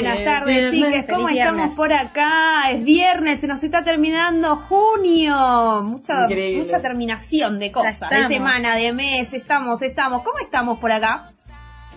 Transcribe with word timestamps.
Buenas 0.00 0.24
tardes, 0.24 0.70
chiques. 0.70 1.06
¿Cómo 1.08 1.28
estamos 1.28 1.74
por 1.76 1.92
acá? 1.92 2.70
Es 2.70 2.82
viernes, 2.84 3.40
se 3.40 3.46
nos 3.46 3.62
está 3.62 3.84
terminando 3.84 4.56
junio. 4.56 5.82
Mucha, 5.84 6.24
Increíble. 6.24 6.62
mucha 6.62 6.80
terminación 6.80 7.58
de 7.58 7.70
cosas, 7.70 8.08
de 8.10 8.28
semana, 8.28 8.76
de 8.76 8.92
mes. 8.92 9.32
Estamos, 9.32 9.82
estamos. 9.82 10.22
¿Cómo 10.22 10.38
estamos 10.38 10.78
por 10.78 10.90
acá? 10.90 11.30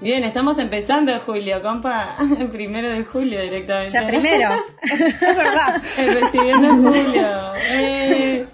Bien, 0.02 0.24
estamos 0.26 0.60
empezando 0.60 1.18
julio, 1.22 1.62
compa. 1.62 2.18
El 2.38 2.50
primero 2.50 2.90
de 2.90 3.06
julio 3.06 3.42
directamente. 3.42 3.94
Ya 3.94 4.06
primero. 4.06 4.50
Es 4.82 5.20
verdad. 5.38 5.82
El 5.98 6.22
recibiendo 6.22 6.68
en 6.68 6.84
julio. 6.84 7.54
Eh, 7.56 8.46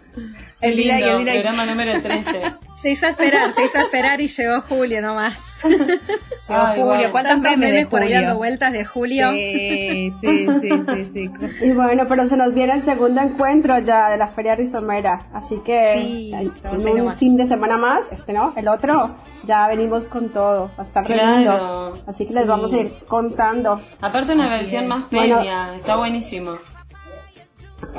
El 0.61 0.75
lindo, 0.75 1.17
el 1.20 1.23
programa 1.25 1.66
número 1.66 2.02
13. 2.02 2.41
Se 2.81 2.91
hizo 2.91 3.08
esperar, 3.08 3.53
se 3.53 3.66
hizo 3.66 3.77
esperar 3.80 4.22
y 4.22 4.27
llegó 4.27 4.61
julio 4.61 5.02
nomás. 5.02 5.38
Llegó 6.48 6.62
Ay, 6.62 6.81
Julio. 6.81 6.86
guau. 6.86 7.12
¿Cuántos 7.12 7.34
Tantos 7.34 7.58
memes 7.58 7.88
por 7.88 8.02
ahí 8.02 8.12
dando 8.13 8.27
Julio? 8.30 8.38
vueltas 8.38 8.72
de 8.73 8.86
julio. 8.86 9.31
Sí, 9.31 10.13
sí, 10.22 10.48
sí, 10.62 10.70
sí, 10.94 11.09
sí. 11.13 11.31
Y 11.66 11.72
bueno, 11.72 12.06
pero 12.08 12.25
se 12.28 12.38
nos 12.38 12.53
viene 12.53 12.73
el 12.73 12.81
segundo 12.81 13.22
encuentro 13.22 13.78
ya 13.80 14.09
de 14.09 14.17
la 14.17 14.28
Feria 14.28 14.56
Rizomera. 14.56 15.28
Así 15.33 15.59
que 15.64 15.95
Sí, 16.02 16.31
en 16.33 17.02
un 17.02 17.14
fin 17.16 17.36
de 17.38 17.45
semana 17.45 17.78
más, 17.78 18.11
este 18.11 18.33
no, 18.33 18.53
el 18.56 18.67
otro, 18.67 19.16
ya 19.44 19.67
venimos 19.67 20.09
con 20.09 20.30
todo. 20.30 20.72
Va 20.80 20.83
a 20.83 20.86
estar 20.88 21.03
Claro. 21.03 21.38
lindo. 21.38 22.03
Así 22.08 22.26
que 22.26 22.33
les 22.33 22.44
Sí. 22.44 22.50
vamos 22.50 22.73
a 22.73 22.78
ir 22.78 22.94
contando 23.08 23.80
Aparte 24.02 24.33
una 24.33 24.50
versión 24.50 24.88
más 24.88 25.09
Bueno. 25.11 25.39
peña, 25.39 25.76
está 25.76 25.95
buenísimo. 25.98 26.58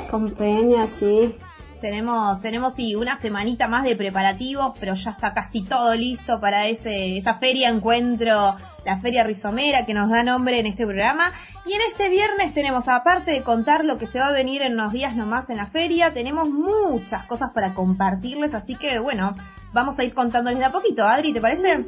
con 0.09 0.29
Peña, 0.31 0.87
sí. 0.87 1.35
Tenemos, 1.81 2.39
tenemos 2.41 2.75
sí, 2.75 2.95
una 2.95 3.19
semanita 3.19 3.67
más 3.67 3.83
de 3.83 3.95
preparativos, 3.95 4.73
pero 4.79 4.93
ya 4.93 5.09
está 5.11 5.33
casi 5.33 5.63
todo 5.63 5.95
listo 5.95 6.39
para 6.39 6.67
ese, 6.67 7.17
esa 7.17 7.39
feria 7.39 7.69
encuentro, 7.69 8.55
la 8.85 8.97
feria 8.99 9.23
rizomera 9.23 9.83
que 9.85 9.95
nos 9.95 10.09
da 10.09 10.23
nombre 10.23 10.59
en 10.59 10.67
este 10.67 10.85
programa. 10.85 11.33
Y 11.65 11.73
en 11.73 11.81
este 11.87 12.09
viernes 12.09 12.53
tenemos, 12.53 12.87
aparte 12.87 13.31
de 13.31 13.41
contar 13.41 13.83
lo 13.83 13.97
que 13.97 14.05
se 14.05 14.19
va 14.19 14.27
a 14.27 14.31
venir 14.31 14.61
en 14.61 14.73
unos 14.73 14.93
días 14.93 15.15
nomás 15.15 15.49
en 15.49 15.57
la 15.57 15.65
feria, 15.65 16.13
tenemos 16.13 16.49
muchas 16.49 17.25
cosas 17.25 17.49
para 17.51 17.73
compartirles, 17.73 18.53
así 18.53 18.75
que 18.75 18.99
bueno, 18.99 19.35
vamos 19.73 19.97
a 19.97 20.03
ir 20.03 20.13
contándoles 20.13 20.59
de 20.59 20.65
a 20.65 20.71
poquito. 20.71 21.03
Adri, 21.03 21.33
¿te 21.33 21.41
parece? 21.41 21.85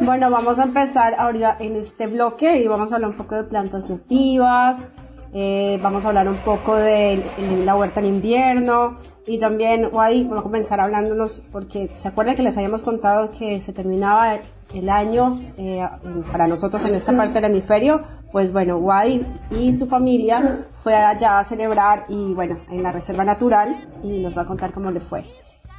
Bueno, 0.00 0.30
vamos 0.30 0.58
a 0.58 0.62
empezar 0.62 1.14
ahorita 1.18 1.58
en 1.60 1.76
este 1.76 2.06
bloque 2.06 2.56
y 2.56 2.66
vamos 2.66 2.90
a 2.90 2.96
hablar 2.96 3.10
un 3.10 3.16
poco 3.16 3.34
de 3.34 3.44
plantas 3.44 3.88
nativas, 3.90 4.88
eh, 5.36 5.80
vamos 5.82 6.04
a 6.04 6.08
hablar 6.08 6.28
un 6.28 6.36
poco 6.36 6.76
de, 6.76 7.20
la 7.64 7.74
huerta 7.74 7.98
en 7.98 8.06
invierno 8.06 8.98
y 9.26 9.38
también, 9.38 9.88
Wadi, 9.90 10.22
vamos 10.22 10.38
a 10.38 10.42
comenzar 10.42 10.80
hablándonos 10.80 11.42
porque 11.50 11.90
se 11.96 12.06
acuerdan 12.06 12.36
que 12.36 12.42
les 12.44 12.56
habíamos 12.56 12.84
contado 12.84 13.30
que 13.36 13.60
se 13.60 13.72
terminaba 13.72 14.38
el 14.72 14.88
año 14.88 15.40
eh, 15.58 15.84
para 16.30 16.46
nosotros 16.46 16.84
en 16.84 16.94
esta 16.94 17.16
parte 17.16 17.40
del 17.40 17.50
hemisferio, 17.50 18.00
pues 18.30 18.52
bueno, 18.52 18.76
Wadi 18.76 19.26
y 19.50 19.76
su 19.76 19.88
familia 19.88 20.66
fue 20.84 20.94
allá 20.94 21.38
a 21.38 21.44
celebrar 21.44 22.04
y 22.08 22.32
bueno, 22.32 22.60
en 22.70 22.84
la 22.84 22.92
reserva 22.92 23.24
natural 23.24 23.88
y 24.04 24.20
nos 24.20 24.38
va 24.38 24.42
a 24.42 24.46
contar 24.46 24.72
cómo 24.72 24.92
le 24.92 25.00
fue. 25.00 25.24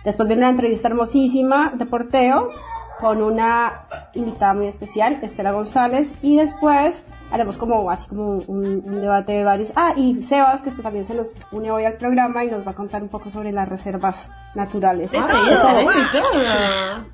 Después 0.04 0.28
viene 0.28 0.42
una 0.42 0.52
entrevista 0.52 0.90
hermosísima 0.90 1.72
de 1.78 1.86
porteo 1.86 2.50
con 3.00 3.22
una 3.22 3.86
invitada 4.14 4.54
muy 4.54 4.68
especial, 4.68 5.20
Estela 5.22 5.52
González, 5.52 6.16
y 6.22 6.38
después 6.38 7.06
haremos 7.32 7.58
como 7.58 7.90
así 7.90 8.08
como 8.08 8.38
un, 8.38 8.82
un 8.86 9.02
debate 9.02 9.34
de 9.34 9.44
varios. 9.44 9.74
Ah, 9.76 9.94
y 9.96 10.22
Sebas, 10.22 10.62
que 10.62 10.70
este 10.70 10.82
también 10.82 11.06
se 11.06 11.14
nos 11.14 11.36
une 11.52 11.72
hoy 11.72 11.86
al 11.86 11.98
programa 11.98 12.44
y 12.44 12.52
nos 12.52 12.66
va 12.66 12.72
a 12.72 12.76
contar 12.76 13.02
un 13.02 13.10
poco 13.10 13.30
sobre 13.30 13.52
las 13.52 13.68
reservas 13.68 14.32
naturales. 14.54 15.12
De 15.12 15.20
todo, 15.20 15.46
de 15.46 15.56
todo. 15.56 15.86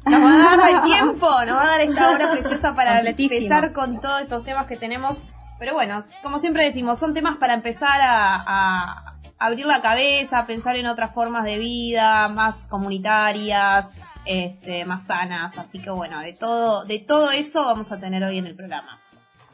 Nos 0.06 0.22
va 0.22 0.54
a 0.54 0.58
dar 0.58 0.70
el 0.70 0.82
tiempo, 0.84 1.28
nos 1.46 1.56
va 1.56 1.64
a 1.64 1.68
dar 1.68 1.82
esta 1.82 2.10
hora 2.12 2.32
preciosa 2.32 2.74
para 2.74 3.00
empezar 3.00 3.74
con 3.74 4.00
todos 4.00 4.22
estos 4.22 4.44
temas 4.44 4.68
que 4.68 4.78
tenemos. 4.78 5.22
Pero 5.60 5.74
bueno, 5.74 6.04
como 6.24 6.40
siempre 6.40 6.66
decimos, 6.66 7.00
son 7.00 7.14
temas 7.14 7.38
para 7.38 7.54
empezar 7.54 8.02
a, 8.02 8.44
a 8.48 9.16
abrir 9.38 9.66
la 9.66 9.82
cabeza, 9.82 10.40
a 10.40 10.46
pensar 10.46 10.76
en 10.76 10.88
otras 10.88 11.14
formas 11.14 11.44
de 11.44 11.58
vida, 11.58 12.28
más 12.30 12.56
comunitarias, 12.68 13.88
este, 14.26 14.86
más 14.86 15.06
sanas. 15.06 15.58
Así 15.58 15.80
que 15.80 15.90
bueno, 15.90 16.20
de 16.22 16.34
todo, 16.34 16.86
de 16.86 17.00
todo 17.00 17.32
eso 17.32 17.66
vamos 17.66 17.92
a 17.92 18.00
tener 18.00 18.24
hoy 18.24 18.38
en 18.38 18.48
el 18.48 18.56
programa. 18.56 19.00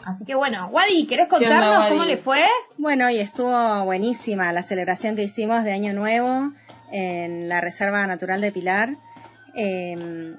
Así 0.05 0.25
que 0.25 0.35
bueno, 0.35 0.67
Wadi, 0.67 1.05
¿querés 1.07 1.27
contarnos 1.27 1.89
cómo 1.89 2.03
le 2.05 2.17
fue? 2.17 2.45
Bueno, 2.77 3.09
y 3.09 3.19
estuvo 3.19 3.83
buenísima 3.83 4.53
la 4.53 4.63
celebración 4.63 5.15
que 5.15 5.23
hicimos 5.23 5.63
de 5.63 5.73
Año 5.73 5.93
Nuevo 5.93 6.53
en 6.91 7.49
la 7.49 7.59
Reserva 7.59 8.05
Natural 8.07 8.39
de 8.39 8.51
Pilar. 8.51 8.97
Eh, 9.55 10.35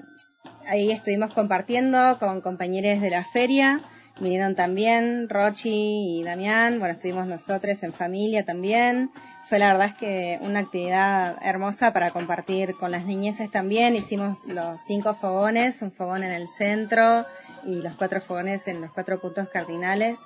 ahí 0.67 0.91
estuvimos 0.91 1.33
compartiendo 1.33 2.17
con 2.19 2.41
compañeros 2.41 3.01
de 3.01 3.09
la 3.09 3.23
feria. 3.23 3.81
Vinieron 4.19 4.55
también 4.55 5.29
Rochi 5.29 6.19
y 6.19 6.23
Damián. 6.23 6.79
Bueno, 6.79 6.95
estuvimos 6.95 7.27
nosotros 7.27 7.81
en 7.83 7.93
familia 7.93 8.45
también. 8.45 9.11
Fue 9.49 9.57
la 9.57 9.71
verdad 9.71 9.87
es 9.87 9.93
que 9.95 10.37
una 10.41 10.59
actividad 10.59 11.35
hermosa 11.41 11.91
para 11.91 12.11
compartir 12.11 12.75
con 12.75 12.91
las 12.91 13.05
niñeces 13.05 13.49
también. 13.49 13.95
Hicimos 13.95 14.45
los 14.45 14.79
cinco 14.79 15.15
fogones, 15.15 15.81
un 15.81 15.91
fogón 15.91 16.21
en 16.21 16.31
el 16.31 16.47
centro 16.47 17.25
y 17.65 17.81
los 17.81 17.95
cuatro 17.95 18.21
fogones 18.21 18.67
en 18.67 18.79
los 18.79 18.91
cuatro 18.91 19.19
puntos 19.19 19.49
cardinales. 19.49 20.19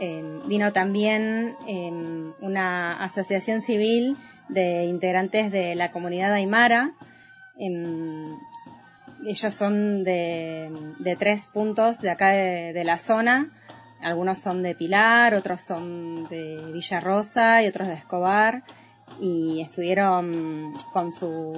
Eh, 0.00 0.40
vino 0.46 0.72
también 0.72 1.56
eh, 1.68 1.92
una 2.40 3.04
asociación 3.04 3.60
civil 3.60 4.16
de 4.48 4.84
integrantes 4.84 5.52
de 5.52 5.74
la 5.74 5.90
comunidad 5.90 6.32
aymara. 6.32 6.94
Em, 7.58 8.34
ellos 9.26 9.54
son 9.54 10.04
de, 10.04 10.70
tres 11.18 11.50
puntos 11.52 11.98
de 11.98 12.08
acá 12.08 12.30
de 12.30 12.82
la 12.82 12.96
zona. 12.96 13.50
Algunos 14.04 14.38
son 14.38 14.62
de 14.62 14.74
Pilar, 14.74 15.34
otros 15.34 15.62
son 15.62 16.28
de 16.28 16.60
Villa 16.72 17.00
Rosa 17.00 17.62
y 17.62 17.68
otros 17.68 17.88
de 17.88 17.94
Escobar. 17.94 18.62
Y 19.18 19.62
estuvieron 19.62 20.74
con 20.92 21.12
sus, 21.12 21.56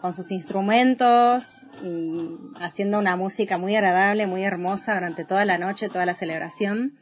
con 0.00 0.12
sus 0.12 0.30
instrumentos 0.32 1.62
y 1.82 2.28
haciendo 2.60 2.98
una 2.98 3.16
música 3.16 3.56
muy 3.56 3.74
agradable, 3.74 4.26
muy 4.26 4.44
hermosa 4.44 4.94
durante 4.94 5.24
toda 5.24 5.44
la 5.44 5.56
noche, 5.56 5.88
toda 5.88 6.04
la 6.04 6.14
celebración. 6.14 6.98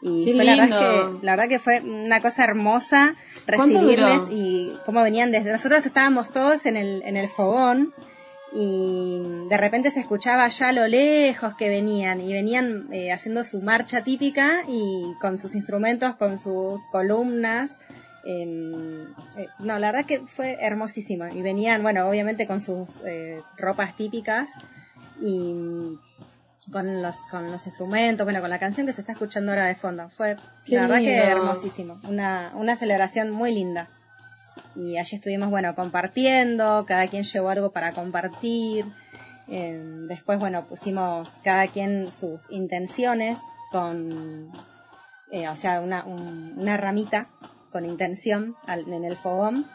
Y 0.00 0.24
Qué 0.24 0.34
fue 0.34 0.44
la 0.44 0.56
verdad, 0.56 0.78
que, 0.78 1.26
la 1.26 1.32
verdad 1.32 1.48
que 1.48 1.58
fue 1.58 1.80
una 1.80 2.20
cosa 2.20 2.44
hermosa 2.44 3.16
¿Cuánto 3.46 3.78
recibirles 3.78 4.20
y 4.30 4.72
cómo 4.86 5.02
venían 5.02 5.32
desde 5.32 5.52
nosotros 5.52 5.84
estábamos 5.84 6.30
todos 6.30 6.64
en 6.66 6.76
el, 6.76 7.02
en 7.04 7.16
el 7.16 7.28
fogón 7.28 7.92
y 8.56 9.20
de 9.48 9.56
repente 9.56 9.90
se 9.90 9.98
escuchaba 9.98 10.44
allá 10.44 10.68
a 10.68 10.72
lo 10.72 10.86
lejos 10.86 11.54
que 11.54 11.68
venían 11.68 12.20
y 12.20 12.32
venían 12.32 12.86
eh, 12.92 13.12
haciendo 13.12 13.42
su 13.42 13.60
marcha 13.60 14.04
típica 14.04 14.62
y 14.68 15.12
con 15.20 15.38
sus 15.38 15.56
instrumentos, 15.56 16.14
con 16.14 16.38
sus 16.38 16.86
columnas. 16.92 17.72
em, 18.24 19.02
eh, 19.36 19.48
no, 19.58 19.78
la 19.78 19.88
verdad 19.90 20.06
que 20.06 20.20
fue 20.20 20.56
hermosísimo 20.60 21.26
y 21.26 21.42
venían, 21.42 21.82
bueno, 21.82 22.08
obviamente 22.08 22.46
con 22.46 22.60
sus 22.60 22.96
eh, 23.04 23.42
ropas 23.58 23.96
típicas 23.96 24.48
y 25.20 25.52
con 26.70 27.02
los, 27.02 27.16
con 27.30 27.50
los 27.50 27.66
instrumentos, 27.66 28.24
bueno, 28.24 28.40
con 28.40 28.50
la 28.50 28.58
canción 28.60 28.86
que 28.86 28.92
se 28.92 29.00
está 29.00 29.12
escuchando 29.12 29.50
ahora 29.50 29.66
de 29.66 29.74
fondo. 29.74 30.08
Fue 30.10 30.36
Qué 30.64 30.76
la 30.76 30.82
verdad 30.82 30.98
que 31.00 31.16
hermosísimo, 31.18 32.00
una, 32.08 32.52
una 32.54 32.76
celebración 32.76 33.30
muy 33.30 33.52
linda. 33.52 33.90
Y 34.76 34.96
allí 34.98 35.16
estuvimos, 35.16 35.50
bueno, 35.50 35.74
compartiendo, 35.74 36.84
cada 36.86 37.06
quien 37.08 37.22
llevó 37.24 37.48
algo 37.50 37.70
para 37.72 37.92
compartir. 37.92 38.86
Eh, 39.48 39.78
después, 40.08 40.38
bueno, 40.38 40.64
pusimos 40.66 41.38
cada 41.44 41.68
quien 41.68 42.10
sus 42.10 42.50
intenciones 42.50 43.38
con, 43.70 44.50
eh, 45.30 45.48
o 45.48 45.56
sea, 45.56 45.80
una, 45.80 46.04
un- 46.04 46.54
una 46.56 46.76
ramita 46.76 47.28
con 47.70 47.84
intención 47.84 48.56
al- 48.66 48.90
en 48.92 49.04
el 49.04 49.16
fogón. 49.16 49.66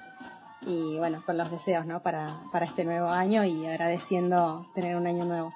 Y 0.62 0.98
bueno, 0.98 1.24
con 1.26 1.38
los 1.38 1.50
deseos, 1.52 1.86
¿no? 1.86 2.02
Para, 2.02 2.42
para 2.52 2.66
este 2.66 2.84
nuevo 2.84 3.08
año 3.10 3.46
y 3.46 3.66
agradeciendo 3.66 4.68
tener 4.76 4.98
un 4.98 5.08
año 5.08 5.24
nuevo. 5.24 5.54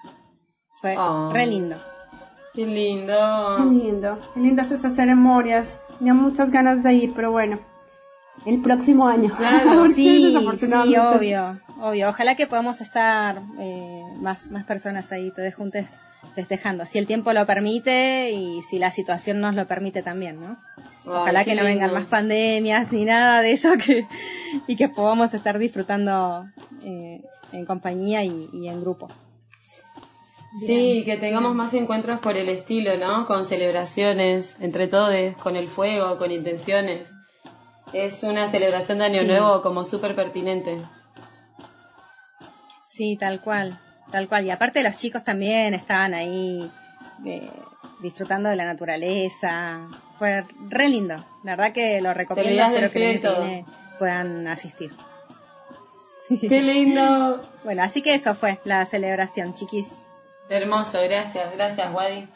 Fue 0.80 0.96
Ah. 0.98 1.30
re 1.34 1.46
lindo. 1.48 1.75
Qué 2.54 2.66
Qué 2.66 2.68
lindo. 2.72 3.58
lindo, 3.66 4.20
qué 4.34 4.40
lindas 4.40 4.72
estas 4.72 4.96
ceremonias. 4.96 5.81
Tenía 5.98 6.14
muchas 6.14 6.52
ganas 6.52 6.84
de 6.84 6.94
ir, 6.94 7.14
pero 7.16 7.31
bueno, 7.31 7.60
el 8.45 8.62
próximo 8.62 9.07
año. 9.07 9.34
Claro, 9.36 9.88
Sí, 9.94 10.36
sí, 10.60 10.98
obvio, 10.98 11.60
obvio. 11.80 12.10
Ojalá 12.10 12.36
que 12.36 12.48
podamos 12.48 12.81
estar 12.81 13.42
eh, 13.60 14.04
más, 14.19 14.50
más 14.51 14.66
personas 14.66 15.12
ahí, 15.12 15.31
todos 15.31 15.54
juntos 15.54 15.86
festejando. 16.36 16.86
Si 16.86 16.98
el 16.98 17.07
tiempo 17.07 17.34
lo 17.34 17.45
permite 17.45 18.31
y 18.31 18.62
si 18.63 18.80
la 18.80 18.92
situación 18.92 19.40
nos 19.40 19.56
lo 19.56 19.68
permite 19.68 20.01
también, 20.01 20.40
¿no? 20.40 20.57
Ojalá 21.06 21.44
que 21.44 21.56
no 21.56 21.63
vengan 21.63 21.94
más 21.94 22.06
pandemias 22.06 22.92
ni 22.92 23.06
nada 23.06 23.42
de 23.42 23.51
eso 23.51 23.74
que, 23.74 24.07
y 24.68 24.75
que 24.75 24.89
podamos 24.89 25.34
estar 25.34 25.60
disfrutando 25.60 26.46
eh, 26.81 27.22
en 27.51 27.66
compañía 27.66 28.24
y, 28.24 28.68
en 28.68 28.81
grupo. 28.81 29.10
Sí, 30.60 31.01
que 31.04 31.18
tengamos 31.18 31.56
más 31.56 31.74
encuentros 31.74 32.19
por 32.19 32.38
el 32.38 32.48
estilo, 32.48 32.96
¿no? 32.98 33.25
Con 33.25 33.44
celebraciones 33.44 34.56
entre 34.60 34.88
todos, 34.88 35.36
con 35.38 35.56
el 35.56 35.68
fuego, 35.68 36.18
con 36.18 36.31
intenciones. 36.31 37.12
Es 37.94 38.24
una 38.24 38.48
celebración 38.48 38.98
de 38.98 39.06
Año 39.06 39.24
Nuevo 39.24 39.62
como 39.62 39.84
súper 39.84 40.16
pertinente. 40.16 40.81
Sí, 42.88 43.18
tal 43.18 43.42
cual, 43.42 43.80
tal 44.12 44.28
cual. 44.28 44.45
Y 44.45 44.51
aparte 44.51 44.81
los 44.84 44.98
chicos 44.98 45.24
también 45.24 45.74
estaban 45.75 46.13
ahí 46.13 46.72
eh, 47.25 47.51
disfrutando 48.01 48.50
de 48.50 48.56
la 48.56 48.66
naturaleza. 48.66 49.88
Fue 50.18 50.44
re 50.69 50.90
lindo. 50.90 51.24
La 51.44 51.56
verdad 51.56 51.74
que 51.74 52.01
lo 52.01 52.13
recomiendo. 52.13 52.75
Espero 52.78 53.22
que 53.22 53.66
puedan 54.00 54.48
asistir. 54.48 54.92
¡Qué 56.42 56.62
lindo! 56.62 57.48
bueno, 57.63 57.84
así 57.84 58.01
que 58.01 58.16
eso 58.16 58.34
fue 58.34 58.60
la 58.63 58.86
celebración, 58.86 59.54
chiquis. 59.54 59.92
Hermoso, 60.50 61.00
gracias, 61.04 61.54
gracias, 61.56 61.94
Wadi. 61.94 62.28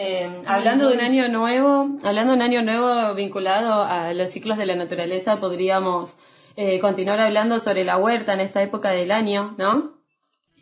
Eh, 0.00 0.30
hablando 0.46 0.88
de 0.88 0.94
un 0.94 1.00
año 1.00 1.28
nuevo, 1.28 1.88
hablando 2.04 2.30
de 2.30 2.36
un 2.36 2.42
año 2.42 2.62
nuevo 2.62 3.14
vinculado 3.14 3.82
a 3.82 4.12
los 4.12 4.30
ciclos 4.30 4.56
de 4.56 4.64
la 4.64 4.76
naturaleza, 4.76 5.40
podríamos 5.40 6.14
eh, 6.54 6.78
continuar 6.78 7.18
hablando 7.18 7.58
sobre 7.58 7.84
la 7.84 7.96
huerta 7.96 8.34
en 8.34 8.40
esta 8.40 8.62
época 8.62 8.90
del 8.92 9.10
año, 9.10 9.56
¿no? 9.58 9.98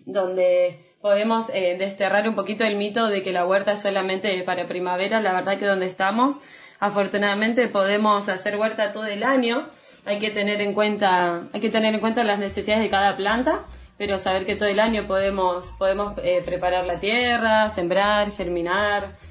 donde 0.06 0.96
podemos 1.02 1.50
eh, 1.52 1.76
desterrar 1.78 2.26
un 2.26 2.34
poquito 2.34 2.64
el 2.64 2.76
mito 2.76 3.08
de 3.08 3.22
que 3.22 3.32
la 3.32 3.44
huerta 3.44 3.72
es 3.72 3.82
solamente 3.82 4.42
para 4.44 4.66
primavera. 4.66 5.20
La 5.20 5.34
verdad 5.34 5.58
que 5.58 5.66
donde 5.66 5.86
estamos, 5.86 6.36
afortunadamente 6.78 7.68
podemos 7.68 8.30
hacer 8.30 8.56
huerta 8.56 8.92
todo 8.92 9.04
el 9.04 9.22
año. 9.22 9.68
Hay 10.06 10.18
que 10.18 10.30
tener 10.30 10.62
en 10.62 10.72
cuenta, 10.72 11.48
hay 11.52 11.60
que 11.60 11.70
tener 11.70 11.92
en 11.92 12.00
cuenta 12.00 12.24
las 12.24 12.38
necesidades 12.38 12.82
de 12.82 12.88
cada 12.88 13.16
planta, 13.16 13.66
pero 13.98 14.18
saber 14.18 14.46
que 14.46 14.56
todo 14.56 14.68
el 14.68 14.80
año 14.80 15.06
podemos, 15.06 15.74
podemos 15.78 16.14
eh, 16.22 16.42
preparar 16.44 16.86
la 16.86 17.00
tierra, 17.00 17.68
sembrar, 17.68 18.30
germinar. 18.30 19.25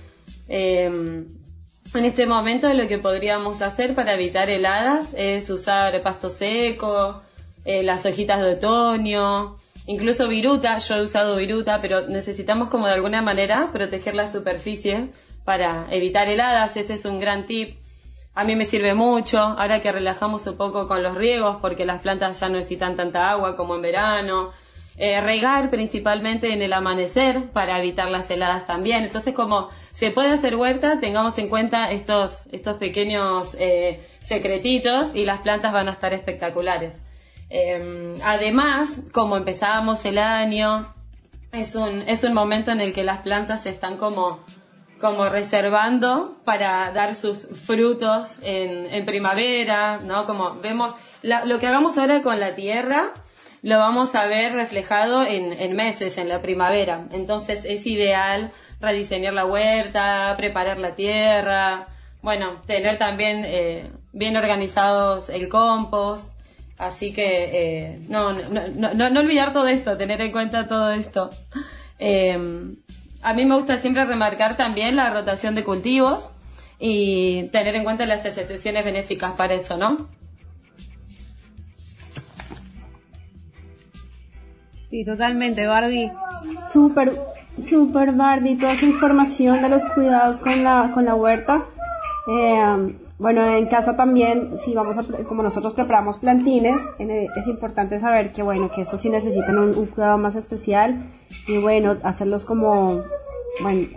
Em, 0.47 1.27
en 1.93 2.05
este 2.05 2.25
momento 2.25 2.73
lo 2.73 2.87
que 2.87 2.97
podríamos 2.97 3.61
hacer 3.61 3.95
para 3.95 4.13
evitar 4.13 4.49
heladas 4.49 5.13
es 5.15 5.49
usar 5.49 6.01
pasto 6.01 6.29
seco, 6.29 7.21
eh, 7.63 7.83
las 7.83 8.05
hojitas 8.05 8.41
de 8.41 8.53
otoño, 8.53 9.57
Incluso 9.87 10.27
viruta, 10.27 10.79
yo 10.79 10.95
he 10.95 11.03
usado 11.03 11.35
viruta, 11.35 11.79
pero 11.79 12.07
necesitamos 12.07 12.69
como 12.69 12.87
de 12.87 12.93
alguna 12.93 13.21
manera 13.21 13.69
proteger 13.71 14.15
la 14.15 14.27
superficie 14.27 15.09
para 15.43 15.85
evitar 15.91 16.27
heladas, 16.27 16.75
ese 16.75 16.95
es 16.95 17.05
un 17.05 17.19
gran 17.19 17.45
tip. 17.45 17.77
A 18.33 18.43
mí 18.43 18.55
me 18.55 18.65
sirve 18.65 18.95
mucho, 18.95 19.37
ahora 19.37 19.81
que 19.81 19.91
relajamos 19.91 20.47
un 20.47 20.57
poco 20.57 20.87
con 20.87 21.03
los 21.03 21.15
riegos, 21.15 21.57
porque 21.61 21.85
las 21.85 22.01
plantas 22.01 22.39
ya 22.39 22.49
no 22.49 22.55
necesitan 22.55 22.95
tanta 22.95 23.29
agua 23.29 23.55
como 23.55 23.75
en 23.75 23.83
verano. 23.83 24.49
Eh, 24.97 25.19
regar 25.19 25.69
principalmente 25.69 26.53
en 26.53 26.61
el 26.61 26.71
amanecer 26.71 27.49
para 27.51 27.77
evitar 27.79 28.09
las 28.09 28.29
heladas 28.31 28.65
también. 28.65 29.03
Entonces, 29.03 29.33
como 29.33 29.67
se 29.91 30.11
puede 30.11 30.31
hacer 30.31 30.55
huerta, 30.55 31.01
tengamos 31.01 31.37
en 31.37 31.49
cuenta 31.49 31.91
estos, 31.91 32.47
estos 32.53 32.77
pequeños 32.77 33.57
eh, 33.59 34.07
secretitos 34.21 35.13
y 35.13 35.25
las 35.25 35.41
plantas 35.41 35.73
van 35.73 35.89
a 35.89 35.91
estar 35.91 36.13
espectaculares. 36.13 37.01
Em, 37.49 38.15
además, 38.23 39.01
como 39.11 39.35
empezábamos 39.35 40.05
el 40.05 40.17
año, 40.17 40.93
es 41.51 41.75
un, 41.75 42.03
es 42.07 42.23
un 42.23 42.33
momento 42.33 42.71
en 42.71 42.79
el 42.79 42.93
que 42.93 43.03
las 43.03 43.19
plantas 43.19 43.63
se 43.63 43.71
están 43.71 43.97
como, 43.97 44.45
como 45.01 45.27
reservando 45.27 46.37
para 46.45 46.91
dar 46.93 47.15
sus 47.15 47.47
frutos 47.47 48.37
en, 48.43 48.87
en 48.87 49.05
primavera, 49.05 49.97
¿no? 49.97 50.25
Como 50.25 50.55
vemos, 50.61 50.95
lo 51.21 51.59
que 51.59 51.67
hagamos 51.67 51.97
ahora 51.97 52.21
con 52.21 52.39
la 52.39 52.55
tierra, 52.55 53.13
lo 53.61 53.77
vamos 53.79 54.15
a 54.15 54.25
ver 54.27 54.53
reflejado 54.53 55.23
en, 55.25 55.53
en 55.53 55.75
meses, 55.75 56.17
en 56.17 56.29
la 56.29 56.41
primavera. 56.41 57.07
Entonces 57.11 57.65
es 57.65 57.85
ideal 57.87 58.51
rediseñar 58.79 59.33
la 59.33 59.45
huerta, 59.45 60.33
preparar 60.37 60.77
la 60.77 60.95
tierra, 60.95 61.87
bueno, 62.21 62.61
tener 62.65 62.97
también 62.97 63.43
eh, 63.45 63.91
bien 64.11 64.35
organizados 64.35 65.29
el 65.29 65.47
compost. 65.47 66.33
Así 66.77 67.13
que 67.13 67.23
eh, 67.23 67.99
no, 68.09 68.33
no, 68.33 68.93
no, 68.93 69.09
no, 69.09 69.19
olvidar 69.19 69.53
todo 69.53 69.67
esto, 69.67 69.95
tener 69.95 70.21
en 70.21 70.31
cuenta 70.31 70.67
todo 70.67 70.91
esto. 70.91 71.29
Em, 71.99 72.75
a 73.21 73.33
mí 73.33 73.45
me 73.45 73.55
gusta 73.55 73.77
siempre 73.77 74.03
remarcar 74.05 74.57
también 74.57 74.95
la 74.95 75.09
rotación 75.09 75.55
de 75.55 75.63
cultivos 75.63 76.31
y 76.79 77.43
tener 77.49 77.75
en 77.75 77.83
cuenta 77.85 78.05
las 78.05 78.25
asociaciones 78.25 78.83
benéficas 78.83 79.31
para 79.33 79.53
eso, 79.53 79.77
¿no? 79.77 80.09
Sí, 84.89 85.03
totalmente, 85.03 85.65
Barbie. 85.65 86.11
Súper, 86.69 87.11
súper 87.57 88.11
Barbie, 88.13 88.57
toda 88.57 88.73
esa 88.73 88.85
información 88.85 89.61
de 89.61 89.69
los 89.69 89.85
cuidados 89.85 90.39
con 90.39 90.63
la, 90.63 90.91
con 90.93 91.05
la 91.05 91.15
huerta. 91.15 91.65
Eh, 92.27 92.95
bueno, 93.17 93.47
en 93.47 93.67
casa 93.67 93.95
también, 93.95 94.57
si 94.57 94.73
vamos 94.73 94.97
a, 94.97 95.03
como 95.23 95.41
nosotros 95.41 95.73
preparamos 95.73 96.17
plantines, 96.17 96.91
eh, 96.99 97.27
es 97.33 97.47
importante 97.47 97.97
saber 97.97 98.33
que, 98.33 98.43
bueno, 98.43 98.69
que 98.69 98.81
estos 98.81 98.99
sí 98.99 99.09
necesitan 99.09 99.57
un, 99.57 99.85
cuidado 99.85 100.17
más 100.17 100.35
especial 100.35 101.13
y, 101.47 101.57
bueno, 101.57 101.95
hacerlos 102.03 102.43
como, 102.43 103.03
bueno, 103.61 103.87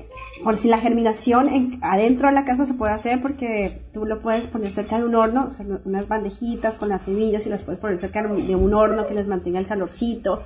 por 0.44 0.56
si 0.56 0.68
la 0.68 0.78
germinación 0.78 1.80
adentro 1.82 2.28
de 2.28 2.34
la 2.34 2.44
casa 2.44 2.64
se 2.64 2.74
puede 2.74 2.92
hacer 2.92 3.20
porque 3.20 3.80
tú 3.92 4.04
lo 4.04 4.20
puedes 4.20 4.46
poner 4.46 4.70
cerca 4.70 4.98
de 4.98 5.04
un 5.04 5.16
horno, 5.16 5.48
unas 5.84 6.06
bandejitas 6.06 6.78
con 6.78 6.88
las 6.88 7.02
semillas 7.02 7.44
y 7.44 7.48
las 7.48 7.64
puedes 7.64 7.80
poner 7.80 7.98
cerca 7.98 8.22
de 8.22 8.54
un 8.54 8.72
horno 8.72 9.08
que 9.08 9.14
les 9.14 9.26
mantenga 9.26 9.58
el 9.58 9.66
calorcito. 9.66 10.44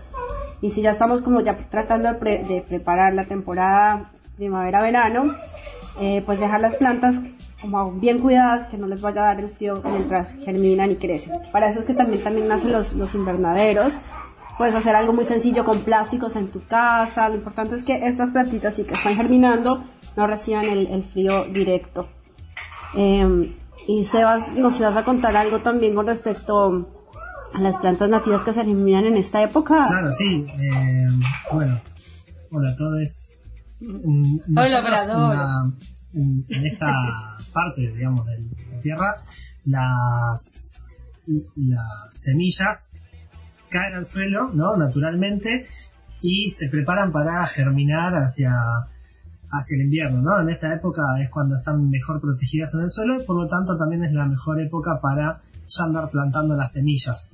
Y 0.63 0.71
si 0.71 0.81
ya 0.81 0.93
estamos 0.93 1.21
como 1.21 1.41
ya 1.41 1.59
tratando 1.69 2.13
de 2.13 2.65
preparar 2.67 3.13
la 3.13 3.25
temporada 3.25 4.13
primavera-verano, 4.37 5.35
eh, 6.01 6.23
pues 6.25 6.41
dejar 6.41 6.61
las 6.61 6.77
plantas 6.77 7.21
como 7.61 7.93
bien 7.93 8.19
cuidadas, 8.19 8.69
que 8.69 8.79
no 8.79 8.87
les 8.87 9.03
vaya 9.03 9.23
a 9.23 9.27
dar 9.27 9.41
el 9.41 9.51
frío 9.51 9.83
mientras 9.85 10.35
germinan 10.37 10.91
y 10.91 10.97
crecen. 10.97 11.33
Para 11.53 11.69
eso 11.69 11.81
es 11.81 11.85
que 11.85 11.95
también, 11.95 12.23
también 12.23 12.49
nacen 12.49 12.73
los, 12.73 12.95
los 12.95 13.15
invernaderos. 13.15 14.01
Puedes 14.57 14.75
hacer 14.75 14.97
algo 14.97 15.13
muy 15.13 15.25
sencillo 15.25 15.65
con 15.65 15.81
plásticos 15.81 16.37
en 16.37 16.51
tu 16.51 16.65
casa. 16.67 17.29
Lo 17.29 17.35
importante 17.37 17.75
es 17.75 17.83
que 17.83 18.07
estas 18.07 18.31
plantitas 18.31 18.77
sí 18.77 18.85
que 18.85 18.95
están 18.95 19.17
germinando 19.17 19.85
no 20.17 20.27
reciban 20.27 20.65
el, 20.65 20.87
el 20.89 21.03
frío 21.03 21.45
directo. 21.45 22.09
Eh, 22.97 23.55
y 23.87 24.05
Sebas, 24.05 24.53
nos 24.55 24.79
ibas 24.79 24.97
a 24.97 25.05
contar 25.05 25.37
algo 25.37 25.61
también 25.61 25.95
con 25.95 26.07
respecto 26.07 26.89
las 27.59 27.79
plantas 27.79 28.09
nativas 28.09 28.45
que 28.45 28.53
se 28.53 28.65
germinan 28.65 29.05
en 29.05 29.17
esta 29.17 29.43
época. 29.43 29.85
Claro, 29.87 30.11
sí. 30.11 30.47
Eh, 30.59 31.09
bueno, 31.53 31.81
hola 32.51 32.71
a 32.71 32.77
todos. 32.77 33.27
Hola, 33.81 35.73
en, 36.15 36.45
en, 36.49 36.67
esta 36.67 36.87
parte, 37.53 37.93
digamos, 37.93 38.27
de 38.27 38.39
la 38.71 38.81
Tierra, 38.81 39.23
las, 39.65 40.85
las 41.57 41.83
semillas 42.11 42.93
caen 43.69 43.95
al 43.95 44.07
suelo, 44.07 44.51
¿no? 44.53 44.77
Naturalmente, 44.77 45.67
y 46.21 46.51
se 46.51 46.69
preparan 46.69 47.11
para 47.11 47.47
germinar 47.47 48.15
hacia, 48.15 48.53
hacia 49.51 49.77
el 49.77 49.83
invierno, 49.83 50.23
¿no? 50.23 50.41
En 50.41 50.51
esta 50.51 50.73
época 50.73 51.03
es 51.21 51.31
cuando 51.31 51.57
están 51.57 51.89
mejor 51.91 52.21
protegidas 52.21 52.75
en 52.75 52.83
el 52.83 52.91
suelo 52.91 53.21
y 53.21 53.25
por 53.25 53.37
lo 53.37 53.49
tanto 53.49 53.77
también 53.77 54.05
es 54.05 54.13
la 54.13 54.27
mejor 54.27 54.61
época 54.61 55.01
para 55.01 55.43
ya 55.67 55.85
andar 55.85 56.11
plantando 56.11 56.55
las 56.55 56.73
semillas, 56.73 57.33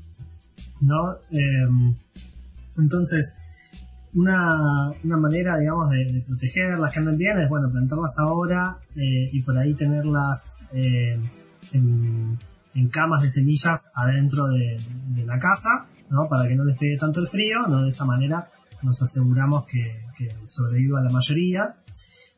¿no? 0.80 1.16
Em, 1.30 1.94
entonces, 2.76 3.38
una, 4.14 4.90
una 5.04 5.16
manera, 5.16 5.58
digamos, 5.58 5.90
de, 5.90 6.12
de, 6.12 6.20
protegerlas 6.22 6.92
que 6.92 6.98
anden 6.98 7.16
bien 7.16 7.38
es, 7.38 7.48
bueno, 7.48 7.70
plantarlas 7.70 8.18
ahora 8.18 8.78
eh, 8.96 9.28
y 9.32 9.42
por 9.42 9.56
ahí 9.58 9.74
tenerlas 9.74 10.64
eh, 10.72 11.20
en, 11.72 12.38
camas 12.90 13.22
de 13.22 13.30
semillas 13.30 13.90
adentro 13.94 14.46
de, 14.48 14.78
la 15.26 15.38
casa, 15.38 15.86
¿no? 16.10 16.28
Para 16.28 16.48
que 16.48 16.54
no 16.54 16.64
les 16.64 16.78
pegue 16.78 16.96
tanto 16.96 17.20
el 17.20 17.26
frío, 17.26 17.66
¿no? 17.68 17.82
De 17.82 17.90
esa 17.90 18.04
manera 18.04 18.48
nos 18.82 19.02
aseguramos 19.02 19.64
que, 19.66 20.06
que 20.16 20.28
sobreviva 20.44 21.02
la 21.02 21.10
mayoría. 21.10 21.74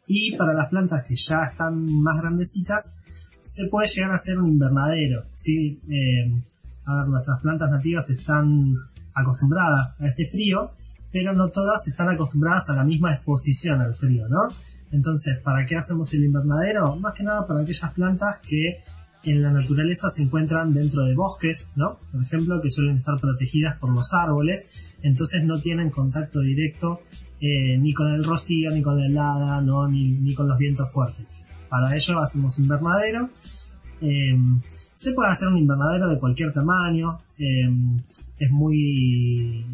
Y 0.06 0.34
para 0.36 0.54
las 0.54 0.70
plantas 0.70 1.04
que 1.06 1.14
ya 1.14 1.44
están 1.44 1.84
más 2.02 2.20
grandecitas, 2.20 2.96
se 3.42 3.66
puede 3.68 3.86
llegar 3.86 4.10
a 4.12 4.14
hacer 4.14 4.38
un 4.38 4.48
invernadero, 4.48 5.24
¿sí? 5.32 5.80
Eh, 5.88 6.42
a 6.84 6.96
ver, 6.96 7.08
nuestras 7.08 7.40
plantas 7.40 7.70
nativas 7.70 8.08
están 8.10 8.74
acostumbradas 9.14 10.00
a 10.00 10.06
este 10.06 10.26
frío, 10.26 10.70
pero 11.12 11.32
no 11.32 11.48
todas 11.48 11.86
están 11.88 12.08
acostumbradas 12.08 12.70
a 12.70 12.76
la 12.76 12.84
misma 12.84 13.12
exposición 13.12 13.80
al 13.80 13.94
frío, 13.94 14.28
¿no? 14.28 14.48
Entonces, 14.92 15.38
¿para 15.38 15.64
qué 15.66 15.76
hacemos 15.76 16.12
el 16.14 16.24
invernadero? 16.24 16.96
Más 16.96 17.14
que 17.14 17.22
nada 17.22 17.46
para 17.46 17.60
aquellas 17.60 17.92
plantas 17.92 18.36
que 18.46 18.80
en 19.22 19.42
la 19.42 19.50
naturaleza 19.50 20.08
se 20.08 20.22
encuentran 20.22 20.72
dentro 20.72 21.04
de 21.04 21.14
bosques, 21.14 21.72
¿no? 21.76 21.98
Por 22.10 22.22
ejemplo, 22.22 22.60
que 22.60 22.70
suelen 22.70 22.96
estar 22.96 23.20
protegidas 23.20 23.78
por 23.78 23.90
los 23.92 24.12
árboles, 24.14 24.88
entonces 25.02 25.44
no 25.44 25.60
tienen 25.60 25.90
contacto 25.90 26.40
directo 26.40 27.00
eh, 27.40 27.78
ni 27.78 27.94
con 27.94 28.12
el 28.12 28.22
rocío, 28.22 28.70
ni 28.70 28.82
con 28.82 28.98
la 28.98 29.06
helada, 29.06 29.60
¿no? 29.62 29.88
ni, 29.88 30.12
ni 30.12 30.34
con 30.34 30.46
los 30.46 30.58
vientos 30.58 30.92
fuertes. 30.92 31.40
Para 31.70 31.94
ello 31.94 32.20
hacemos 32.20 32.58
invernadero. 32.58 33.30
Eh, 34.00 34.36
se 34.94 35.12
puede 35.12 35.30
hacer 35.30 35.48
un 35.48 35.58
invernadero 35.58 36.08
de 36.08 36.18
cualquier 36.18 36.52
tamaño. 36.52 37.18
Eh, 37.38 37.68
es 38.38 38.50
muy... 38.50 39.66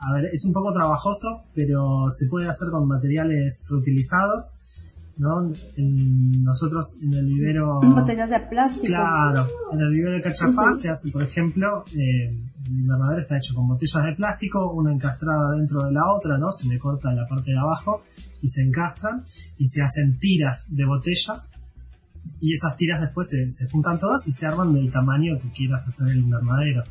A 0.00 0.12
ver, 0.14 0.26
es 0.32 0.44
un 0.44 0.52
poco 0.52 0.72
trabajoso, 0.72 1.42
pero 1.54 2.08
se 2.10 2.28
puede 2.28 2.48
hacer 2.48 2.68
con 2.70 2.86
materiales 2.86 3.66
reutilizados 3.70 4.58
¿no? 5.18 5.52
En, 5.76 6.44
nosotros 6.44 6.98
en 7.02 7.12
el 7.12 7.26
vivero... 7.26 7.80
Botellas 7.80 8.30
de 8.30 8.40
plástico. 8.40 8.86
Claro, 8.86 9.46
en 9.72 9.80
el 9.80 9.92
vivero 9.92 10.16
de 10.16 10.22
Cachafá 10.22 10.72
se 10.72 10.88
hace, 10.88 11.10
por 11.10 11.22
ejemplo, 11.22 11.84
eh, 11.94 12.28
el 12.66 12.72
invernadero 12.72 13.20
está 13.20 13.36
hecho 13.36 13.54
con 13.54 13.68
botellas 13.68 14.04
de 14.04 14.12
plástico, 14.14 14.72
una 14.72 14.92
encastrada 14.92 15.52
dentro 15.56 15.84
de 15.84 15.92
la 15.92 16.06
otra, 16.12 16.38
¿no? 16.38 16.52
Se 16.52 16.68
le 16.68 16.78
corta 16.78 17.12
la 17.12 17.26
parte 17.26 17.50
de 17.50 17.58
abajo 17.58 18.02
y 18.40 18.48
se 18.48 18.62
encastran 18.62 19.24
y 19.58 19.66
se 19.66 19.82
hacen 19.82 20.18
tiras 20.18 20.68
de 20.70 20.84
botellas 20.84 21.50
y 22.40 22.54
esas 22.54 22.76
tiras 22.76 23.00
después 23.00 23.28
se, 23.28 23.50
se 23.50 23.68
juntan 23.68 23.98
todas 23.98 24.26
y 24.28 24.32
se 24.32 24.46
arman 24.46 24.72
del 24.72 24.90
tamaño 24.90 25.38
que 25.40 25.50
quieras 25.50 25.86
hacer 25.86 26.08
el 26.08 26.18
invernadero. 26.18 26.84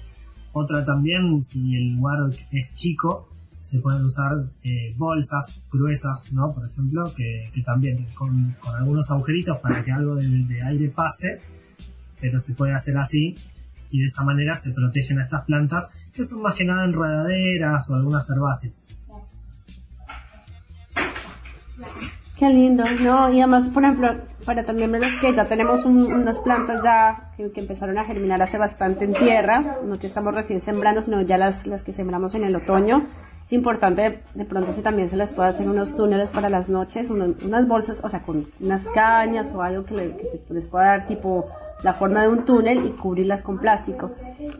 Otra 0.51 0.83
también, 0.83 1.43
si 1.43 1.75
el 1.75 1.95
lugar 1.95 2.17
es 2.51 2.75
chico, 2.75 3.29
se 3.67 3.81
pueden 3.81 4.05
usar 4.05 4.45
eh, 4.63 4.93
bolsas 4.97 5.61
gruesas, 5.69 6.31
¿no? 6.31 6.53
Por 6.53 6.65
ejemplo, 6.65 7.13
que, 7.13 7.51
también 7.65 8.07
con, 8.15 8.55
algunos 8.77 9.11
agujeritos 9.11 9.57
para 9.57 9.83
que 9.83 9.91
algo 9.91 10.15
de, 10.15 10.63
aire 10.63 10.89
pase, 10.89 11.41
pero 12.21 12.39
se 12.39 12.55
puede 12.55 12.73
hacer 12.73 12.97
así 12.97 13.35
y 13.91 13.99
de 13.99 14.05
esa 14.05 14.23
manera 14.23 14.55
se 14.55 14.71
protegen 14.71 15.19
a 15.19 15.23
estas 15.23 15.45
plantas 15.45 15.89
que 16.13 16.23
son 16.23 16.41
más 16.41 16.55
que 16.55 16.65
nada 16.65 16.85
enredaderas 16.85 17.89
o 17.91 17.95
algunas 17.95 18.29
herbáceas. 18.29 18.87
Qué 22.37 22.49
lindo, 22.49 22.83
¿no? 23.03 23.33
Y 23.33 23.39
además, 23.39 23.67
por 23.69 23.83
ejemplo, 23.83 24.09
para 24.45 24.63
también 24.63 24.91
ver 24.91 25.01
que 25.19 25.33
ya 25.33 25.45
tenemos 25.45 25.85
unas 25.85 26.39
plantas 26.39 26.83
ya 26.83 27.31
que, 27.35 27.51
empezaron 27.59 27.97
a 27.97 28.05
germinar 28.05 28.41
hace 28.41 28.57
bastante 28.57 29.05
en 29.05 29.13
tierra, 29.13 29.77
no 29.83 29.97
que 29.97 30.05
estamos 30.05 30.35
recién 30.35 30.61
sembrando, 30.61 31.01
sino 31.01 31.21
ya 31.21 31.37
las, 31.37 31.65
las 31.65 31.81
que 31.81 31.93
sembramos 31.93 32.35
en 32.35 32.43
el 32.43 32.55
otoño 32.55 33.07
es 33.47 33.53
importante 33.53 34.23
de, 34.33 34.43
pronto 34.43 34.73
si 34.73 34.81
también 34.81 35.07
se 35.07 35.15
les 35.15 35.31
puede 35.31 35.47
hacer 35.47 35.69
unos 35.69 35.95
túneles 35.95 36.31
para 36.31 36.49
las 36.49 36.67
noches, 36.67 37.09
unas 37.09 37.65
bolsas, 37.65 38.01
o 38.03 38.09
sea, 38.09 38.21
con 38.21 38.45
unas 38.59 38.89
cañas 38.89 39.55
o 39.55 39.61
algo 39.61 39.85
que, 39.85 40.27
se 40.27 40.41
les 40.53 40.67
pueda 40.67 40.87
dar 40.87 41.07
tipo 41.07 41.47
la 41.81 41.93
forma 41.93 42.23
de 42.23 42.27
un 42.27 42.43
túnel 42.43 42.85
y 42.85 42.89
cubrirlas 42.89 43.43
con 43.43 43.57
plástico. 43.57 44.11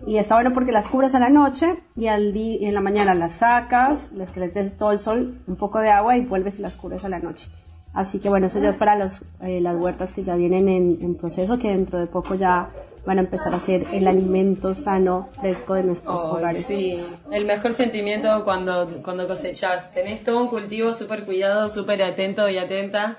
Y 0.05 0.17
está 0.19 0.36
bueno 0.36 0.53
porque 0.53 0.72
las 0.72 0.88
cubres 0.88 1.15
a 1.15 1.19
la 1.19 1.29
noche 1.29 1.84
y, 1.98 2.07
al 2.07 2.31
día, 2.31 2.60
y 2.62 2.65
en 2.65 2.75
la 2.75 2.79
mañana 2.79 3.13
las 3.13 3.34
sacas, 3.34 4.10
les 4.13 4.29
que 4.29 4.39
les 4.39 4.53
des 4.53 4.77
todo 4.77 4.93
el 4.93 5.00
sol, 5.00 5.38
un 5.48 5.57
poco 5.57 5.79
de 5.79 5.89
agua 5.89 6.15
y 6.15 6.22
vuelves 6.22 6.57
y 6.57 6.62
las 6.62 6.77
cubres 6.77 7.03
a 7.03 7.10
la 7.10 7.19
noche. 7.19 7.50
Así 7.97 8.19
que 8.19 8.29
bueno, 8.29 8.45
eso 8.45 8.59
ya 8.59 8.69
es 8.69 8.77
para 8.77 8.95
los, 8.95 9.23
eh, 9.41 9.59
las 9.59 9.75
huertas 9.75 10.13
que 10.13 10.23
ya 10.23 10.35
vienen 10.35 10.69
en, 10.69 10.99
en 11.01 11.15
proceso, 11.15 11.57
que 11.57 11.69
dentro 11.69 11.97
de 11.97 12.05
poco 12.05 12.35
ya 12.35 12.69
van 13.07 13.17
a 13.17 13.21
empezar 13.21 13.55
a 13.55 13.59
ser 13.59 13.87
el 13.91 14.07
alimento 14.07 14.75
sano, 14.75 15.29
fresco 15.39 15.73
de 15.73 15.81
nuestros 15.81 16.15
hogares. 16.25 16.63
Sí, 16.63 17.03
el 17.31 17.45
mejor 17.45 17.73
sentimiento 17.73 18.43
cuando, 18.43 19.01
cuando 19.01 19.27
cosechas. 19.27 19.91
Tenés 19.95 20.23
todo 20.23 20.43
un 20.43 20.47
cultivo 20.47 20.93
súper 20.93 21.25
cuidado, 21.25 21.69
súper 21.69 22.03
atento 22.03 22.47
y 22.47 22.59
atenta. 22.59 23.17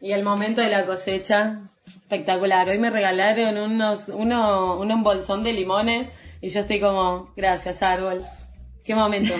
Y 0.00 0.12
el 0.12 0.22
momento 0.22 0.62
de 0.62 0.70
la 0.70 0.86
cosecha, 0.86 1.60
espectacular. 1.86 2.66
Hoy 2.66 2.78
me 2.78 2.88
regalaron 2.88 3.58
unos, 3.58 4.08
uno, 4.08 4.80
un 4.80 5.02
bolsón 5.02 5.42
de 5.42 5.52
limones 5.52 6.08
y 6.40 6.48
yo 6.48 6.60
estoy 6.60 6.80
como, 6.80 7.30
gracias 7.36 7.82
árbol. 7.82 8.22
Qué 8.82 8.94
momento. 8.94 9.34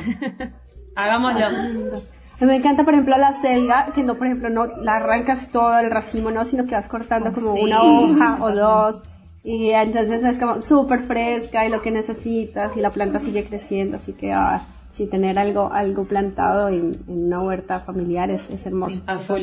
Hagámoslo. 0.95 2.03
Me 2.41 2.57
encanta, 2.57 2.85
por 2.85 2.95
ejemplo, 2.95 3.17
la 3.17 3.33
selga, 3.33 3.93
que 3.95 4.03
no, 4.03 4.17
por 4.17 4.27
ejemplo, 4.27 4.51
no 4.51 4.67
la 4.67 4.97
arrancas 4.97 5.51
todo 5.51 5.79
el 5.79 5.91
racimo, 5.91 6.31
¿no? 6.31 6.45
Sino 6.45 6.67
que 6.67 6.75
vas 6.75 6.89
cortando 6.89 7.33
como 7.33 7.55
una 7.55 7.83
hoja 7.83 8.39
o 8.41 8.51
dos 8.51 9.05
y 9.45 9.71
entonces 9.73 10.25
es 10.25 10.39
como 10.39 10.63
súper 10.63 11.03
fresca 11.03 11.67
y 11.67 11.71
lo 11.71 11.83
que 11.83 11.91
necesitas 11.91 12.79
y 12.79 12.81
la 12.81 12.91
planta 12.91 13.19
sigue 13.19 13.45
creciendo, 13.45 13.99
así 13.99 14.15
que 14.15 14.33
ah, 14.33 14.67
si 14.91 15.07
tener 15.07 15.39
algo, 15.39 15.71
algo 15.71 16.05
plantado 16.05 16.71
en, 16.71 17.05
una 17.07 17.43
huerta 17.43 17.79
familiar 17.81 18.31
es, 18.31 18.49
es 18.49 18.65
hermoso. 18.65 19.03
A 19.07 19.19
full. 19.19 19.43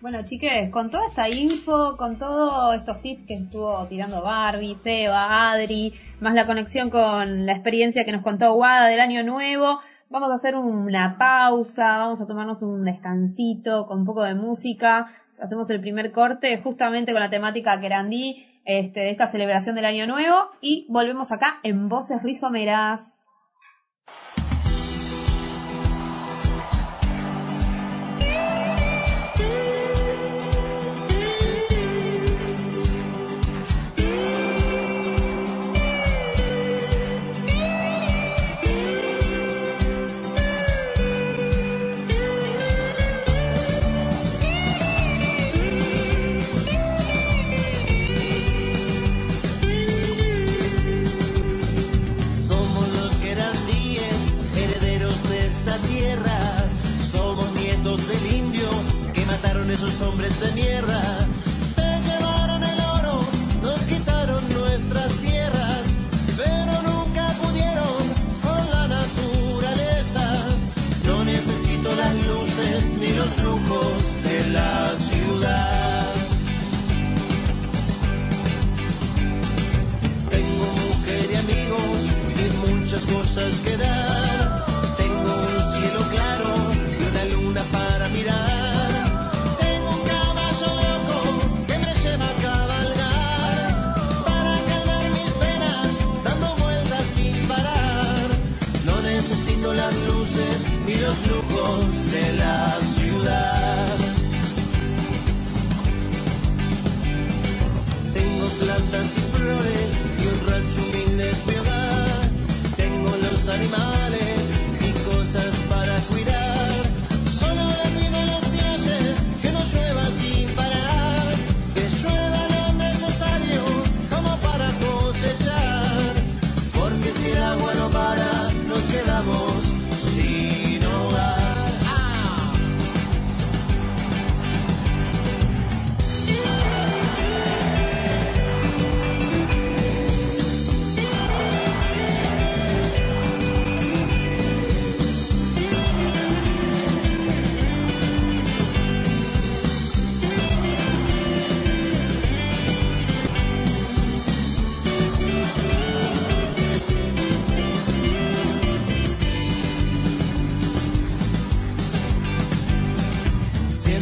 Bueno, 0.00 0.24
chiques, 0.24 0.70
con 0.70 0.88
toda 0.88 1.08
esta 1.08 1.28
info, 1.28 1.96
con 1.96 2.16
todos 2.16 2.76
estos 2.76 3.02
tips 3.02 3.26
que 3.26 3.34
estuvo 3.34 3.84
tirando 3.88 4.22
Barbie, 4.22 4.78
Seba, 4.82 5.50
Adri, 5.50 5.92
más 6.20 6.34
la 6.34 6.46
conexión 6.46 6.90
con 6.90 7.44
la 7.44 7.52
experiencia 7.52 8.04
que 8.04 8.12
nos 8.12 8.22
contó 8.22 8.54
Guada 8.54 8.86
del 8.86 9.00
año 9.00 9.24
nuevo, 9.24 9.80
vamos 10.10 10.30
a 10.30 10.34
hacer 10.34 10.56
una 10.56 11.16
pausa, 11.16 11.98
vamos 11.98 12.20
a 12.20 12.26
tomarnos 12.26 12.60
un 12.62 12.84
descansito 12.84 13.86
con 13.86 14.00
un 14.00 14.04
poco 14.04 14.22
de 14.22 14.34
música 14.34 15.06
hacemos 15.40 15.68
el 15.70 15.80
primer 15.80 16.12
corte 16.12 16.60
justamente 16.62 17.12
con 17.12 17.20
la 17.20 17.30
temática 17.30 17.80
Querandí 17.80 18.46
este, 18.64 19.00
de 19.00 19.10
esta 19.10 19.28
celebración 19.28 19.74
del 19.74 19.86
Año 19.86 20.06
Nuevo 20.06 20.50
y 20.60 20.86
volvemos 20.88 21.32
acá 21.32 21.60
en 21.62 21.88
Voces 21.88 22.22
Rizomeras. 22.22 23.00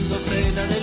do 0.08 0.16
preda 0.26 0.66
ne 0.66 0.77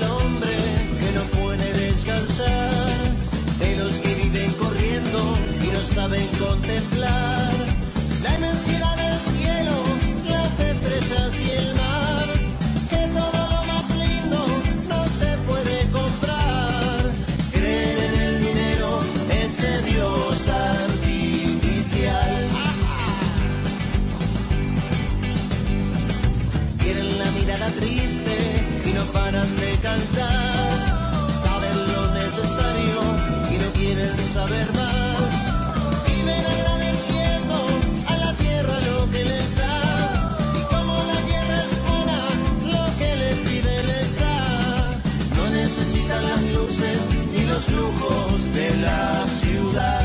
los 47.55 47.71
lujos 47.71 48.53
de 48.53 48.69
la 48.81 49.25
ciudad. 49.27 50.04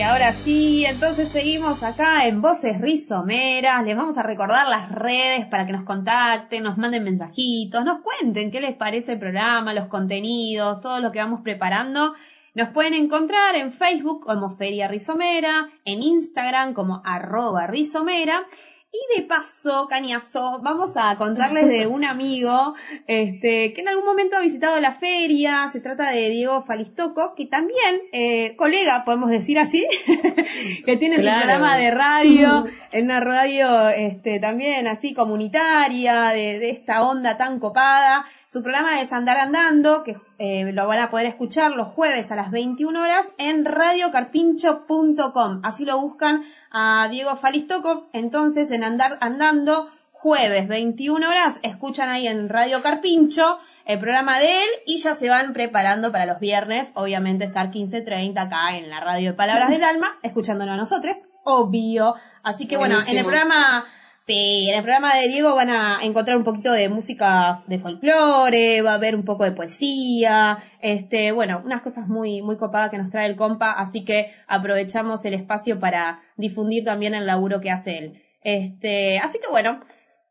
Y 0.00 0.02
ahora 0.02 0.32
sí, 0.32 0.86
entonces 0.86 1.28
seguimos 1.28 1.82
acá 1.82 2.26
en 2.26 2.40
Voces 2.40 2.80
Rizomeras. 2.80 3.84
Les 3.84 3.94
vamos 3.94 4.16
a 4.16 4.22
recordar 4.22 4.66
las 4.66 4.90
redes 4.90 5.44
para 5.44 5.66
que 5.66 5.74
nos 5.74 5.84
contacten, 5.84 6.62
nos 6.62 6.78
manden 6.78 7.04
mensajitos, 7.04 7.84
nos 7.84 8.00
cuenten 8.00 8.50
qué 8.50 8.62
les 8.62 8.74
parece 8.76 9.12
el 9.12 9.18
programa, 9.18 9.74
los 9.74 9.88
contenidos, 9.88 10.80
todo 10.80 11.00
lo 11.00 11.12
que 11.12 11.18
vamos 11.18 11.42
preparando. 11.42 12.14
Nos 12.54 12.70
pueden 12.70 12.94
encontrar 12.94 13.56
en 13.56 13.74
Facebook 13.74 14.24
como 14.24 14.56
Feria 14.56 14.88
Rizomera, 14.88 15.68
en 15.84 16.02
Instagram 16.02 16.72
como 16.72 17.02
arroba 17.04 17.66
rizomera. 17.66 18.46
Y 18.92 19.20
de 19.20 19.24
paso, 19.28 19.86
cañazo, 19.88 20.58
vamos 20.62 20.90
a 20.96 21.16
contarles 21.16 21.68
de 21.68 21.86
un 21.86 22.04
amigo 22.04 22.74
este, 23.06 23.72
que 23.72 23.82
en 23.82 23.88
algún 23.88 24.04
momento 24.04 24.36
ha 24.36 24.40
visitado 24.40 24.80
la 24.80 24.94
feria. 24.94 25.70
Se 25.72 25.78
trata 25.78 26.10
de 26.10 26.28
Diego 26.28 26.64
Falistoco, 26.64 27.34
que 27.36 27.46
también, 27.46 28.00
eh, 28.10 28.56
colega, 28.56 29.04
podemos 29.04 29.30
decir 29.30 29.60
así, 29.60 29.86
que 30.84 30.96
tiene 30.96 31.18
su 31.18 31.22
programa 31.22 31.76
de 31.76 31.92
radio, 31.92 32.66
en 32.90 33.04
una 33.04 33.20
radio 33.20 33.90
este, 33.90 34.40
también 34.40 34.88
así 34.88 35.14
comunitaria, 35.14 36.30
de, 36.30 36.58
de 36.58 36.70
esta 36.70 37.04
onda 37.04 37.36
tan 37.36 37.60
copada. 37.60 38.26
Su 38.52 38.62
programa 38.64 39.00
es 39.00 39.12
Andar 39.12 39.36
Andando, 39.36 40.02
que 40.02 40.16
eh, 40.38 40.72
lo 40.72 40.88
van 40.88 40.98
a 40.98 41.08
poder 41.08 41.26
escuchar 41.26 41.70
los 41.70 41.86
jueves 41.86 42.32
a 42.32 42.34
las 42.34 42.50
21 42.50 43.00
horas 43.00 43.28
en 43.38 43.64
radiocarpincho.com. 43.64 45.60
Así 45.62 45.84
lo 45.84 46.00
buscan 46.00 46.42
a 46.72 47.06
Diego 47.12 47.36
Falistoco. 47.36 48.08
Entonces, 48.12 48.72
en 48.72 48.82
Andar 48.82 49.18
Andando, 49.20 49.92
jueves 50.10 50.66
21 50.66 51.28
horas, 51.28 51.60
escuchan 51.62 52.08
ahí 52.08 52.26
en 52.26 52.48
Radio 52.48 52.82
Carpincho 52.82 53.60
el 53.84 54.00
programa 54.00 54.40
de 54.40 54.64
él 54.64 54.68
y 54.84 54.98
ya 54.98 55.14
se 55.14 55.30
van 55.30 55.52
preparando 55.52 56.10
para 56.10 56.26
los 56.26 56.40
viernes, 56.40 56.90
obviamente 56.94 57.44
estar 57.44 57.70
15.30 57.70 58.36
acá 58.36 58.76
en 58.76 58.90
la 58.90 58.98
radio 58.98 59.30
de 59.30 59.36
Palabras 59.36 59.70
del 59.70 59.84
Alma, 59.88 60.18
escuchándolo 60.24 60.72
a 60.72 60.76
nosotros, 60.76 61.16
obvio. 61.44 62.16
Así 62.42 62.66
que 62.66 62.76
bueno, 62.76 62.98
en 63.06 63.16
el 63.16 63.22
programa 63.22 63.84
Sí, 64.26 64.68
en 64.68 64.76
el 64.76 64.82
programa 64.82 65.16
de 65.16 65.28
Diego 65.28 65.54
van 65.56 65.70
a 65.70 65.98
encontrar 66.02 66.36
un 66.36 66.44
poquito 66.44 66.72
de 66.72 66.88
música 66.88 67.64
de 67.66 67.78
folclore, 67.78 68.82
va 68.82 68.92
a 68.92 68.94
haber 68.94 69.16
un 69.16 69.24
poco 69.24 69.44
de 69.44 69.52
poesía, 69.52 70.58
este, 70.80 71.32
bueno, 71.32 71.62
unas 71.64 71.82
cosas 71.82 72.06
muy, 72.06 72.40
muy 72.42 72.56
copadas 72.56 72.90
que 72.90 72.98
nos 72.98 73.10
trae 73.10 73.26
el 73.26 73.36
compa, 73.36 73.72
así 73.72 74.04
que 74.04 74.30
aprovechamos 74.46 75.24
el 75.24 75.34
espacio 75.34 75.80
para 75.80 76.20
difundir 76.36 76.84
también 76.84 77.14
el 77.14 77.26
laburo 77.26 77.60
que 77.60 77.70
hace 77.70 77.98
él. 77.98 78.22
Este, 78.42 79.18
así 79.18 79.38
que 79.38 79.48
bueno, 79.50 79.80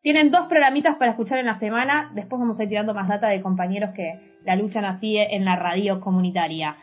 tienen 0.02 0.32
dos 0.32 0.48
programitas 0.48 0.96
para 0.96 1.12
escuchar 1.12 1.40
en 1.40 1.48
la 1.48 1.60
semana, 1.60 2.10
después 2.14 2.40
vamos 2.40 2.60
a 2.60 2.64
ir 2.64 2.70
tirando 2.70 2.94
más 2.94 3.10
data 3.10 3.28
de 3.28 3.42
compañeros 3.42 3.90
que 3.94 4.38
la 4.46 4.56
luchan 4.56 4.86
así 4.86 5.18
en 5.18 5.44
la 5.44 5.58
radio 5.58 6.00
comunitaria. 6.00 6.78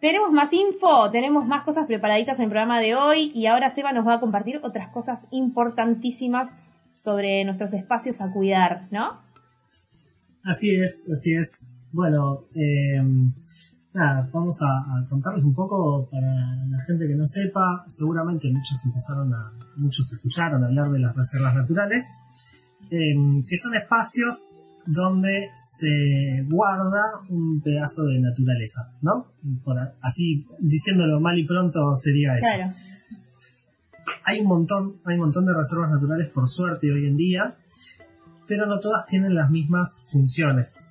Tenemos 0.00 0.30
más 0.30 0.52
info, 0.52 1.10
tenemos 1.10 1.46
más 1.46 1.64
cosas 1.64 1.86
preparaditas 1.86 2.38
en 2.38 2.44
el 2.44 2.50
programa 2.50 2.80
de 2.80 2.94
hoy 2.94 3.32
y 3.34 3.46
ahora 3.46 3.70
Seba 3.70 3.92
nos 3.92 4.06
va 4.06 4.14
a 4.14 4.20
compartir 4.20 4.60
otras 4.62 4.92
cosas 4.92 5.20
importantísimas 5.30 6.50
sobre 6.96 7.44
nuestros 7.44 7.72
espacios 7.72 8.20
a 8.20 8.32
cuidar, 8.32 8.86
¿no? 8.92 9.20
Así 10.44 10.74
es, 10.74 11.10
así 11.12 11.34
es. 11.34 11.74
Bueno, 11.92 12.44
eh, 12.54 13.02
nada, 13.92 14.30
vamos 14.32 14.62
a, 14.62 14.66
a 14.66 15.08
contarles 15.08 15.44
un 15.44 15.54
poco 15.54 16.08
para 16.10 16.30
la 16.68 16.84
gente 16.86 17.08
que 17.08 17.14
no 17.14 17.26
sepa. 17.26 17.84
Seguramente 17.88 18.52
muchos 18.52 18.86
empezaron 18.86 19.34
a, 19.34 19.52
muchos 19.78 20.12
escucharon 20.12 20.62
hablar 20.64 20.90
de 20.90 21.00
las 21.00 21.16
reservas 21.16 21.54
naturales, 21.54 22.08
eh, 22.90 23.14
que 23.48 23.56
son 23.56 23.74
espacios 23.74 24.52
donde 24.90 25.50
se 25.54 26.46
guarda 26.48 27.20
un 27.28 27.60
pedazo 27.60 28.04
de 28.04 28.18
naturaleza, 28.20 28.94
¿no? 29.02 29.26
Por 29.62 29.76
así 30.00 30.46
diciéndolo 30.58 31.20
mal 31.20 31.38
y 31.38 31.46
pronto 31.46 31.94
sería 31.94 32.36
eso. 32.36 32.48
Claro. 32.54 32.72
Hay 34.24 34.40
un 34.40 34.46
montón, 34.46 34.96
hay 35.04 35.16
un 35.16 35.20
montón 35.20 35.44
de 35.44 35.52
reservas 35.54 35.90
naturales 35.90 36.30
por 36.30 36.48
suerte 36.48 36.90
hoy 36.90 37.06
en 37.06 37.18
día, 37.18 37.56
pero 38.46 38.64
no 38.64 38.80
todas 38.80 39.04
tienen 39.06 39.34
las 39.34 39.50
mismas 39.50 40.06
funciones. 40.10 40.88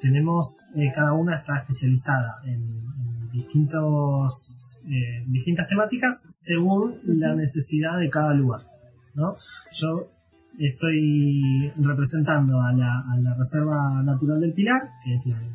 Tenemos, 0.00 0.70
eh, 0.74 0.90
cada 0.92 1.12
una 1.12 1.36
está 1.36 1.58
especializada 1.58 2.40
en, 2.44 2.52
en 2.52 3.30
distintos, 3.32 4.84
eh, 4.90 5.24
distintas 5.28 5.68
temáticas 5.68 6.26
según 6.30 6.98
la 7.04 7.32
necesidad 7.36 7.98
de 8.00 8.10
cada 8.10 8.34
lugar. 8.34 8.66
¿no? 9.14 9.36
Yo 9.72 10.10
estoy 10.58 11.72
representando 11.76 12.60
a 12.60 12.72
la, 12.72 13.00
a 13.10 13.18
la 13.18 13.34
Reserva 13.34 14.02
Natural 14.02 14.40
del 14.40 14.52
Pilar, 14.52 14.90
que 15.04 15.14
es 15.16 15.26
la, 15.26 15.40
la 15.40 15.48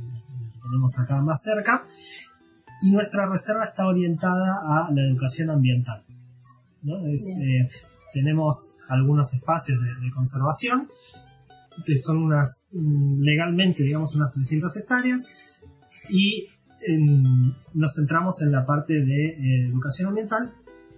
que 0.51 0.59
tenemos 0.61 0.99
acá 0.99 1.21
más 1.21 1.41
cerca, 1.41 1.83
y 2.83 2.91
nuestra 2.91 3.27
reserva 3.29 3.63
está 3.65 3.85
orientada 3.87 4.57
a 4.63 4.91
la 4.91 5.01
educación 5.03 5.49
ambiental. 5.49 6.03
¿no? 6.83 7.05
Es, 7.07 7.37
eh, 7.41 7.67
tenemos 8.13 8.77
algunos 8.89 9.33
espacios 9.33 9.79
de, 9.81 10.05
de 10.05 10.11
conservación, 10.11 10.87
que 11.85 11.97
son 11.97 12.17
unas, 12.23 12.69
mm, 12.73 13.21
legalmente, 13.21 13.83
digamos, 13.83 14.15
unas 14.15 14.31
300 14.31 14.75
hectáreas, 14.77 15.59
y 16.09 16.47
en- 16.87 17.53
nos 17.75 17.93
centramos 17.95 18.41
en 18.41 18.51
la 18.51 18.65
parte 18.65 18.93
de 18.93 19.25
eh, 19.27 19.67
educación 19.69 20.09
ambiental, 20.09 20.51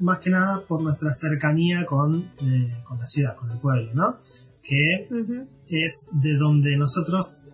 más 0.04 0.20
que 0.20 0.30
nada 0.30 0.62
por 0.68 0.82
nuestra 0.82 1.12
cercanía 1.12 1.86
con, 1.86 2.32
eh, 2.42 2.82
con 2.84 3.00
la 3.00 3.06
ciudad, 3.06 3.36
con 3.36 3.50
el 3.52 3.58
pueblo, 3.60 3.92
¿no? 3.94 4.18
Que 4.62 5.08
es 5.68 6.10
de 6.12 6.38
donde 6.38 6.78
nosotros 6.78 7.50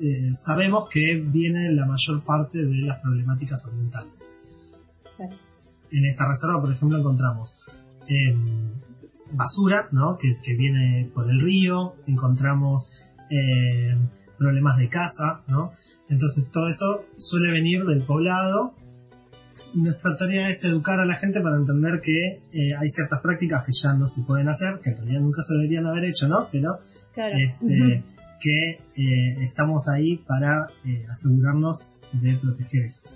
eh, 0.00 0.32
sabemos 0.32 0.88
que 0.88 1.16
viene 1.16 1.72
la 1.72 1.84
mayor 1.84 2.22
parte 2.22 2.64
de 2.64 2.76
las 2.76 3.00
problemáticas 3.00 3.66
ambientales. 3.66 4.12
Claro. 5.16 5.34
En 5.90 6.04
esta 6.04 6.28
reserva, 6.28 6.60
por 6.60 6.72
ejemplo, 6.72 6.98
encontramos 6.98 7.56
eh, 8.08 8.36
basura, 9.32 9.88
¿no? 9.90 10.16
Que, 10.16 10.32
que 10.42 10.54
viene 10.54 11.10
por 11.14 11.30
el 11.30 11.40
río, 11.40 11.94
encontramos 12.06 13.06
eh, 13.30 13.96
problemas 14.38 14.76
de 14.76 14.88
casa, 14.88 15.42
¿no? 15.48 15.72
Entonces 16.08 16.50
todo 16.52 16.68
eso 16.68 17.04
suele 17.16 17.50
venir 17.50 17.84
del 17.84 18.02
poblado 18.02 18.74
y 19.74 19.82
nuestra 19.82 20.16
tarea 20.16 20.48
es 20.48 20.64
educar 20.64 21.00
a 21.00 21.04
la 21.04 21.16
gente 21.16 21.40
para 21.40 21.56
entender 21.56 22.00
que 22.00 22.40
eh, 22.52 22.74
hay 22.78 22.88
ciertas 22.88 23.20
prácticas 23.20 23.64
que 23.64 23.72
ya 23.72 23.92
no 23.94 24.06
se 24.06 24.22
pueden 24.22 24.48
hacer, 24.48 24.80
que 24.82 24.90
en 24.90 24.96
realidad 24.96 25.20
nunca 25.20 25.42
se 25.42 25.54
deberían 25.54 25.86
haber 25.86 26.04
hecho, 26.06 26.28
¿no? 26.28 26.48
Pero 26.50 26.78
Claro. 27.14 27.36
este, 27.36 28.04
que 28.40 28.70
eh, 28.96 29.36
estamos 29.42 29.88
ahí 29.88 30.16
para 30.18 30.66
eh, 30.86 31.04
asegurarnos 31.10 31.98
de 32.12 32.34
proteger 32.36 32.84
eso. 32.84 33.10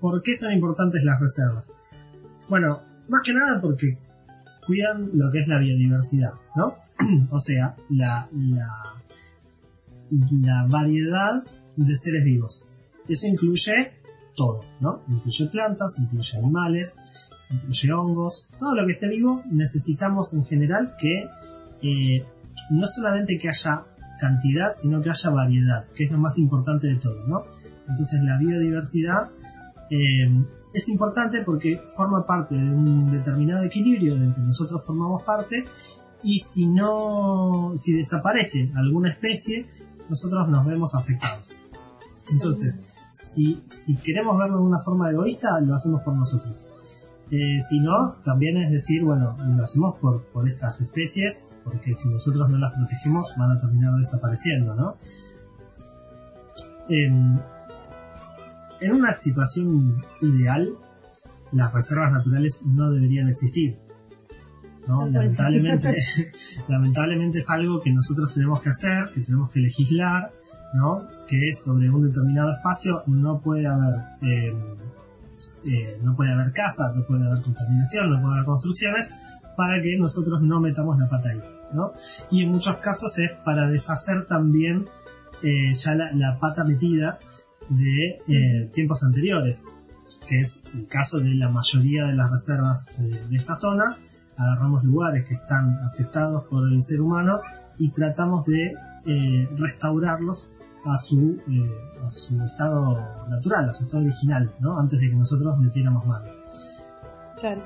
¿Por 0.00 0.22
qué 0.22 0.34
son 0.34 0.52
importantes 0.52 1.04
las 1.04 1.20
reservas? 1.20 1.64
Bueno, 2.48 2.80
más 3.08 3.22
que 3.24 3.32
nada 3.34 3.60
porque 3.60 3.98
cuidan 4.66 5.10
lo 5.14 5.30
que 5.30 5.40
es 5.40 5.48
la 5.48 5.58
biodiversidad, 5.58 6.32
¿no? 6.56 6.76
o 7.30 7.38
sea, 7.38 7.76
la, 7.90 8.28
la, 8.32 8.68
la 10.42 10.66
variedad 10.68 11.44
de 11.76 11.96
seres 11.96 12.24
vivos. 12.24 12.68
Eso 13.08 13.26
incluye 13.26 13.92
todo, 14.40 14.64
¿no? 14.80 15.02
Incluye 15.06 15.50
plantas, 15.50 15.98
incluye 15.98 16.38
animales, 16.38 16.98
incluye 17.50 17.92
hongos, 17.92 18.48
todo 18.58 18.74
lo 18.74 18.86
que 18.86 18.92
esté 18.92 19.06
vivo 19.08 19.42
necesitamos 19.50 20.32
en 20.32 20.46
general 20.46 20.94
que 20.98 21.28
eh, 21.82 22.24
no 22.70 22.86
solamente 22.86 23.38
que 23.38 23.48
haya 23.50 23.84
cantidad, 24.18 24.72
sino 24.72 25.02
que 25.02 25.10
haya 25.10 25.30
variedad, 25.30 25.84
que 25.94 26.04
es 26.04 26.10
lo 26.10 26.16
más 26.16 26.38
importante 26.38 26.86
de 26.86 26.96
todo. 26.96 27.44
Entonces 27.86 28.22
la 28.22 28.38
biodiversidad 28.38 29.28
eh, 29.90 30.30
es 30.72 30.88
importante 30.88 31.42
porque 31.42 31.82
forma 31.96 32.24
parte 32.24 32.54
de 32.54 32.70
un 32.70 33.10
determinado 33.10 33.62
equilibrio 33.64 34.16
del 34.16 34.34
que 34.34 34.40
nosotros 34.40 34.82
formamos 34.86 35.22
parte 35.22 35.66
y 36.22 36.38
si 36.38 36.66
no, 36.66 37.74
si 37.76 37.92
desaparece 37.92 38.72
alguna 38.74 39.10
especie, 39.10 39.68
nosotros 40.08 40.48
nos 40.48 40.64
vemos 40.64 40.94
afectados. 40.94 41.56
Entonces, 42.30 42.89
si, 43.10 43.62
si 43.66 43.96
queremos 43.96 44.38
verlo 44.38 44.58
de 44.58 44.64
una 44.64 44.78
forma 44.78 45.10
egoísta, 45.10 45.60
lo 45.60 45.74
hacemos 45.74 46.02
por 46.02 46.14
nosotros. 46.14 46.64
Eh, 47.30 47.60
si 47.60 47.78
no, 47.78 48.16
también 48.24 48.56
es 48.56 48.70
decir, 48.70 49.04
bueno, 49.04 49.36
lo 49.38 49.62
hacemos 49.62 49.96
por, 50.00 50.24
por 50.32 50.48
estas 50.48 50.80
especies, 50.80 51.46
porque 51.64 51.94
si 51.94 52.08
nosotros 52.08 52.48
no 52.48 52.58
las 52.58 52.74
protegemos 52.74 53.34
van 53.36 53.52
a 53.52 53.60
terminar 53.60 53.94
desapareciendo, 53.94 54.74
¿no? 54.74 54.96
En, 56.88 57.40
en 58.80 58.92
una 58.92 59.12
situación 59.12 60.02
ideal, 60.20 60.74
las 61.52 61.72
reservas 61.72 62.12
naturales 62.12 62.64
no 62.66 62.90
deberían 62.90 63.28
existir. 63.28 63.78
¿no? 64.88 65.06
Lamentablemente, 65.06 65.94
lamentablemente 66.68 67.38
es 67.38 67.50
algo 67.50 67.80
que 67.80 67.92
nosotros 67.92 68.34
tenemos 68.34 68.60
que 68.60 68.70
hacer, 68.70 69.10
que 69.14 69.20
tenemos 69.20 69.50
que 69.50 69.60
legislar, 69.60 70.32
¿no? 70.74 71.06
que 71.26 71.52
sobre 71.52 71.90
un 71.90 72.06
determinado 72.06 72.52
espacio 72.52 73.02
no 73.06 73.40
puede 73.40 73.66
haber 73.66 73.94
eh, 74.22 74.54
eh, 75.64 75.98
no 76.02 76.16
puede 76.16 76.32
haber 76.32 76.52
casa, 76.52 76.90
no 76.94 77.04
puede 77.04 77.26
haber 77.26 77.42
contaminación, 77.42 78.10
no 78.10 78.20
puede 78.20 78.34
haber 78.34 78.46
construcciones, 78.46 79.10
para 79.56 79.82
que 79.82 79.96
nosotros 79.98 80.40
no 80.40 80.60
metamos 80.60 80.98
la 80.98 81.08
pata 81.08 81.28
ahí. 81.30 81.42
¿no? 81.72 81.92
Y 82.30 82.44
en 82.44 82.52
muchos 82.52 82.76
casos 82.78 83.18
es 83.18 83.32
para 83.44 83.68
deshacer 83.68 84.26
también 84.26 84.86
eh, 85.42 85.74
ya 85.74 85.94
la, 85.94 86.12
la 86.12 86.38
pata 86.38 86.64
metida 86.64 87.18
de 87.68 88.20
eh, 88.26 88.70
tiempos 88.72 89.02
anteriores, 89.02 89.66
que 90.26 90.40
es 90.40 90.62
el 90.74 90.86
caso 90.88 91.20
de 91.20 91.34
la 91.34 91.50
mayoría 91.50 92.06
de 92.06 92.14
las 92.14 92.30
reservas 92.30 92.92
de, 92.98 93.28
de 93.28 93.36
esta 93.36 93.54
zona. 93.54 93.96
Agarramos 94.38 94.82
lugares 94.82 95.26
que 95.26 95.34
están 95.34 95.78
afectados 95.84 96.44
por 96.44 96.66
el 96.66 96.80
ser 96.82 97.02
humano 97.02 97.40
y 97.78 97.90
tratamos 97.90 98.46
de 98.46 98.74
restaurarlos 99.56 100.54
a 100.84 100.96
su, 100.96 101.38
eh, 101.48 102.00
a 102.04 102.08
su 102.08 102.42
estado 102.44 103.28
natural, 103.28 103.68
a 103.68 103.72
su 103.74 103.84
estado 103.84 104.04
original, 104.04 104.52
¿no? 104.60 104.78
antes 104.78 104.98
de 105.00 105.08
que 105.10 105.16
nosotros 105.16 105.58
metiéramos 105.58 106.06
mano. 106.06 106.26
Claro. 107.38 107.62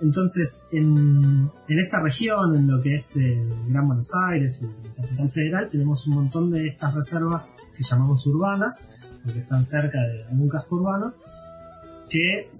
Entonces, 0.00 0.66
en, 0.72 1.46
en 1.68 1.78
esta 1.78 2.00
región, 2.00 2.54
en 2.54 2.66
lo 2.66 2.82
que 2.82 2.96
es 2.96 3.16
eh, 3.16 3.42
Gran 3.68 3.86
Buenos 3.86 4.10
Aires 4.28 4.62
y 4.62 4.88
la 4.88 4.94
capital 5.02 5.30
federal, 5.30 5.68
tenemos 5.70 6.06
un 6.06 6.14
montón 6.16 6.50
de 6.50 6.66
estas 6.66 6.92
reservas 6.94 7.56
que 7.74 7.82
llamamos 7.82 8.26
urbanas, 8.26 9.08
porque 9.24 9.38
están 9.38 9.64
cerca 9.64 9.98
de 10.02 10.24
algún 10.24 10.48
casco 10.50 10.76
urbano, 10.76 11.14
que 12.10 12.50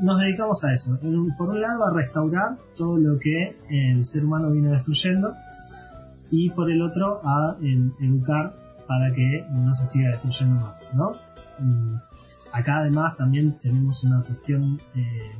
nos 0.00 0.18
dedicamos 0.20 0.64
a 0.64 0.72
eso. 0.72 0.98
Por 1.38 1.50
un 1.50 1.60
lado, 1.60 1.86
a 1.86 1.94
restaurar 1.94 2.58
todo 2.76 2.98
lo 2.98 3.16
que 3.18 3.56
el 3.70 4.04
ser 4.04 4.24
humano 4.24 4.50
viene 4.50 4.70
destruyendo, 4.70 5.34
y 6.30 6.50
por 6.50 6.68
el 6.70 6.82
otro, 6.82 7.20
a 7.24 7.56
en- 7.60 7.92
educar 8.00 8.56
para 8.92 9.10
que 9.14 9.46
no 9.50 9.72
se 9.72 9.86
siga 9.86 10.10
destruyendo 10.10 10.60
más, 10.60 10.92
¿no? 10.94 11.12
Mm, 11.58 11.96
Acá 12.52 12.80
además 12.80 13.16
también 13.16 13.58
tenemos 13.58 14.04
una 14.04 14.22
cuestión 14.22 14.78
eh, 14.94 15.32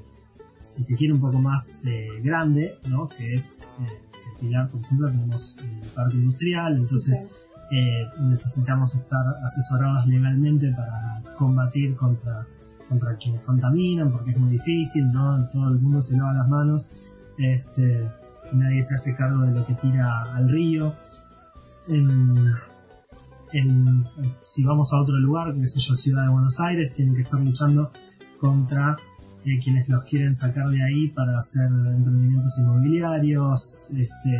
si 0.61 0.83
se 0.83 0.97
quiere 0.97 1.13
un 1.13 1.21
poco 1.21 1.39
más 1.39 1.85
eh, 1.87 2.09
grande, 2.23 2.79
¿no? 2.89 3.07
Que 3.07 3.35
es 3.35 3.69
eh, 3.81 4.01
que 4.11 4.31
en 4.31 4.39
Pilar, 4.41 4.71
por 4.71 4.81
ejemplo, 4.81 5.11
tenemos 5.11 5.59
eh, 5.59 5.81
el 5.83 5.89
parque 5.91 6.17
industrial, 6.17 6.77
entonces 6.79 7.29
eh, 7.71 8.09
necesitamos 8.19 8.95
estar 8.95 9.27
asesorados 9.45 10.07
legalmente 10.07 10.73
para 10.73 11.23
combatir 11.37 11.95
contra, 11.97 12.47
contra 12.89 13.15
quienes 13.17 13.43
contaminan, 13.43 14.11
porque 14.11 14.31
es 14.31 14.39
muy 14.39 14.53
difícil, 14.53 15.11
¿no? 15.11 15.47
Todo 15.49 15.69
el 15.69 15.81
mundo 15.81 16.01
se 16.01 16.17
lava 16.17 16.33
las 16.33 16.49
manos, 16.49 16.89
este, 17.37 18.11
nadie 18.53 18.83
se 18.83 18.95
hace 18.95 19.15
cargo 19.15 19.43
de 19.43 19.53
lo 19.53 19.67
que 19.67 19.75
tira 19.75 20.35
al 20.35 20.49
río. 20.49 20.95
En, 21.89 22.72
en- 23.53 24.05
si 24.43 24.65
vamos 24.65 24.93
a 24.93 25.01
otro 25.01 25.17
lugar, 25.19 25.55
que 25.55 25.67
sé 25.69 25.81
yo, 25.81 25.95
Ciudad 25.95 26.25
de 26.25 26.31
Buenos 26.31 26.59
Aires, 26.61 26.95
tienen 26.95 27.15
que 27.15 27.23
estar 27.23 27.41
luchando 27.41 27.91
contra 28.41 28.97
eh, 29.45 29.59
quienes 29.63 29.89
los 29.89 30.05
quieren 30.05 30.35
sacar 30.35 30.69
de 30.69 30.83
ahí 30.85 31.09
para 31.09 31.37
hacer 31.39 31.67
emprendimientos 31.67 32.57
inmobiliarios, 32.61 33.91
este, 33.97 34.39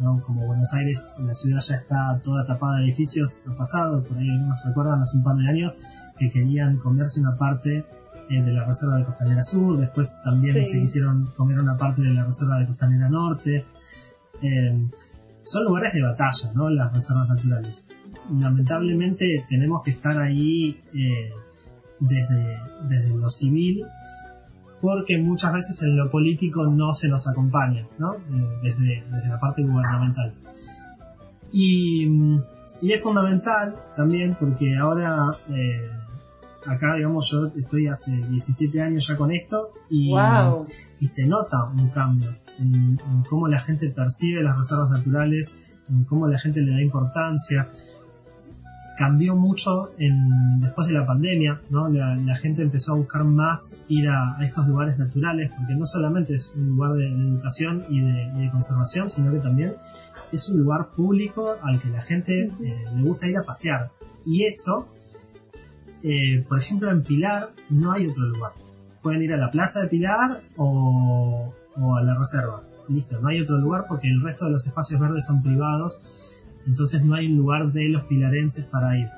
¿no? 0.00 0.20
como 0.22 0.46
Buenos 0.46 0.72
Aires, 0.74 1.16
la 1.24 1.34
ciudad 1.34 1.60
ya 1.60 1.76
está 1.76 2.20
toda 2.22 2.44
tapada 2.44 2.76
de 2.78 2.84
edificios, 2.84 3.42
ha 3.48 3.56
pasado, 3.56 4.02
por 4.04 4.18
ahí 4.18 4.28
algunos 4.30 4.62
recuerdan 4.64 5.00
hace 5.00 5.18
un 5.18 5.24
par 5.24 5.36
de 5.36 5.48
años 5.48 5.76
que 6.18 6.30
querían 6.30 6.76
comerse 6.78 7.20
una 7.20 7.36
parte 7.36 7.84
eh, 8.30 8.42
de 8.42 8.52
la 8.52 8.64
reserva 8.66 8.98
de 8.98 9.04
Costanera 9.06 9.42
Sur, 9.42 9.78
después 9.78 10.20
también 10.22 10.54
Sí. 10.56 10.72
se 10.72 10.80
quisieron 10.80 11.26
comer 11.34 11.58
una 11.58 11.78
parte 11.78 12.02
de 12.02 12.12
la 12.12 12.24
reserva 12.24 12.58
de 12.58 12.66
Costanera 12.66 13.08
Norte. 13.08 13.64
Eh, 14.42 14.88
son 15.48 15.64
lugares 15.64 15.94
de 15.94 16.02
batalla, 16.02 16.52
¿no? 16.54 16.68
Las 16.68 16.92
reservas 16.92 17.26
naturales. 17.26 17.88
Lamentablemente 18.38 19.46
tenemos 19.48 19.82
que 19.82 19.92
estar 19.92 20.20
ahí 20.20 20.78
eh, 20.94 21.30
desde, 22.00 22.58
desde 22.86 23.16
lo 23.16 23.30
civil 23.30 23.86
porque 24.82 25.16
muchas 25.16 25.54
veces 25.54 25.82
en 25.82 25.96
lo 25.96 26.10
político 26.10 26.66
no 26.66 26.92
se 26.92 27.08
nos 27.08 27.26
acompaña, 27.26 27.86
¿no? 27.98 28.14
Eh, 28.14 28.58
desde, 28.62 29.04
desde 29.10 29.28
la 29.28 29.40
parte 29.40 29.62
gubernamental. 29.62 30.34
Y, 31.50 32.06
mm, 32.06 32.42
y 32.82 32.92
es 32.92 33.02
fundamental 33.02 33.74
también 33.96 34.36
porque 34.38 34.76
ahora, 34.76 35.34
eh, 35.48 35.90
acá, 36.66 36.96
digamos, 36.96 37.30
yo 37.30 37.46
estoy 37.56 37.86
hace 37.86 38.12
17 38.12 38.82
años 38.82 39.06
ya 39.08 39.16
con 39.16 39.32
esto 39.32 39.70
y, 39.88 40.10
Wow. 40.10 40.58
y 41.00 41.06
se 41.06 41.26
nota 41.26 41.64
un 41.74 41.88
cambio 41.88 42.28
en, 42.58 43.00
en 43.00 43.22
cómo 43.28 43.48
la 43.48 43.60
gente 43.60 43.88
percibe 43.90 44.42
las 44.42 44.56
reservas 44.56 44.90
naturales, 44.90 45.76
en 45.88 46.04
cómo 46.04 46.28
la 46.28 46.38
gente 46.38 46.60
le 46.60 46.72
da 46.72 46.82
importancia. 46.82 47.68
Cambió 48.98 49.36
mucho 49.36 49.90
en, 49.98 50.60
después 50.60 50.88
de 50.88 50.94
la 50.94 51.06
pandemia, 51.06 51.60
¿no? 51.70 51.88
La, 51.88 52.16
la 52.16 52.36
gente 52.36 52.62
empezó 52.62 52.94
a 52.94 52.96
buscar 52.96 53.22
más 53.22 53.80
ir 53.88 54.08
a, 54.08 54.36
a 54.36 54.44
estos 54.44 54.66
lugares 54.66 54.98
naturales, 54.98 55.52
porque 55.56 55.74
no 55.74 55.86
solamente 55.86 56.34
es 56.34 56.52
un 56.56 56.66
lugar 56.70 56.94
de, 56.94 57.04
de 57.04 57.28
educación 57.28 57.84
y 57.88 58.00
de, 58.00 58.32
y 58.36 58.40
de 58.44 58.50
conservación, 58.50 59.08
sino 59.08 59.30
que 59.30 59.38
también 59.38 59.74
es 60.32 60.48
un 60.48 60.58
lugar 60.58 60.88
público 60.96 61.54
al 61.62 61.80
que 61.80 61.88
la 61.90 62.02
gente 62.02 62.50
eh, 62.60 62.84
le 62.96 63.02
gusta 63.02 63.28
ir 63.28 63.38
a 63.38 63.44
pasear. 63.44 63.92
Y 64.26 64.44
eso, 64.44 64.88
eh, 66.02 66.44
por 66.48 66.58
ejemplo, 66.58 66.90
en 66.90 67.02
Pilar 67.04 67.50
no 67.70 67.92
hay 67.92 68.08
otro 68.08 68.24
lugar. 68.26 68.52
Pueden 69.00 69.22
ir 69.22 69.32
a 69.32 69.36
la 69.36 69.50
plaza 69.50 69.80
de 69.80 69.86
Pilar 69.86 70.40
o, 70.56 71.54
o 71.80 71.96
a 71.96 72.02
la 72.02 72.16
reserva. 72.16 72.62
Listo, 72.88 73.20
no 73.20 73.28
hay 73.28 73.40
otro 73.40 73.58
lugar 73.58 73.84
porque 73.88 74.08
el 74.08 74.20
resto 74.22 74.46
de 74.46 74.52
los 74.52 74.66
espacios 74.66 75.00
verdes 75.00 75.26
son 75.26 75.42
privados, 75.42 76.02
entonces 76.66 77.04
no 77.04 77.14
hay 77.14 77.26
un 77.30 77.36
lugar 77.36 77.70
de 77.72 77.88
los 77.88 78.04
pilarenses 78.04 78.64
para 78.66 78.96
ir. 78.96 79.08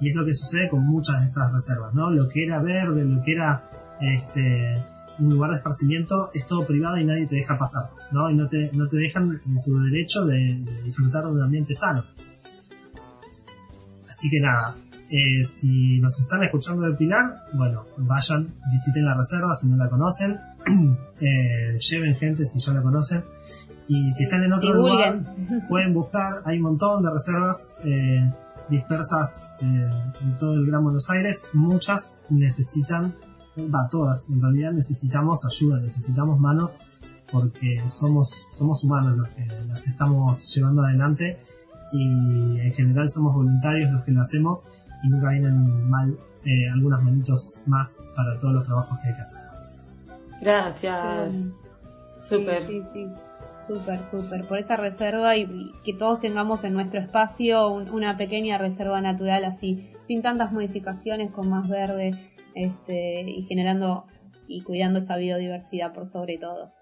Y 0.00 0.10
es 0.10 0.14
lo 0.14 0.24
que 0.24 0.34
sucede 0.34 0.68
con 0.68 0.86
muchas 0.86 1.20
de 1.20 1.26
estas 1.26 1.52
reservas, 1.52 1.92
¿no? 1.94 2.10
Lo 2.10 2.28
que 2.28 2.44
era 2.44 2.62
verde, 2.62 3.04
lo 3.04 3.22
que 3.22 3.32
era 3.32 3.64
este 4.00 4.84
un 5.18 5.30
lugar 5.30 5.50
de 5.50 5.56
esparcimiento 5.56 6.30
es 6.32 6.46
todo 6.46 6.64
privado 6.64 6.96
y 6.96 7.04
nadie 7.04 7.26
te 7.26 7.36
deja 7.36 7.58
pasar, 7.58 7.90
¿no? 8.12 8.30
Y 8.30 8.36
no 8.36 8.46
te, 8.46 8.70
no 8.72 8.86
te 8.86 8.98
dejan 8.98 9.40
tu 9.64 9.78
derecho 9.80 10.24
de, 10.24 10.64
disfrutar 10.84 11.24
de 11.24 11.32
un 11.32 11.42
ambiente 11.42 11.74
sano. 11.74 12.04
Así 14.08 14.30
que 14.30 14.40
nada, 14.40 14.76
Eh, 15.10 15.42
si 15.42 15.98
nos 16.00 16.20
están 16.20 16.44
escuchando 16.44 16.82
de 16.82 16.92
Pilar, 16.94 17.46
bueno, 17.54 17.86
vayan, 17.96 18.54
visiten 18.70 19.06
la 19.06 19.14
reserva 19.14 19.54
si 19.54 19.66
no 19.66 19.76
la 19.78 19.88
conocen, 19.88 20.38
eh, 21.20 21.78
lleven 21.78 22.16
gente 22.16 22.44
si 22.44 22.60
ya 22.60 22.72
la 22.72 22.82
conocen. 22.82 23.24
Y 23.88 24.12
si 24.12 24.24
están 24.24 24.42
en 24.42 24.52
otro 24.52 24.74
lugar, 24.74 25.34
pueden 25.66 25.94
buscar, 25.94 26.42
hay 26.44 26.58
un 26.58 26.64
montón 26.64 27.02
de 27.02 27.10
reservas 27.10 27.74
eh, 27.84 28.30
dispersas 28.68 29.54
eh, 29.62 29.90
en 30.20 30.36
todo 30.36 30.54
el 30.54 30.66
Gran 30.66 30.84
Buenos 30.84 31.08
Aires. 31.10 31.48
Muchas 31.54 32.18
necesitan, 32.28 33.14
va, 33.56 33.88
todas 33.90 34.28
en 34.30 34.42
realidad 34.42 34.72
necesitamos 34.72 35.46
ayuda, 35.46 35.80
necesitamos 35.80 36.38
manos 36.38 36.74
porque 37.30 37.82
somos, 37.86 38.46
somos 38.50 38.84
humanos 38.84 39.16
los 39.16 39.28
que 39.28 39.46
las 39.66 39.86
estamos 39.86 40.54
llevando 40.54 40.82
adelante 40.82 41.38
y 41.92 42.60
en 42.60 42.72
general 42.72 43.10
somos 43.10 43.34
voluntarios 43.34 43.90
los 43.92 44.04
que 44.04 44.12
lo 44.12 44.20
hacemos 44.20 44.64
y 45.02 45.08
nunca 45.08 45.30
vienen 45.30 45.88
mal 45.88 46.18
eh, 46.44 46.68
algunas 46.72 47.02
manitos 47.02 47.62
más 47.66 48.02
para 48.14 48.36
todos 48.38 48.54
los 48.54 48.64
trabajos 48.64 48.98
que 49.00 49.08
hay 49.08 49.14
que 49.14 49.20
hacer. 49.20 49.47
Gracias. 50.40 51.34
Súper. 52.20 52.66
Sí, 52.66 52.82
sí, 52.92 53.06
sí. 53.14 53.20
Súper, 53.66 53.98
súper. 54.10 54.46
Por 54.46 54.58
esa 54.58 54.76
reserva 54.76 55.36
y, 55.36 55.42
y 55.42 55.72
que 55.84 55.92
todos 55.92 56.20
tengamos 56.20 56.64
en 56.64 56.72
nuestro 56.72 57.00
espacio 57.00 57.68
un- 57.70 57.90
una 57.90 58.16
pequeña 58.16 58.56
reserva 58.58 59.00
natural 59.00 59.44
así, 59.44 59.92
sin 60.06 60.22
tantas 60.22 60.52
modificaciones, 60.52 61.30
con 61.30 61.50
más 61.50 61.68
verde 61.68 62.12
este, 62.54 63.20
y 63.28 63.42
generando 63.42 64.06
y 64.46 64.62
cuidando 64.62 65.00
esa 65.00 65.16
biodiversidad 65.16 65.92
por 65.92 66.06
sobre 66.06 66.38
todo. 66.38 66.72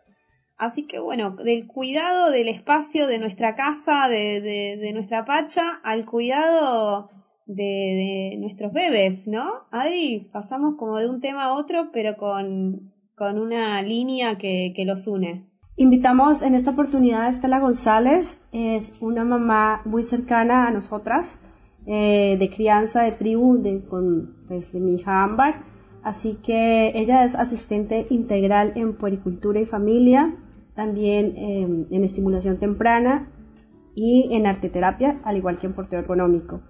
Así 0.56 0.86
que 0.86 1.00
bueno, 1.00 1.32
del 1.32 1.66
cuidado 1.66 2.30
del 2.30 2.48
espacio 2.48 3.06
de 3.08 3.18
nuestra 3.18 3.56
casa, 3.56 4.08
de, 4.08 4.40
de, 4.40 4.76
de 4.78 4.92
nuestra 4.92 5.24
pacha, 5.24 5.80
al 5.82 6.06
cuidado 6.06 7.10
de, 7.46 7.64
de 8.32 8.36
nuestros 8.38 8.72
bebés, 8.72 9.26
¿no? 9.26 9.64
Adri, 9.72 10.30
pasamos 10.32 10.76
como 10.78 10.98
de 10.98 11.08
un 11.08 11.20
tema 11.20 11.46
a 11.46 11.54
otro, 11.54 11.90
pero 11.92 12.16
con, 12.16 12.92
con 13.16 13.38
una 13.38 13.80
línea 13.82 14.36
que, 14.36 14.72
que 14.76 14.84
los 14.84 15.06
une. 15.06 15.46
Invitamos 15.76 16.42
en 16.42 16.54
esta 16.54 16.70
oportunidad 16.70 17.22
a 17.22 17.28
Estela 17.28 17.60
González, 17.60 18.40
es 18.52 18.94
una 19.00 19.24
mamá 19.24 19.82
muy 19.84 20.04
cercana 20.04 20.66
a 20.66 20.70
nosotras, 20.70 21.38
eh, 21.86 22.36
de 22.38 22.50
crianza 22.50 23.02
de 23.02 23.12
tribu 23.12 23.58
de, 23.58 23.84
con, 23.84 24.36
pues, 24.48 24.72
de 24.72 24.80
mi 24.80 24.94
hija 24.94 25.22
Ámbar. 25.22 25.64
Así 26.02 26.38
que 26.42 26.92
ella 26.94 27.24
es 27.24 27.34
asistente 27.34 28.06
integral 28.10 28.72
en 28.76 28.94
puericultura 28.94 29.60
y 29.60 29.66
familia, 29.66 30.34
también 30.74 31.36
eh, 31.36 31.86
en 31.90 32.04
estimulación 32.04 32.58
temprana 32.58 33.28
y 33.94 34.28
en 34.30 34.46
arteterapia, 34.46 35.20
al 35.24 35.36
igual 35.36 35.58
que 35.58 35.66
en 35.66 35.72
porteo 35.72 35.98
ergonómico. 35.98 36.60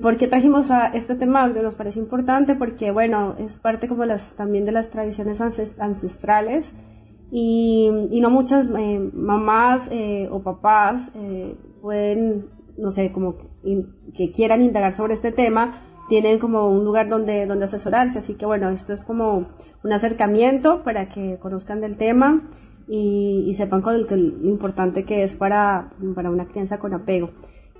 ¿Por 0.00 0.16
qué 0.16 0.28
trajimos 0.28 0.70
a 0.70 0.86
este 0.88 1.16
tema? 1.16 1.48
Nos 1.48 1.74
parece 1.74 1.98
importante 1.98 2.54
porque, 2.54 2.92
bueno, 2.92 3.34
es 3.38 3.58
parte 3.58 3.88
como 3.88 4.04
las, 4.04 4.34
también 4.36 4.64
de 4.64 4.70
las 4.72 4.90
tradiciones 4.90 5.40
ances- 5.40 5.76
ancestrales 5.80 6.74
y, 7.32 7.90
y 8.10 8.20
no 8.20 8.30
muchas 8.30 8.68
eh, 8.78 9.10
mamás 9.12 9.88
eh, 9.90 10.28
o 10.30 10.40
papás 10.42 11.10
eh, 11.16 11.56
pueden, 11.80 12.46
no 12.78 12.92
sé, 12.92 13.10
como 13.10 13.36
que, 14.14 14.30
quieran 14.30 14.62
indagar 14.62 14.92
sobre 14.92 15.14
este 15.14 15.32
tema, 15.32 15.82
tienen 16.08 16.38
como 16.38 16.68
un 16.68 16.84
lugar 16.84 17.08
donde, 17.08 17.46
donde 17.46 17.64
asesorarse. 17.64 18.18
Así 18.20 18.34
que 18.34 18.46
bueno, 18.46 18.70
esto 18.70 18.92
es 18.92 19.04
como 19.04 19.48
un 19.82 19.92
acercamiento 19.92 20.84
para 20.84 21.08
que 21.08 21.38
conozcan 21.40 21.80
del 21.80 21.96
tema 21.96 22.48
y, 22.86 23.44
y 23.48 23.54
sepan 23.54 23.82
con 23.82 23.96
el- 23.96 24.06
lo 24.42 24.48
importante 24.48 25.04
que 25.04 25.24
es 25.24 25.34
para, 25.36 25.90
para 26.14 26.30
una 26.30 26.46
crianza 26.46 26.78
con 26.78 26.94
apego. 26.94 27.30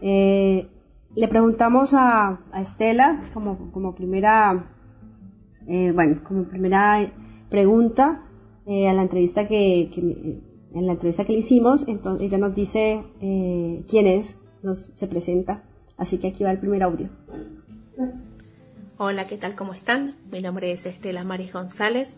Eh, 0.00 0.66
le 1.14 1.28
preguntamos 1.28 1.94
a, 1.94 2.40
Estela 2.54 3.30
como, 3.34 3.94
primera, 3.94 4.74
eh, 5.66 5.92
bueno, 5.92 6.22
como 6.24 6.44
primera 6.44 7.12
pregunta 7.50 8.24
eh, 8.66 8.88
a 8.88 8.94
la 8.94 9.02
entrevista 9.02 9.46
que, 9.46 9.90
en 10.74 10.86
la 10.86 10.92
entrevista 10.92 11.24
que 11.24 11.32
le 11.32 11.40
hicimos, 11.40 11.86
entonces 11.86 12.28
ella 12.28 12.38
nos 12.38 12.54
dice 12.54 13.04
eh, 13.20 13.84
quién 13.88 14.06
es, 14.06 14.38
nos 14.62 14.90
se 14.94 15.06
presenta, 15.06 15.64
así 15.96 16.18
que 16.18 16.28
aquí 16.28 16.44
va 16.44 16.50
el 16.50 16.58
primer 16.58 16.82
audio. 16.82 17.10
Hola, 18.96 19.26
¿qué 19.26 19.36
tal? 19.36 19.54
¿Cómo 19.54 19.72
están? 19.72 20.16
Mi 20.30 20.40
nombre 20.40 20.70
es 20.72 20.86
Estela 20.86 21.24
Maris 21.24 21.52
González. 21.52 22.16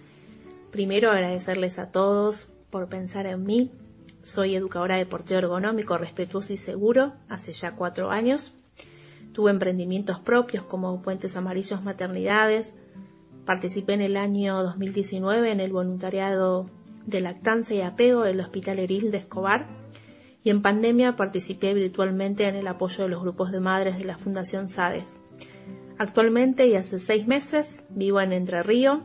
Primero 0.70 1.10
agradecerles 1.10 1.78
a 1.78 1.90
todos 1.90 2.52
por 2.70 2.88
pensar 2.88 3.26
en 3.26 3.42
mí. 3.44 3.72
Soy 4.22 4.54
educadora 4.54 4.96
de 4.96 5.06
porteo 5.06 5.38
ergonómico 5.38 5.96
respetuoso 5.98 6.52
y 6.52 6.56
seguro 6.56 7.14
hace 7.28 7.52
ya 7.52 7.74
cuatro 7.74 8.10
años. 8.10 8.54
Tuve 9.34 9.50
emprendimientos 9.50 10.20
propios 10.20 10.62
como 10.62 11.02
Puentes 11.02 11.36
Amarillos 11.36 11.82
Maternidades. 11.82 12.72
Participé 13.44 13.94
en 13.94 14.00
el 14.00 14.16
año 14.16 14.62
2019 14.62 15.50
en 15.50 15.58
el 15.58 15.72
voluntariado 15.72 16.70
de 17.04 17.20
lactancia 17.20 17.76
y 17.76 17.80
apego 17.80 18.22
del 18.22 18.38
Hospital 18.38 18.78
Eril 18.78 19.10
de 19.10 19.18
Escobar. 19.18 19.66
Y 20.44 20.50
en 20.50 20.62
pandemia 20.62 21.16
participé 21.16 21.74
virtualmente 21.74 22.46
en 22.46 22.54
el 22.54 22.68
apoyo 22.68 23.02
de 23.02 23.10
los 23.10 23.22
grupos 23.22 23.50
de 23.50 23.58
madres 23.58 23.98
de 23.98 24.04
la 24.04 24.16
Fundación 24.16 24.68
SADES. 24.68 25.16
Actualmente 25.98 26.68
y 26.68 26.76
hace 26.76 27.00
seis 27.00 27.26
meses 27.26 27.82
vivo 27.88 28.20
en 28.20 28.32
Entre 28.32 28.62
Río, 28.62 29.02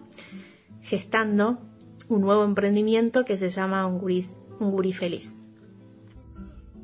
gestando 0.81 1.57
un 2.07 2.21
nuevo 2.21 2.43
emprendimiento 2.43 3.25
que 3.25 3.35
se 3.35 3.49
llama 3.49 3.87
Un 3.87 3.97
Gurí, 3.97 4.93
Feliz. 4.93 5.41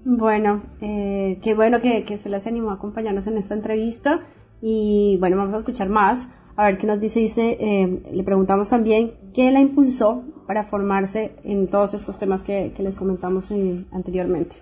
Bueno, 0.07 0.61
eh, 0.81 1.39
qué 1.41 1.55
bueno 1.55 1.81
que, 1.81 2.05
se 2.17 2.29
les 2.29 2.45
animó 2.45 2.69
a 2.69 2.75
acompañarnos 2.75 3.25
en 3.25 3.39
esta 3.39 3.55
entrevista 3.55 4.19
y 4.61 5.17
bueno, 5.19 5.35
vamos 5.35 5.55
a 5.55 5.57
escuchar 5.57 5.89
más. 5.89 6.29
A 6.55 6.65
ver 6.65 6.77
qué 6.77 6.85
nos 6.85 6.99
dice, 6.99 7.21
dice, 7.21 7.57
eh, 7.59 8.03
le 8.11 8.23
preguntamos 8.23 8.69
también 8.69 9.15
qué 9.33 9.51
la 9.51 9.61
impulsó 9.61 10.23
para 10.45 10.61
formarse 10.61 11.35
en 11.43 11.67
todos 11.67 11.95
estos 11.95 12.19
temas 12.19 12.43
que, 12.43 12.71
que 12.77 12.83
les 12.83 12.97
comentamos 12.97 13.49
eh, 13.49 13.83
anteriormente. 13.91 14.57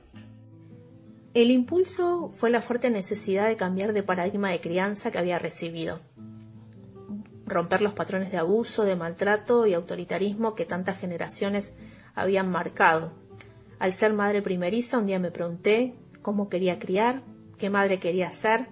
El 1.34 1.52
impulso 1.52 2.30
fue 2.30 2.50
la 2.50 2.62
fuerte 2.62 2.90
necesidad 2.90 3.50
de 3.50 3.58
cambiar 3.58 3.92
de 3.92 4.02
paradigma 4.02 4.50
de 4.50 4.62
crianza 4.62 5.12
que 5.12 5.18
había 5.18 5.40
recibido. 5.40 6.00
Romper 7.46 7.82
los 7.82 7.92
patrones 7.92 8.32
de 8.32 8.38
abuso, 8.38 8.86
de 8.86 8.96
maltrato 8.96 9.68
y 9.68 9.74
autoritarismo 9.74 10.56
que 10.56 10.64
tantas 10.64 10.98
generaciones 11.00 11.76
habían 12.16 12.50
marcado. 12.50 13.12
Al 13.84 13.92
ser 13.94 14.14
madre 14.14 14.42
primeriza, 14.42 14.98
un 14.98 15.08
día 15.08 15.20
me 15.20 15.30
pregunté 15.30 15.94
cómo 16.22 16.48
quería 16.48 16.80
criar, 16.80 17.22
qué 17.58 17.70
madre 17.70 18.00
quería 18.00 18.32
ser, 18.32 18.68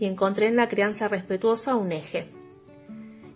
y 0.00 0.06
encontré 0.06 0.48
en 0.48 0.56
la 0.56 0.68
crianza 0.68 1.06
respetuosa 1.06 1.76
un 1.76 1.92
eje. 1.92 2.28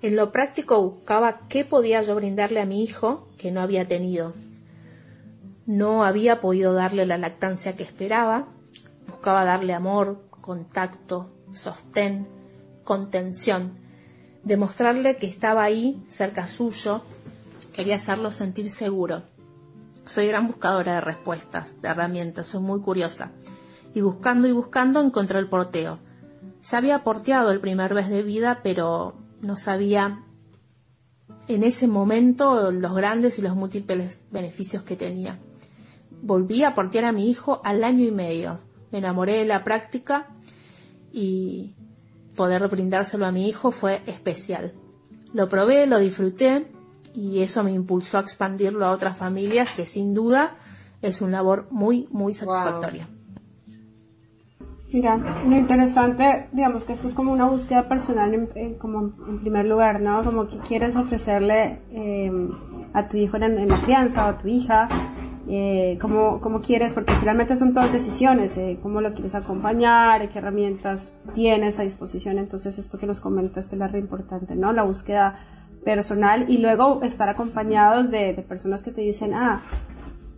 En 0.02 0.16
lo 0.16 0.32
práctico 0.32 0.82
buscaba 0.82 1.46
qué 1.48 1.64
podía 1.64 2.02
yo 2.02 2.16
brindarle 2.16 2.60
a 2.60 2.66
mi 2.66 2.82
hijo 2.82 3.28
que 3.38 3.52
no 3.52 3.60
había 3.60 3.86
tenido. 3.86 4.34
No 5.66 6.02
había 6.02 6.40
podido 6.40 6.74
darle 6.74 7.06
la 7.06 7.16
lactancia 7.16 7.76
que 7.76 7.84
esperaba, 7.84 8.48
buscaba 9.06 9.44
darle 9.44 9.72
amor, 9.72 10.20
contacto, 10.40 11.30
sostén, 11.52 12.26
contención, 12.82 13.70
demostrarle 14.42 15.16
que 15.16 15.26
estaba 15.26 15.62
ahí, 15.62 16.02
cerca 16.08 16.48
suyo, 16.48 17.02
quería 17.72 17.94
hacerlo 17.94 18.32
sentir 18.32 18.68
seguro. 18.68 19.32
Soy 20.06 20.26
gran 20.28 20.48
buscadora 20.48 20.96
de 20.96 21.00
respuestas, 21.00 21.80
de 21.80 21.88
herramientas, 21.88 22.46
soy 22.46 22.60
muy 22.60 22.80
curiosa. 22.80 23.30
Y 23.94 24.02
buscando 24.02 24.46
y 24.46 24.52
buscando 24.52 25.00
encontré 25.00 25.38
el 25.38 25.48
porteo. 25.48 25.98
Ya 26.62 26.78
había 26.78 27.04
porteado 27.04 27.50
el 27.52 27.60
primer 27.60 27.94
vez 27.94 28.08
de 28.10 28.22
vida, 28.22 28.60
pero 28.62 29.14
no 29.40 29.56
sabía 29.56 30.24
en 31.48 31.62
ese 31.62 31.86
momento 31.86 32.70
los 32.70 32.94
grandes 32.94 33.38
y 33.38 33.42
los 33.42 33.54
múltiples 33.54 34.24
beneficios 34.30 34.82
que 34.82 34.96
tenía. 34.96 35.38
Volví 36.22 36.64
a 36.64 36.74
portear 36.74 37.06
a 37.06 37.12
mi 37.12 37.30
hijo 37.30 37.60
al 37.64 37.82
año 37.82 38.04
y 38.04 38.10
medio. 38.10 38.60
Me 38.90 38.98
enamoré 38.98 39.38
de 39.38 39.44
la 39.46 39.64
práctica 39.64 40.28
y 41.12 41.74
poder 42.34 42.66
brindárselo 42.68 43.24
a 43.24 43.32
mi 43.32 43.48
hijo 43.48 43.70
fue 43.70 44.02
especial. 44.06 44.74
Lo 45.32 45.48
probé, 45.48 45.86
lo 45.86 45.98
disfruté 45.98 46.66
y 47.14 47.40
eso 47.40 47.62
me 47.62 47.70
impulsó 47.72 48.18
a 48.18 48.20
expandirlo 48.20 48.84
a 48.84 48.90
otras 48.90 49.16
familias 49.16 49.68
que 49.76 49.86
sin 49.86 50.14
duda 50.14 50.54
es 51.00 51.20
una 51.22 51.38
labor 51.38 51.66
muy, 51.70 52.08
muy 52.10 52.34
satisfactoria. 52.34 53.06
Mira, 54.92 55.16
lo 55.16 55.56
interesante, 55.56 56.46
digamos 56.52 56.84
que 56.84 56.92
esto 56.92 57.08
es 57.08 57.14
como 57.14 57.32
una 57.32 57.46
búsqueda 57.46 57.88
personal 57.88 58.32
en, 58.32 58.48
en- 58.54 58.74
como 58.74 59.00
en 59.28 59.40
primer 59.40 59.66
lugar, 59.66 60.00
¿no? 60.00 60.22
Como 60.22 60.46
que 60.46 60.58
quieres 60.58 60.94
ofrecerle 60.96 61.80
eh, 61.90 62.30
a 62.92 63.08
tu 63.08 63.16
hijo 63.16 63.36
en, 63.36 63.58
en 63.58 63.68
la 63.68 63.80
crianza 63.80 64.24
o 64.26 64.28
a 64.30 64.38
tu 64.38 64.46
hija, 64.46 64.88
eh, 65.48 65.98
cómo, 66.00 66.40
cómo 66.40 66.60
quieres, 66.60 66.94
porque 66.94 67.12
finalmente 67.14 67.56
son 67.56 67.74
todas 67.74 67.92
decisiones, 67.92 68.56
eh, 68.56 68.78
cómo 68.82 69.00
lo 69.00 69.12
quieres 69.14 69.34
acompañar, 69.34 70.28
qué 70.30 70.38
herramientas 70.38 71.12
tienes 71.34 71.80
a 71.80 71.82
disposición, 71.82 72.38
entonces 72.38 72.78
esto 72.78 72.96
que 72.96 73.06
nos 73.06 73.20
comentaste 73.20 73.74
es 73.74 73.80
la 73.80 73.88
re 73.88 73.98
importante, 73.98 74.54
¿no? 74.54 74.72
La 74.72 74.84
búsqueda 74.84 75.40
personal 75.84 76.46
y 76.48 76.58
luego 76.58 77.02
estar 77.02 77.28
acompañados 77.28 78.10
de, 78.10 78.34
personas 78.48 78.82
que 78.82 78.90
te 78.90 79.02
dicen, 79.02 79.34
ah, 79.34 79.62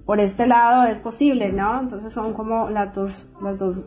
por 0.05 0.21
este 0.21 0.47
lado 0.47 0.85
es 0.85 1.01
posible, 1.01 1.53
¿no? 1.53 1.81
Entonces 1.81 2.13
son 2.13 2.33
como 2.33 2.71
las 2.71 2.95
dos, 2.95 3.29
las 3.43 3.59
dos 3.59 3.85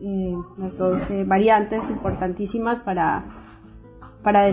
eh, 0.00 0.34
las 0.58 0.76
dos 0.76 1.10
eh, 1.10 1.24
variantes 1.24 1.88
importantísimas 1.88 2.80
para, 2.80 3.24
para 4.22 4.46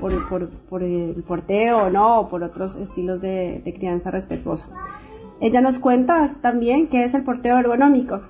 por, 0.00 0.48
por, 0.50 0.82
el 0.82 1.24
porteo 1.26 1.90
no, 1.90 2.20
o 2.20 2.28
por 2.28 2.42
otros 2.44 2.76
estilos 2.76 3.20
de, 3.20 3.60
de 3.64 3.74
crianza 3.74 4.10
respetuosa. 4.10 4.68
Ella 5.40 5.60
nos 5.60 5.78
cuenta 5.78 6.36
también 6.42 6.88
qué 6.88 7.04
es 7.04 7.14
el 7.14 7.24
porteo 7.24 7.58
ergonómico. 7.58 8.22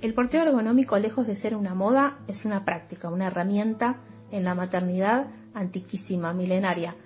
El 0.00 0.12
porteo 0.14 0.42
ergonómico, 0.42 0.98
lejos 0.98 1.26
de 1.26 1.34
ser 1.34 1.56
una 1.56 1.74
moda, 1.74 2.18
es 2.26 2.44
una 2.44 2.64
práctica, 2.64 3.08
una 3.08 3.26
herramienta 3.26 3.96
en 4.30 4.44
la 4.44 4.54
maternidad 4.54 5.26
antiquísima, 5.54 6.32
milenaria. 6.32 6.96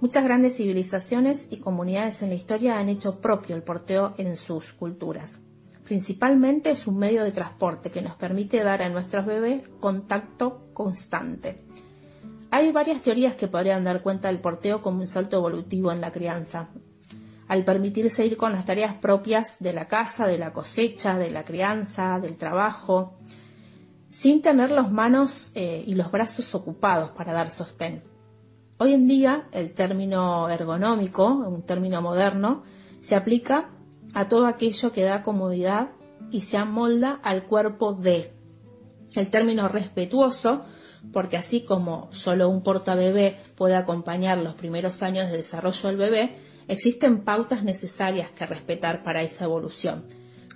Muchas 0.00 0.24
grandes 0.24 0.56
civilizaciones 0.56 1.48
y 1.50 1.58
comunidades 1.58 2.22
en 2.22 2.30
la 2.30 2.34
historia 2.34 2.78
han 2.78 2.88
hecho 2.88 3.20
propio 3.20 3.54
el 3.54 3.62
porteo 3.62 4.14
en 4.18 4.36
sus 4.36 4.72
culturas. 4.72 5.40
Principalmente 5.84 6.70
es 6.70 6.86
un 6.86 6.98
medio 6.98 7.24
de 7.24 7.32
transporte 7.32 7.90
que 7.90 8.02
nos 8.02 8.14
permite 8.14 8.62
dar 8.62 8.82
a 8.82 8.88
nuestros 8.88 9.26
bebés 9.26 9.68
contacto 9.80 10.68
constante. 10.72 11.64
Hay 12.50 12.72
varias 12.72 13.02
teorías 13.02 13.36
que 13.36 13.48
podrían 13.48 13.84
dar 13.84 14.02
cuenta 14.02 14.28
del 14.28 14.40
porteo 14.40 14.82
como 14.82 15.00
un 15.00 15.06
salto 15.06 15.36
evolutivo 15.36 15.92
en 15.92 16.00
la 16.00 16.12
crianza 16.12 16.70
al 17.48 17.64
permitirse 17.64 18.24
ir 18.24 18.36
con 18.36 18.52
las 18.52 18.66
tareas 18.66 18.94
propias 18.94 19.58
de 19.58 19.72
la 19.72 19.88
casa, 19.88 20.26
de 20.26 20.38
la 20.38 20.52
cosecha, 20.52 21.18
de 21.18 21.30
la 21.30 21.44
crianza, 21.44 22.18
del 22.20 22.36
trabajo, 22.36 23.18
sin 24.10 24.42
tener 24.42 24.70
las 24.70 24.90
manos 24.90 25.50
eh, 25.54 25.84
y 25.86 25.94
los 25.94 26.10
brazos 26.10 26.54
ocupados 26.54 27.10
para 27.10 27.32
dar 27.32 27.50
sostén. 27.50 28.02
Hoy 28.78 28.92
en 28.92 29.08
día 29.08 29.48
el 29.52 29.72
término 29.72 30.48
ergonómico, 30.48 31.26
un 31.26 31.62
término 31.62 32.00
moderno, 32.00 32.62
se 33.00 33.16
aplica 33.16 33.70
a 34.14 34.28
todo 34.28 34.46
aquello 34.46 34.92
que 34.92 35.02
da 35.02 35.22
comodidad 35.22 35.90
y 36.30 36.42
se 36.42 36.56
amolda 36.56 37.20
al 37.22 37.44
cuerpo 37.44 37.92
de. 37.92 38.32
El 39.14 39.30
término 39.30 39.68
respetuoso, 39.68 40.62
porque 41.12 41.36
así 41.36 41.62
como 41.62 42.08
solo 42.12 42.48
un 42.48 42.62
portabebé 42.62 43.36
puede 43.56 43.74
acompañar 43.74 44.38
los 44.38 44.54
primeros 44.54 45.02
años 45.02 45.30
de 45.30 45.38
desarrollo 45.38 45.88
del 45.88 45.96
bebé, 45.96 46.36
Existen 46.68 47.24
pautas 47.24 47.64
necesarias 47.64 48.30
que 48.30 48.44
respetar 48.44 49.02
para 49.02 49.22
esa 49.22 49.46
evolución, 49.46 50.04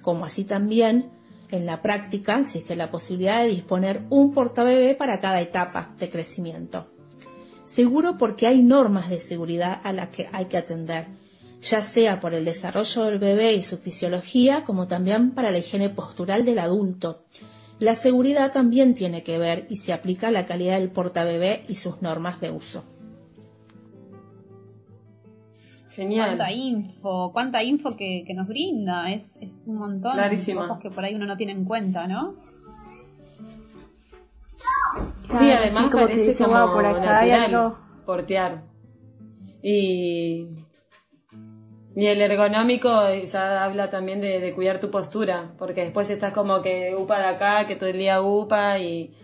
como 0.02 0.26
así 0.26 0.44
también 0.44 1.10
en 1.52 1.66
la 1.66 1.82
práctica 1.82 2.40
existe 2.40 2.74
la 2.74 2.90
posibilidad 2.90 3.42
de 3.42 3.50
disponer 3.50 4.02
un 4.10 4.32
portabebé 4.32 4.94
para 4.94 5.20
cada 5.20 5.40
etapa 5.40 5.94
de 5.98 6.10
crecimiento. 6.10 6.86
Seguro 7.66 8.18
porque 8.18 8.46
hay 8.46 8.62
normas 8.62 9.08
de 9.08 9.20
seguridad 9.20 9.80
a 9.84 9.92
las 9.92 10.08
que 10.08 10.28
hay 10.32 10.46
que 10.46 10.56
atender, 10.56 11.06
ya 11.60 11.82
sea 11.82 12.20
por 12.20 12.34
el 12.34 12.44
desarrollo 12.44 13.04
del 13.04 13.18
bebé 13.18 13.52
y 13.52 13.62
su 13.62 13.78
fisiología, 13.78 14.64
como 14.64 14.88
también 14.88 15.30
para 15.30 15.50
la 15.50 15.58
higiene 15.58 15.90
postural 15.90 16.44
del 16.44 16.58
adulto. 16.58 17.20
La 17.78 17.94
seguridad 17.94 18.52
también 18.52 18.94
tiene 18.94 19.22
que 19.22 19.38
ver 19.38 19.66
y 19.68 19.76
se 19.76 19.92
aplica 19.92 20.28
a 20.28 20.32
la 20.32 20.46
calidad 20.46 20.78
del 20.78 20.90
portabebé 20.90 21.64
y 21.68 21.76
sus 21.76 22.02
normas 22.02 22.40
de 22.40 22.50
uso. 22.50 22.84
Genial. 25.94 26.36
Cuánta 26.36 26.52
info, 26.52 27.32
cuánta 27.32 27.62
info 27.62 27.96
que, 27.96 28.24
nos 28.34 28.48
brinda, 28.48 29.10
es, 29.12 29.24
un 29.66 29.76
montón 29.76 30.16
de 30.16 30.54
cosas 30.54 30.78
que 30.80 30.90
por 30.90 31.04
ahí 31.04 31.14
uno 31.14 31.26
no 31.26 31.36
tiene 31.36 31.52
en 31.52 31.64
cuenta, 31.64 32.06
¿no? 32.06 32.34
sí, 35.24 35.50
además 35.50 35.90
parece 35.92 36.42
como 36.42 36.72
por 36.72 36.82
natural 36.82 37.74
portear. 38.06 38.62
Y, 39.62 40.48
y 41.94 42.06
el 42.06 42.22
ergonómico 42.22 42.90
ya 43.24 43.62
habla 43.62 43.90
también 43.90 44.20
de, 44.20 44.40
de, 44.40 44.54
cuidar 44.54 44.80
tu 44.80 44.90
postura, 44.90 45.52
porque 45.58 45.82
después 45.82 46.08
estás 46.08 46.32
como 46.32 46.62
que 46.62 46.94
upa 46.98 47.18
de 47.18 47.26
acá, 47.26 47.66
que 47.66 47.76
todo 47.76 47.90
el 47.90 47.98
día 47.98 48.22
upa 48.22 48.78
y 48.78 49.14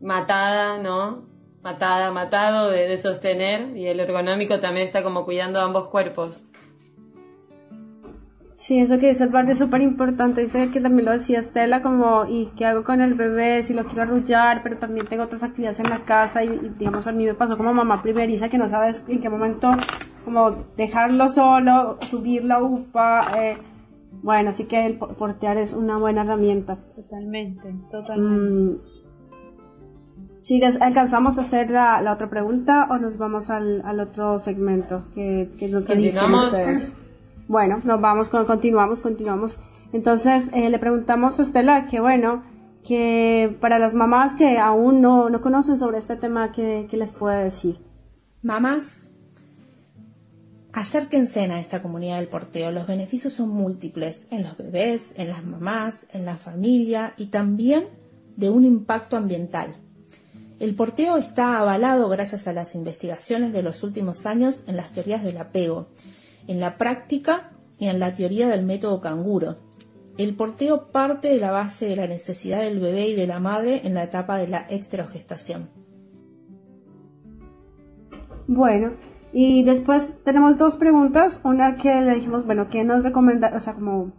matada, 0.00 0.78
¿no? 0.82 1.35
Matada, 1.66 2.12
matado 2.12 2.70
de, 2.70 2.96
sostener 2.96 3.76
y 3.76 3.88
el 3.88 3.98
ergonómico 3.98 4.60
también 4.60 4.86
está 4.86 5.02
como 5.02 5.24
cuidando 5.24 5.60
ambos 5.60 5.88
cuerpos. 5.88 6.44
Sí, 8.56 8.78
eso 8.78 8.98
que 8.98 9.08
dice 9.08 9.24
el 9.24 9.50
es 9.50 9.58
súper 9.58 9.82
importante. 9.82 10.42
Dice 10.42 10.70
que 10.70 10.80
también 10.80 11.06
lo 11.06 11.12
decía 11.12 11.40
Estela, 11.40 11.82
como, 11.82 12.24
¿y 12.26 12.52
qué 12.56 12.66
hago 12.66 12.84
con 12.84 13.00
el 13.00 13.14
bebé? 13.14 13.64
Si 13.64 13.74
lo 13.74 13.84
quiero 13.84 14.02
arrullar, 14.02 14.62
pero 14.62 14.78
también 14.78 15.06
tengo 15.06 15.24
otras 15.24 15.42
actividades 15.42 15.80
en 15.80 15.90
la 15.90 16.04
casa 16.04 16.44
y, 16.44 16.48
digamos, 16.78 17.06
a 17.08 17.12
mí 17.12 17.26
me 17.26 17.34
pasó 17.34 17.56
como 17.56 17.74
mamá 17.74 18.00
primeriza 18.00 18.48
que 18.48 18.58
no 18.58 18.68
sabes 18.68 19.04
en 19.08 19.20
qué 19.20 19.28
momento, 19.28 19.72
como, 20.24 20.52
dejarlo 20.76 21.28
solo, 21.28 21.98
subir 22.02 22.44
la 22.44 22.62
upa, 22.62 23.22
eh, 23.36 23.58
bueno, 24.22 24.50
así 24.50 24.64
que 24.64 24.86
el 24.86 24.98
portear 24.98 25.58
es 25.58 25.72
una 25.72 25.98
buena 25.98 26.22
herramienta. 26.22 26.78
Totalmente, 26.94 27.74
totalmente. 27.90 28.84
Mm, 28.84 28.95
si 30.46 30.62
alcanzamos 30.62 31.38
a 31.38 31.40
hacer 31.40 31.72
la, 31.72 32.12
otra 32.12 32.30
pregunta 32.30 32.86
o 32.88 32.98
nos 32.98 33.18
vamos 33.18 33.50
al, 33.50 33.98
otro 33.98 34.38
segmento 34.38 35.02
que, 35.12 35.50
que 35.58 35.66
lo 35.66 35.84
que 35.84 35.96
dicen 35.96 36.32
ustedes. 36.32 36.92
Bueno, 37.48 37.80
nos 37.82 38.00
vamos 38.00 38.28
con, 38.28 38.44
continuamos, 38.44 39.00
continuamos. 39.00 39.58
Entonces 39.92 40.48
eh, 40.52 40.70
le 40.70 40.78
preguntamos 40.78 41.40
a 41.40 41.42
Estela 41.42 41.86
que 41.86 41.98
bueno, 41.98 42.44
que 42.84 43.56
para 43.60 43.80
las 43.80 43.94
mamás 43.94 44.36
que 44.36 44.56
aún 44.58 45.00
no, 45.00 45.30
no 45.30 45.40
conocen 45.40 45.76
sobre 45.76 45.98
este 45.98 46.14
tema, 46.14 46.52
¿qué, 46.52 46.86
les 46.92 47.12
puede 47.12 47.42
decir? 47.42 47.80
Mamás, 48.40 49.10
acérquense 50.72 51.40
a 51.40 51.58
esta 51.58 51.82
comunidad 51.82 52.18
del 52.18 52.28
porteo. 52.28 52.70
Los 52.70 52.86
beneficios 52.86 53.32
son 53.32 53.48
múltiples 53.48 54.28
en 54.30 54.44
los 54.44 54.56
bebés, 54.56 55.12
en 55.18 55.26
las 55.26 55.44
mamás, 55.44 56.06
en 56.12 56.24
la 56.24 56.36
familia 56.36 57.14
y 57.16 57.26
también 57.26 57.88
de 58.36 58.48
un 58.48 58.64
impacto 58.64 59.16
ambiental. 59.16 59.74
El 60.58 60.74
porteo 60.74 61.18
está 61.18 61.58
avalado 61.58 62.08
gracias 62.08 62.48
a 62.48 62.54
las 62.54 62.74
investigaciones 62.74 63.52
de 63.52 63.62
los 63.62 63.82
últimos 63.82 64.24
años 64.24 64.64
en 64.66 64.76
las 64.76 64.90
teorías 64.90 65.22
del 65.22 65.36
apego, 65.36 65.88
en 66.46 66.60
la 66.60 66.78
práctica 66.78 67.50
y 67.78 67.88
en 67.88 67.98
la 67.98 68.14
teoría 68.14 68.48
del 68.48 68.64
método 68.64 69.02
canguro. 69.02 69.58
El 70.16 70.34
porteo 70.34 70.90
parte 70.90 71.28
de 71.28 71.36
la 71.36 71.50
base 71.50 71.86
de 71.86 71.96
la 71.96 72.06
necesidad 72.06 72.60
del 72.60 72.80
bebé 72.80 73.08
y 73.08 73.14
de 73.14 73.26
la 73.26 73.38
madre 73.38 73.82
en 73.84 73.92
la 73.92 74.04
etapa 74.04 74.38
de 74.38 74.48
la 74.48 74.66
extragestación. 74.70 75.68
Bueno, 78.46 78.92
y 79.34 79.62
después 79.62 80.14
tenemos 80.24 80.56
dos 80.56 80.76
preguntas. 80.76 81.38
Una 81.44 81.76
que 81.76 82.00
le 82.00 82.14
dijimos, 82.14 82.46
bueno, 82.46 82.70
¿qué 82.70 82.82
nos 82.82 83.04
recomienda? 83.04 83.52
O 83.54 83.60
sea, 83.60 83.74
como 83.74 84.12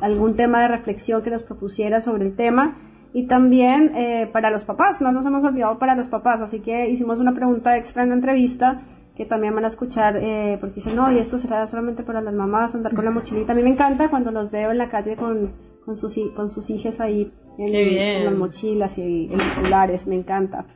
algún 0.00 0.36
tema 0.36 0.60
de 0.62 0.68
reflexión 0.68 1.22
que 1.22 1.30
nos 1.30 1.42
propusiera 1.42 1.98
sobre 1.98 2.26
el 2.26 2.36
tema 2.36 2.76
y 3.14 3.28
también 3.28 3.92
eh, 3.96 4.28
para 4.32 4.50
los 4.50 4.64
papás, 4.64 5.00
no 5.00 5.12
nos 5.12 5.24
hemos 5.24 5.44
olvidado 5.44 5.78
para 5.78 5.94
los 5.94 6.08
papás, 6.08 6.42
así 6.42 6.58
que 6.58 6.90
hicimos 6.90 7.20
una 7.20 7.32
pregunta 7.32 7.76
extra 7.76 8.02
en 8.02 8.08
la 8.08 8.16
entrevista 8.16 8.82
que 9.14 9.24
también 9.24 9.54
van 9.54 9.62
a 9.64 9.68
escuchar 9.68 10.16
eh, 10.16 10.58
porque 10.60 10.74
dicen, 10.74 10.96
no, 10.96 11.10
y 11.12 11.18
esto 11.18 11.38
será 11.38 11.64
solamente 11.68 12.02
para 12.02 12.20
las 12.20 12.34
mamás, 12.34 12.74
andar 12.74 12.92
con 12.92 13.04
la 13.04 13.12
mochilita. 13.12 13.52
A 13.52 13.54
mí 13.54 13.62
me 13.62 13.70
encanta 13.70 14.10
cuando 14.10 14.32
los 14.32 14.50
veo 14.50 14.72
en 14.72 14.78
la 14.78 14.88
calle 14.88 15.14
con, 15.14 15.52
con, 15.84 15.94
sus, 15.94 16.18
con 16.34 16.50
sus 16.50 16.68
hijas 16.70 17.00
ahí 17.00 17.28
en, 17.56 18.24
las 18.24 18.34
mochilas 18.34 18.98
y 18.98 19.30
en 19.30 19.70
los 19.70 20.06
me 20.08 20.16
encanta. 20.16 20.66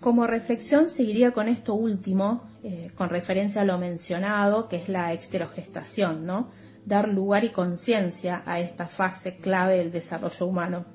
Como 0.00 0.26
reflexión 0.26 0.88
seguiría 0.88 1.30
con 1.30 1.46
esto 1.46 1.74
último, 1.74 2.42
eh, 2.64 2.90
con 2.96 3.08
referencia 3.08 3.62
a 3.62 3.64
lo 3.64 3.78
mencionado, 3.78 4.66
que 4.66 4.76
es 4.76 4.88
la 4.88 5.12
exterogestación, 5.12 6.26
¿no? 6.26 6.48
Dar 6.84 7.08
lugar 7.08 7.44
y 7.44 7.50
conciencia 7.50 8.42
a 8.46 8.58
esta 8.58 8.86
fase 8.88 9.36
clave 9.36 9.76
del 9.76 9.92
desarrollo 9.92 10.46
humano. 10.46 10.86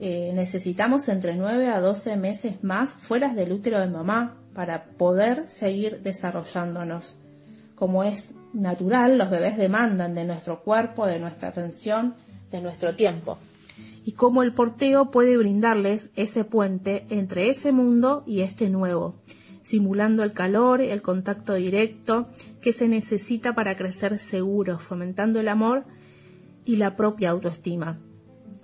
Eh, 0.00 0.30
necesitamos 0.32 1.08
entre 1.08 1.34
9 1.34 1.70
a 1.70 1.80
12 1.80 2.16
meses 2.16 2.62
más 2.62 2.92
fuera 2.92 3.34
del 3.34 3.50
útero 3.50 3.80
de 3.80 3.88
mamá 3.88 4.36
para 4.54 4.84
poder 4.84 5.48
seguir 5.48 6.02
desarrollándonos. 6.02 7.16
Como 7.74 8.04
es 8.04 8.34
natural, 8.52 9.18
los 9.18 9.28
bebés 9.28 9.56
demandan 9.56 10.14
de 10.14 10.24
nuestro 10.24 10.62
cuerpo, 10.62 11.06
de 11.06 11.18
nuestra 11.18 11.48
atención, 11.48 12.14
de 12.52 12.60
nuestro 12.60 12.94
tiempo. 12.94 13.38
Y 14.04 14.12
cómo 14.12 14.44
el 14.44 14.54
porteo 14.54 15.10
puede 15.10 15.36
brindarles 15.36 16.10
ese 16.14 16.44
puente 16.44 17.04
entre 17.10 17.50
ese 17.50 17.72
mundo 17.72 18.22
y 18.24 18.42
este 18.42 18.70
nuevo, 18.70 19.16
simulando 19.62 20.22
el 20.22 20.32
calor, 20.32 20.80
el 20.80 21.02
contacto 21.02 21.54
directo 21.54 22.28
que 22.60 22.72
se 22.72 22.86
necesita 22.86 23.54
para 23.54 23.76
crecer 23.76 24.18
seguro, 24.20 24.78
fomentando 24.78 25.40
el 25.40 25.48
amor 25.48 25.84
y 26.64 26.76
la 26.76 26.96
propia 26.96 27.30
autoestima 27.30 27.98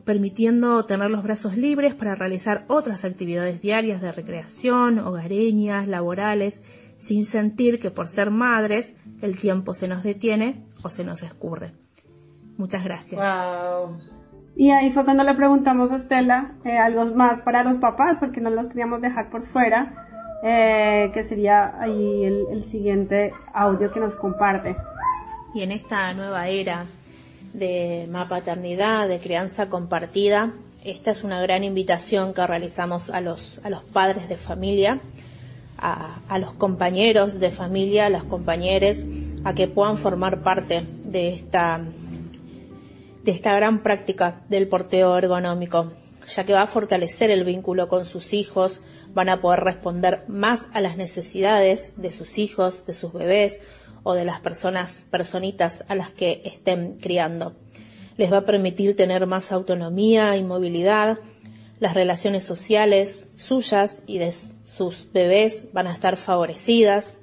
permitiendo 0.04 0.84
tener 0.84 1.10
los 1.10 1.22
brazos 1.22 1.56
libres 1.56 1.94
para 1.94 2.14
realizar 2.14 2.64
otras 2.68 3.04
actividades 3.04 3.60
diarias 3.60 4.00
de 4.00 4.12
recreación, 4.12 4.98
hogareñas, 4.98 5.88
laborales, 5.88 6.62
sin 6.98 7.24
sentir 7.24 7.80
que 7.80 7.90
por 7.90 8.08
ser 8.08 8.30
madres 8.30 8.96
el 9.22 9.38
tiempo 9.38 9.74
se 9.74 9.88
nos 9.88 10.02
detiene 10.02 10.64
o 10.82 10.90
se 10.90 11.04
nos 11.04 11.22
escurre. 11.22 11.72
Muchas 12.56 12.84
gracias. 12.84 13.20
Y 14.56 14.70
ahí 14.70 14.92
fue 14.92 15.04
cuando 15.04 15.24
le 15.24 15.34
preguntamos 15.34 15.90
a 15.90 15.96
Estela 15.96 16.52
eh, 16.64 16.78
algo 16.78 17.04
más 17.14 17.42
para 17.42 17.64
los 17.64 17.78
papás, 17.78 18.18
porque 18.20 18.40
no 18.40 18.50
los 18.50 18.68
queríamos 18.68 19.00
dejar 19.00 19.28
por 19.28 19.44
fuera, 19.44 20.06
eh, 20.44 21.10
que 21.12 21.24
sería 21.24 21.74
ahí 21.80 22.24
el, 22.24 22.46
el 22.52 22.64
siguiente 22.64 23.32
audio 23.52 23.90
que 23.90 23.98
nos 23.98 24.14
comparte. 24.14 24.76
Y 25.54 25.62
en 25.62 25.72
esta 25.72 26.14
nueva 26.14 26.46
era 26.46 26.84
de 27.54 28.06
mapaternidad, 28.10 29.08
de 29.08 29.20
crianza 29.20 29.68
compartida, 29.70 30.52
esta 30.84 31.12
es 31.12 31.24
una 31.24 31.40
gran 31.40 31.64
invitación 31.64 32.34
que 32.34 32.46
realizamos 32.46 33.08
a 33.08 33.22
los, 33.22 33.58
a 33.64 33.70
los 33.70 33.82
padres 33.84 34.28
de 34.28 34.36
familia, 34.36 35.00
a, 35.78 36.18
a 36.28 36.38
los 36.38 36.52
compañeros 36.52 37.40
de 37.40 37.50
familia, 37.50 38.06
a 38.06 38.10
los 38.10 38.24
compañeros, 38.24 38.98
a 39.44 39.54
que 39.54 39.66
puedan 39.66 39.96
formar 39.96 40.42
parte 40.42 40.84
de 41.04 41.32
esta, 41.32 41.80
de 43.22 43.30
esta 43.30 43.54
gran 43.54 43.82
práctica 43.82 44.42
del 44.50 44.68
porteo 44.68 45.16
ergonómico, 45.16 45.92
ya 46.28 46.44
que 46.44 46.52
va 46.52 46.62
a 46.62 46.66
fortalecer 46.66 47.30
el 47.30 47.44
vínculo 47.44 47.88
con 47.88 48.04
sus 48.04 48.34
hijos, 48.34 48.82
van 49.14 49.28
a 49.28 49.40
poder 49.40 49.60
responder 49.60 50.24
más 50.28 50.68
a 50.74 50.80
las 50.80 50.96
necesidades 50.96 51.94
de 51.96 52.12
sus 52.12 52.36
hijos, 52.36 52.84
de 52.84 52.94
sus 52.94 53.12
bebés 53.12 53.62
o 54.04 54.14
de 54.14 54.24
las 54.24 54.38
personas, 54.38 55.06
personitas 55.10 55.84
a 55.88 55.96
las 55.96 56.10
que 56.10 56.42
estén 56.44 56.98
criando 57.00 57.56
les 58.16 58.32
va 58.32 58.38
a 58.38 58.46
permitir 58.46 58.96
tener 58.96 59.26
más 59.26 59.52
autonomía 59.52 60.36
y 60.36 60.42
movilidad, 60.42 61.18
las 61.80 61.94
relaciones 61.94 62.44
sociales 62.44 63.32
suyas 63.36 64.04
y 64.06 64.18
de 64.18 64.32
sus 64.64 65.08
bebés 65.12 65.68
van 65.72 65.86
a 65.86 65.92
estar 65.92 66.16
favorecidas. 66.16 67.14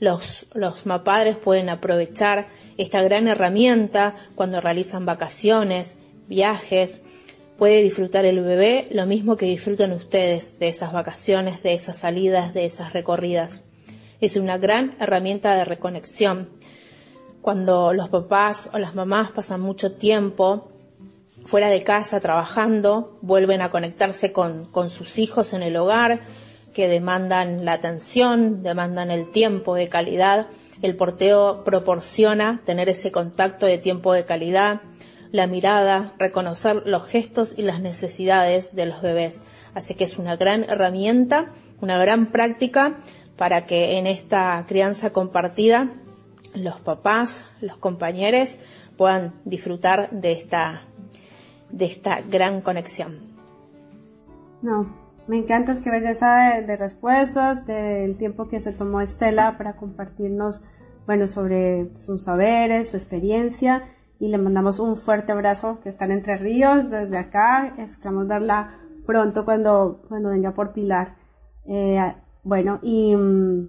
Los, 0.00 0.46
los 0.54 0.86
mapadres 0.86 1.36
pueden 1.36 1.68
aprovechar 1.68 2.48
esta 2.76 3.02
gran 3.02 3.28
herramienta 3.28 4.14
cuando 4.34 4.60
realizan 4.60 5.06
vacaciones, 5.06 5.96
viajes. 6.28 7.00
Puede 7.56 7.82
disfrutar 7.82 8.24
el 8.24 8.40
bebé 8.40 8.88
lo 8.90 9.06
mismo 9.06 9.36
que 9.36 9.46
disfrutan 9.46 9.92
ustedes 9.92 10.58
de 10.58 10.68
esas 10.68 10.92
vacaciones, 10.92 11.62
de 11.62 11.74
esas 11.74 11.98
salidas, 11.98 12.54
de 12.54 12.64
esas 12.64 12.92
recorridas. 12.92 13.62
Es 14.20 14.36
una 14.36 14.58
gran 14.58 14.96
herramienta 15.00 15.54
de 15.54 15.64
reconexión 15.64 16.48
cuando 17.40 17.92
los 17.92 18.08
papás 18.08 18.68
o 18.72 18.78
las 18.78 18.94
mamás 18.94 19.30
pasan 19.30 19.60
mucho 19.60 19.92
tiempo 19.92 20.68
fuera 21.44 21.68
de 21.68 21.82
casa 21.82 22.20
trabajando, 22.20 23.16
vuelven 23.22 23.62
a 23.62 23.70
conectarse 23.70 24.32
con, 24.32 24.66
con 24.66 24.90
sus 24.90 25.18
hijos 25.18 25.54
en 25.54 25.62
el 25.62 25.76
hogar, 25.76 26.20
que 26.74 26.88
demandan 26.88 27.64
la 27.64 27.72
atención, 27.72 28.62
demandan 28.62 29.10
el 29.10 29.30
tiempo 29.30 29.74
de 29.74 29.88
calidad. 29.88 30.48
El 30.82 30.94
porteo 30.94 31.64
proporciona 31.64 32.60
tener 32.66 32.88
ese 32.88 33.10
contacto 33.10 33.66
de 33.66 33.78
tiempo 33.78 34.12
de 34.12 34.24
calidad, 34.24 34.82
la 35.32 35.46
mirada, 35.46 36.12
reconocer 36.18 36.82
los 36.84 37.06
gestos 37.06 37.54
y 37.56 37.62
las 37.62 37.80
necesidades 37.80 38.76
de 38.76 38.86
los 38.86 39.00
bebés. 39.00 39.40
Así 39.74 39.94
que 39.94 40.04
es 40.04 40.18
una 40.18 40.36
gran 40.36 40.64
herramienta, 40.64 41.52
una 41.80 41.98
gran 41.98 42.30
práctica 42.30 42.98
para 43.38 43.66
que 43.66 43.96
en 43.96 44.06
esta 44.06 44.62
crianza 44.66 45.10
compartida 45.10 45.88
los 46.54 46.80
papás, 46.80 47.50
los 47.60 47.76
compañeros 47.76 48.58
puedan 48.96 49.32
disfrutar 49.44 50.10
de 50.10 50.32
esta, 50.32 50.82
de 51.70 51.84
esta 51.86 52.20
gran 52.20 52.60
conexión. 52.60 53.20
No, 54.60 54.92
me 55.28 55.38
encanta, 55.38 55.70
es 55.70 55.78
que 55.78 55.90
belleza 55.90 56.60
de, 56.66 56.76
respuestas, 56.76 57.64
del 57.64 58.16
tiempo 58.18 58.48
que 58.48 58.58
se 58.58 58.72
tomó 58.72 59.00
Estela 59.00 59.56
para 59.56 59.76
compartirnos, 59.76 60.64
bueno, 61.06 61.28
sobre 61.28 61.94
sus 61.94 62.24
saberes, 62.24 62.88
su 62.88 62.96
experiencia, 62.96 63.84
y 64.18 64.28
le 64.28 64.38
mandamos 64.38 64.80
un 64.80 64.96
fuerte 64.96 65.30
abrazo 65.30 65.78
que 65.80 65.90
están 65.90 66.10
entre 66.10 66.38
ríos 66.38 66.90
desde 66.90 67.16
acá, 67.16 67.72
esperamos 67.78 68.26
verla 68.26 68.80
pronto 69.06 69.44
cuando, 69.44 70.02
cuando 70.08 70.30
venga 70.30 70.50
por 70.54 70.72
Pilar. 70.72 71.14
Eh, 71.66 72.14
bueno, 72.42 72.78
y 72.82 73.14
mm, 73.16 73.68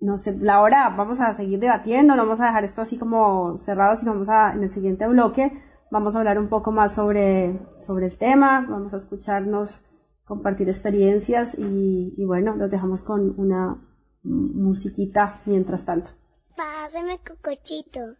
no 0.00 0.16
sé, 0.16 0.36
la 0.38 0.60
hora 0.60 0.88
vamos 0.90 1.20
a 1.20 1.32
seguir 1.32 1.58
debatiendo, 1.58 2.16
no 2.16 2.22
vamos 2.22 2.40
a 2.40 2.46
dejar 2.46 2.64
esto 2.64 2.82
así 2.82 2.98
como 2.98 3.56
cerrado, 3.58 3.96
sino 3.96 4.12
vamos 4.12 4.28
a, 4.28 4.52
en 4.52 4.62
el 4.62 4.70
siguiente 4.70 5.06
bloque, 5.06 5.52
vamos 5.90 6.14
a 6.14 6.18
hablar 6.18 6.38
un 6.38 6.48
poco 6.48 6.72
más 6.72 6.94
sobre, 6.94 7.58
sobre 7.76 8.06
el 8.06 8.16
tema, 8.16 8.66
vamos 8.68 8.94
a 8.94 8.96
escucharnos, 8.96 9.82
compartir 10.24 10.68
experiencias 10.68 11.56
y, 11.58 12.14
y 12.16 12.24
bueno, 12.24 12.56
los 12.56 12.70
dejamos 12.70 13.02
con 13.02 13.34
una 13.38 13.76
musiquita 14.22 15.40
mientras 15.46 15.84
tanto. 15.84 16.10
Pásame 16.56 17.18
cocochito. 17.18 18.16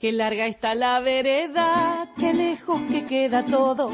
Qué 0.00 0.12
larga 0.12 0.46
está 0.46 0.76
la 0.76 1.00
vereda, 1.00 2.08
qué 2.16 2.32
lejos 2.32 2.80
que 2.88 3.04
queda 3.04 3.44
todo. 3.44 3.90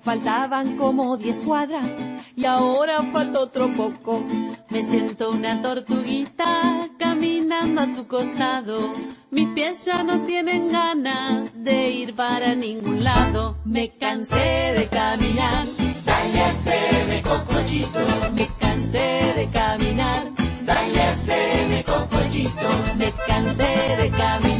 Faltaban 0.00 0.76
como 0.76 1.16
diez 1.16 1.36
cuadras 1.40 1.90
y 2.36 2.44
ahora 2.44 3.02
falta 3.02 3.40
otro 3.40 3.68
poco. 3.72 4.22
Me 4.68 4.84
siento 4.84 5.30
una 5.30 5.60
tortuguita 5.60 6.88
caminando 6.96 7.80
a 7.80 7.92
tu 7.92 8.06
costado. 8.06 8.94
Mis 9.32 9.48
pies 9.48 9.84
ya 9.84 10.04
no 10.04 10.24
tienen 10.26 10.70
ganas 10.70 11.50
de 11.56 11.90
ir 11.90 12.14
para 12.14 12.54
ningún 12.54 13.02
lado. 13.02 13.56
Me 13.64 13.88
cansé 13.88 14.74
de 14.78 14.86
caminar. 14.86 15.66
Dale 16.04 16.40
a 16.40 17.22
cocochito. 17.24 17.98
Me 18.32 18.48
cansé 18.60 19.32
de 19.34 19.48
caminar. 19.52 20.30
Dale 20.64 21.02
a 21.02 21.84
cocochito. 21.84 22.68
Me 22.96 23.12
cansé 23.26 23.96
de 24.02 24.10
caminar. 24.10 24.57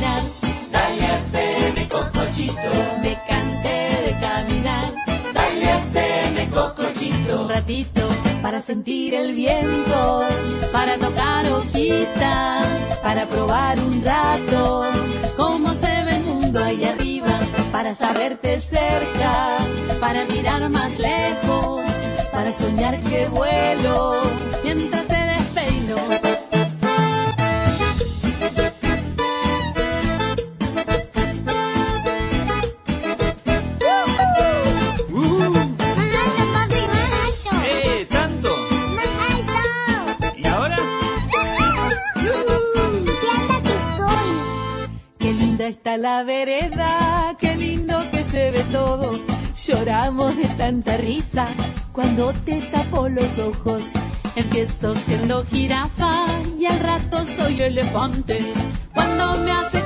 Me 3.02 3.16
cansé 3.28 3.78
de 4.06 4.12
caminar. 4.20 4.92
Dale 5.34 5.70
a 5.72 6.50
cocochito. 6.50 7.42
Un 7.42 7.48
ratito 7.48 8.02
para 8.42 8.60
sentir 8.60 9.14
el 9.14 9.32
viento, 9.32 10.22
para 10.72 10.96
tocar 10.98 11.46
hojitas, 11.46 12.68
para 13.02 13.26
probar 13.26 13.78
un 13.78 14.04
rato 14.04 14.84
cómo 15.36 15.72
se 15.74 15.86
ve 16.04 16.16
el 16.16 16.24
mundo 16.24 16.62
ahí 16.62 16.84
arriba, 16.84 17.38
para 17.72 17.94
saberte 17.94 18.60
cerca, 18.60 19.58
para 20.00 20.24
mirar 20.26 20.68
más 20.68 20.98
lejos, 20.98 21.82
para 22.32 22.52
soñar 22.52 23.00
que 23.00 23.26
vuelo 23.28 24.14
mientras 24.64 25.06
te 25.06 25.16
despeino. 25.16 26.37
Tanta 50.78 50.96
risa 50.98 51.46
cuando 51.92 52.32
te 52.44 52.60
tapo 52.60 53.08
los 53.08 53.38
ojos. 53.38 53.82
Empiezo 54.36 54.94
siendo 54.94 55.44
jirafa 55.46 56.26
y 56.58 56.66
al 56.66 56.78
rato 56.78 57.26
soy 57.26 57.60
elefante. 57.60 58.38
Cuando 58.94 59.38
me 59.38 59.50
hace 59.50 59.77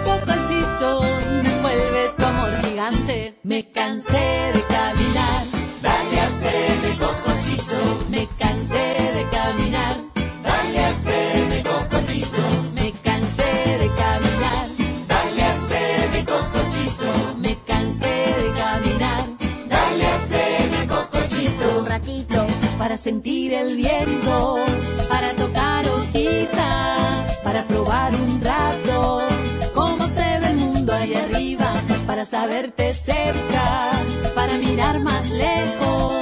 para 32.33 32.45
saberte 32.45 32.95
cerca, 32.95 33.91
para 34.35 34.57
mirar 34.57 35.01
más 35.01 35.31
lejos, 35.31 36.17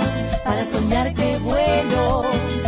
para 0.44 0.66
soñar 0.66 1.14
que 1.14 1.38
vuelo, 1.38 2.24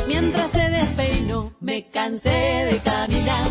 mientras 0.06 0.48
te 0.52 0.70
despeino, 0.70 1.52
me 1.60 1.90
cansé 1.90 2.30
de 2.30 2.80
caminar, 2.84 3.46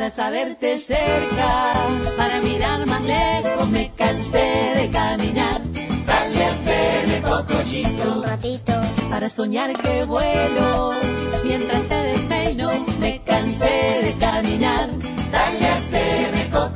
para 0.00 0.10
saberte 0.10 0.78
cerca, 0.78 1.74
para 2.16 2.40
mirar 2.40 2.86
más 2.86 3.02
lejos, 3.02 3.68
me 3.68 3.92
cansé 3.94 4.72
de 4.74 4.90
caminar, 4.90 5.60
Dale 6.06 6.42
a 6.42 6.48
hacerme 6.48 7.20
cocochito. 7.20 8.14
Un 8.16 8.22
ratito. 8.22 8.72
para 9.10 9.28
soñar 9.28 9.76
que 9.76 10.04
vuelo, 10.04 10.92
mientras 11.44 11.82
te 11.82 11.96
despeino, 11.96 12.70
me 12.98 13.22
cansé 13.24 14.00
de 14.02 14.14
caminar, 14.18 14.88
Dale 15.30 15.68
a 15.68 15.76
hacerme 15.76 16.48
Más 16.50 16.70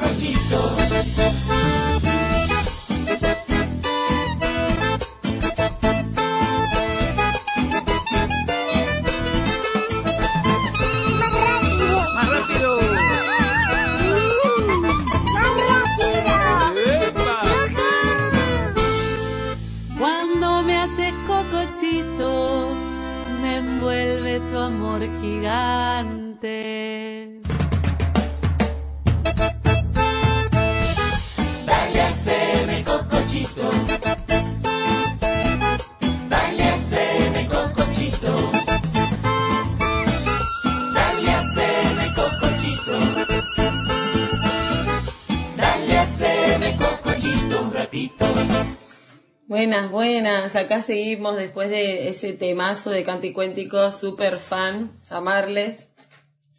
Buenas, 49.55 49.88
buenas. 49.88 50.57
Acá 50.57 50.82
seguimos 50.82 51.36
después 51.36 51.70
de 51.70 52.09
ese 52.09 52.32
temazo 52.32 52.90
de 52.90 53.05
Canticuéntico, 53.05 53.88
super 53.92 54.38
fan, 54.40 54.98
llamarles. 55.09 55.86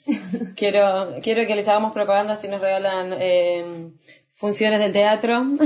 Quiero, 0.55 1.15
quiero 1.21 1.45
que 1.45 1.55
les 1.57 1.67
hagamos 1.67 1.91
propaganda 1.91 2.37
si 2.37 2.47
nos 2.47 2.61
regalan 2.61 3.13
eh, 3.19 3.89
funciones 4.35 4.79
del 4.79 4.93
teatro. 4.93 5.43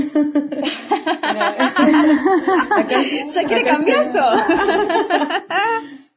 Acá- 2.74 3.00
¿Ya 3.32 3.44
quiere 3.44 3.62
cambiar 3.62 4.08
eso? 4.08 4.18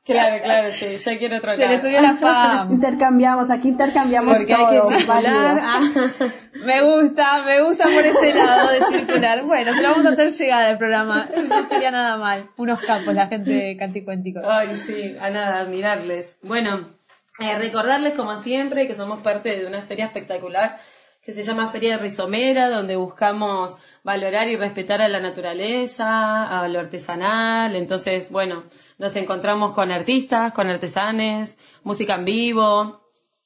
Claro, 0.06 0.44
claro, 0.44 0.74
sí, 0.74 0.98
ya 0.98 1.18
quiero 1.18 1.38
otro 1.38 1.56
Se 1.56 1.66
le 1.66 1.80
subió 1.80 2.02
la 2.02 2.16
fam. 2.16 2.74
Intercambiamos, 2.74 3.50
aquí 3.50 3.70
intercambiamos 3.70 4.38
Porque 4.38 4.54
hay 4.54 4.68
que 4.68 4.78
todo, 4.78 4.90
circular. 4.90 5.60
Ah. 5.62 5.80
Me 6.66 6.82
gusta, 6.82 7.44
me 7.44 7.62
gusta 7.62 7.86
por 7.86 8.06
ese 8.06 8.34
lado 8.34 8.70
de 8.72 8.98
circular. 8.98 9.44
Bueno, 9.44 9.74
se 9.74 9.82
lo 9.82 9.92
vamos 9.92 10.06
a 10.06 10.10
hacer 10.10 10.32
llegar 10.32 10.66
al 10.66 10.78
programa. 10.78 11.30
No 11.48 11.70
sería 11.70 11.92
nada 11.92 12.18
mal. 12.18 12.50
Unos 12.58 12.82
capos, 12.82 13.14
la 13.14 13.28
gente 13.28 13.52
de 13.52 13.78
Canticuénticos. 13.78 14.44
Ay, 14.46 14.76
sí, 14.76 15.16
a 15.20 15.30
nada, 15.30 15.62
admirarles. 15.62 16.38
Bueno, 16.42 16.90
eh, 17.40 17.58
recordarles 17.58 18.14
como 18.14 18.38
siempre 18.38 18.88
que 18.88 18.94
somos 18.94 19.22
parte 19.22 19.58
de 19.58 19.66
una 19.66 19.82
feria 19.82 20.06
espectacular 20.06 20.80
que 21.24 21.32
se 21.32 21.44
llama 21.44 21.70
Feria 21.70 21.96
de 21.96 22.04
Rizomera, 22.04 22.70
donde 22.70 22.98
buscamos 22.98 23.76
valorar 24.04 24.50
y 24.50 24.58
respetar 24.58 25.02
a 25.02 25.08
la 25.08 25.22
naturaleza, 25.22 26.44
a 26.60 26.68
lo 26.68 26.80
artesanal. 26.80 27.78
Entonces, 27.78 28.30
bueno, 28.30 28.66
nos 28.98 29.16
encontramos 29.16 29.72
con 29.72 29.90
artistas, 29.90 30.52
con 30.52 30.68
artesanes, 30.68 31.58
música 31.84 32.16
en 32.16 32.26
vivo. 32.26 33.02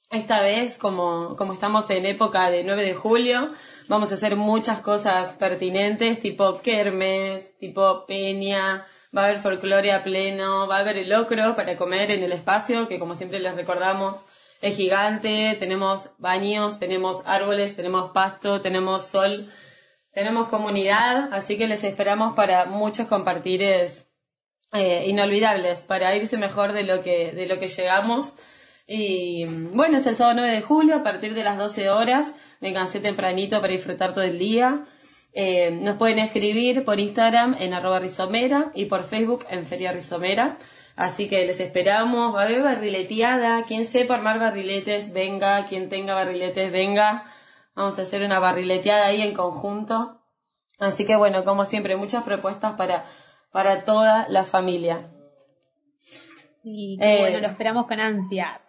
Esta 0.09 0.41
vez, 0.41 0.77
como, 0.77 1.35
como 1.35 1.53
estamos 1.53 1.87
en 1.91 2.07
época 2.07 2.49
de 2.49 2.63
9 2.63 2.83
de 2.83 2.95
julio, 2.95 3.51
vamos 3.87 4.09
a 4.11 4.15
hacer 4.15 4.35
muchas 4.35 4.79
cosas 4.81 5.33
pertinentes, 5.33 6.19
tipo 6.19 6.61
kermes, 6.61 7.55
tipo 7.59 8.07
peña, 8.07 8.87
va 9.15 9.21
a 9.21 9.25
haber 9.25 9.39
folclore 9.39 9.91
a 9.91 10.01
pleno, 10.01 10.67
va 10.67 10.77
a 10.77 10.79
haber 10.79 10.97
el 10.97 11.09
locro 11.09 11.55
para 11.55 11.77
comer 11.77 12.09
en 12.09 12.23
el 12.23 12.31
espacio, 12.31 12.87
que 12.87 12.97
como 12.97 13.13
siempre 13.13 13.39
les 13.39 13.55
recordamos, 13.55 14.15
es 14.61 14.75
gigante, 14.75 15.55
tenemos 15.59 16.09
baños, 16.17 16.79
tenemos 16.79 17.21
árboles, 17.25 17.75
tenemos 17.75 18.11
pasto, 18.11 18.61
tenemos 18.61 19.07
sol, 19.07 19.49
tenemos 20.11 20.49
comunidad, 20.49 21.33
así 21.33 21.57
que 21.57 21.67
les 21.67 21.83
esperamos 21.83 22.35
para 22.35 22.65
muchos 22.65 23.07
compartires 23.07 24.07
eh, 24.73 25.05
inolvidables, 25.07 25.79
para 25.81 26.15
irse 26.15 26.37
mejor 26.37 26.73
de 26.73 26.83
lo 26.83 27.01
que, 27.01 27.31
de 27.31 27.45
lo 27.45 27.59
que 27.59 27.67
llegamos. 27.67 28.33
Y 28.87 29.45
bueno, 29.45 29.97
es 29.97 30.07
el 30.07 30.15
sábado 30.15 30.39
9 30.39 30.55
de 30.55 30.61
julio 30.61 30.95
a 30.95 31.03
partir 31.03 31.33
de 31.33 31.43
las 31.43 31.57
12 31.57 31.89
horas. 31.89 32.33
Vénganse 32.61 32.99
tempranito 32.99 33.59
para 33.61 33.73
disfrutar 33.73 34.13
todo 34.13 34.23
el 34.23 34.39
día. 34.39 34.83
Eh, 35.33 35.71
nos 35.71 35.97
pueden 35.97 36.19
escribir 36.19 36.83
por 36.83 36.99
Instagram 36.99 37.55
en 37.59 37.73
arroba 37.73 37.99
rizomera 37.99 38.71
y 38.73 38.85
por 38.85 39.03
Facebook 39.03 39.45
en 39.49 39.65
Feria 39.65 39.91
Rizomera. 39.91 40.57
Así 40.97 41.29
que 41.29 41.45
les 41.45 41.59
esperamos. 41.61 42.35
Va 42.35 42.41
a 42.41 42.45
haber 42.45 42.63
barrileteada. 42.63 43.63
Quien 43.63 43.85
sepa 43.85 44.15
armar 44.15 44.39
barriletes, 44.39 45.13
venga. 45.13 45.63
Quien 45.65 45.87
tenga 45.87 46.13
barriletes, 46.15 46.71
venga. 46.71 47.23
Vamos 47.75 47.97
a 47.99 48.01
hacer 48.01 48.23
una 48.23 48.39
barrileteada 48.39 49.05
ahí 49.05 49.21
en 49.21 49.33
conjunto. 49.35 50.19
Así 50.79 51.05
que 51.05 51.15
bueno, 51.15 51.43
como 51.43 51.63
siempre, 51.65 51.95
muchas 51.95 52.23
propuestas 52.23 52.73
para, 52.73 53.05
para 53.51 53.85
toda 53.85 54.27
la 54.27 54.43
familia. 54.43 55.11
Sí, 56.55 56.97
Eh. 56.99 57.17
bueno, 57.21 57.39
lo 57.39 57.47
esperamos 57.47 57.87
con 57.87 57.99
ansias. 57.99 58.59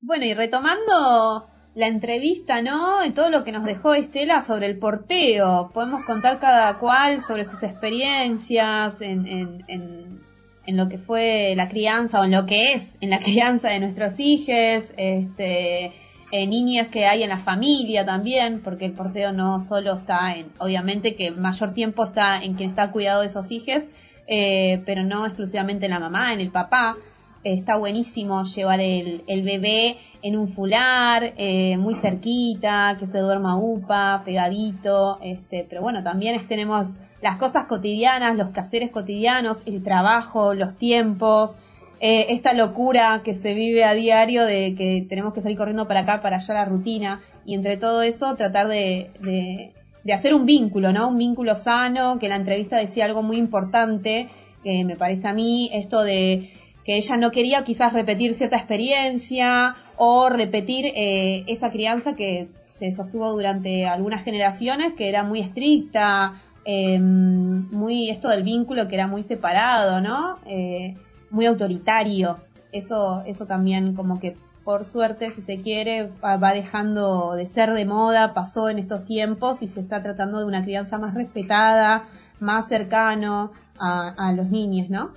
Bueno, 0.00 0.24
y 0.24 0.34
retomando 0.34 1.48
la 1.74 1.88
entrevista, 1.88 2.62
¿no? 2.62 3.04
Y 3.04 3.12
todo 3.12 3.28
lo 3.28 3.44
que 3.44 3.52
nos 3.52 3.64
dejó 3.64 3.94
Estela 3.94 4.40
sobre 4.40 4.66
el 4.66 4.78
porteo. 4.78 5.70
Podemos 5.74 6.04
contar 6.06 6.38
cada 6.38 6.78
cual 6.78 7.22
sobre 7.22 7.44
sus 7.44 7.62
experiencias 7.62 9.00
en, 9.02 9.26
en, 9.26 9.64
en, 9.68 10.20
en 10.66 10.76
lo 10.76 10.88
que 10.88 10.98
fue 10.98 11.54
la 11.56 11.68
crianza 11.68 12.20
o 12.20 12.24
en 12.24 12.32
lo 12.32 12.46
que 12.46 12.72
es 12.72 12.94
en 13.00 13.10
la 13.10 13.18
crianza 13.24 13.68
de 13.68 13.80
nuestros 13.80 14.14
hijos, 14.18 14.84
este, 14.96 15.92
eh, 16.32 16.46
niñas 16.46 16.88
que 16.88 17.06
hay 17.06 17.22
en 17.22 17.28
la 17.28 17.38
familia 17.38 18.04
también, 18.04 18.60
porque 18.62 18.86
el 18.86 18.92
porteo 18.92 19.32
no 19.32 19.60
solo 19.60 19.94
está 19.94 20.34
en, 20.36 20.46
obviamente 20.58 21.14
que 21.14 21.30
mayor 21.30 21.72
tiempo 21.72 22.04
está 22.04 22.42
en 22.42 22.54
quien 22.54 22.70
está 22.70 22.90
cuidado 22.90 23.20
de 23.20 23.28
esos 23.28 23.50
hijos, 23.50 23.84
eh, 24.26 24.82
pero 24.84 25.04
no 25.04 25.24
exclusivamente 25.24 25.86
en 25.86 25.92
la 25.92 26.00
mamá, 26.00 26.32
en 26.32 26.40
el 26.40 26.50
papá. 26.50 26.96
Eh, 27.44 27.54
está 27.54 27.76
buenísimo 27.76 28.42
llevar 28.42 28.80
el, 28.80 29.22
el 29.28 29.42
bebé 29.42 29.98
en 30.22 30.36
un 30.36 30.48
fular, 30.48 31.34
eh, 31.36 31.76
muy 31.76 31.94
cerquita, 31.94 32.96
que 32.98 33.06
se 33.06 33.18
duerma 33.18 33.56
upa, 33.56 34.22
pegadito, 34.24 35.20
este, 35.22 35.64
pero 35.68 35.82
bueno, 35.82 36.02
también 36.02 36.44
tenemos 36.48 36.88
las 37.26 37.38
cosas 37.38 37.64
cotidianas, 37.64 38.36
los 38.36 38.50
quehaceres 38.50 38.92
cotidianos, 38.92 39.56
el 39.66 39.82
trabajo, 39.82 40.54
los 40.54 40.76
tiempos, 40.76 41.56
eh, 41.98 42.26
esta 42.28 42.52
locura 42.52 43.22
que 43.24 43.34
se 43.34 43.52
vive 43.52 43.82
a 43.82 43.94
diario 43.94 44.44
de 44.44 44.76
que 44.76 45.04
tenemos 45.08 45.34
que 45.34 45.40
salir 45.40 45.58
corriendo 45.58 45.88
para 45.88 46.00
acá, 46.00 46.22
para 46.22 46.36
allá 46.36 46.54
la 46.54 46.64
rutina, 46.66 47.22
y 47.44 47.54
entre 47.54 47.78
todo 47.78 48.02
eso 48.02 48.36
tratar 48.36 48.68
de, 48.68 49.10
de, 49.18 49.72
de 50.04 50.12
hacer 50.12 50.34
un 50.34 50.46
vínculo, 50.46 50.92
¿no? 50.92 51.08
Un 51.08 51.18
vínculo 51.18 51.56
sano, 51.56 52.20
que 52.20 52.28
la 52.28 52.36
entrevista 52.36 52.76
decía 52.76 53.06
algo 53.06 53.24
muy 53.24 53.38
importante, 53.38 54.28
que 54.62 54.84
me 54.84 54.94
parece 54.94 55.26
a 55.26 55.32
mí, 55.32 55.68
esto 55.72 56.02
de 56.02 56.52
que 56.84 56.94
ella 56.96 57.16
no 57.16 57.32
quería 57.32 57.64
quizás 57.64 57.92
repetir 57.92 58.34
cierta 58.34 58.56
experiencia 58.56 59.74
o 59.96 60.28
repetir 60.28 60.84
eh, 60.94 61.42
esa 61.48 61.72
crianza 61.72 62.14
que 62.14 62.50
se 62.68 62.92
sostuvo 62.92 63.32
durante 63.32 63.84
algunas 63.84 64.22
generaciones, 64.22 64.92
que 64.92 65.08
era 65.08 65.24
muy 65.24 65.40
estricta, 65.40 66.40
eh, 66.66 66.98
muy 66.98 68.10
esto 68.10 68.28
del 68.28 68.42
vínculo 68.42 68.88
que 68.88 68.96
era 68.96 69.06
muy 69.06 69.22
separado, 69.22 70.00
¿no? 70.00 70.38
Eh, 70.46 70.96
muy 71.30 71.46
autoritario. 71.46 72.38
Eso, 72.72 73.22
eso 73.24 73.46
también 73.46 73.94
como 73.94 74.18
que 74.20 74.36
por 74.64 74.84
suerte, 74.84 75.30
si 75.30 75.42
se 75.42 75.58
quiere, 75.58 76.10
va 76.24 76.52
dejando 76.52 77.34
de 77.34 77.46
ser 77.46 77.72
de 77.72 77.84
moda, 77.84 78.34
pasó 78.34 78.68
en 78.68 78.80
estos 78.80 79.04
tiempos 79.04 79.62
y 79.62 79.68
se 79.68 79.78
está 79.78 80.02
tratando 80.02 80.40
de 80.40 80.44
una 80.44 80.64
crianza 80.64 80.98
más 80.98 81.14
respetada, 81.14 82.02
más 82.40 82.66
cercano 82.66 83.52
a 83.78 84.32
los 84.34 84.50
niños, 84.50 84.90
¿no? 84.90 85.12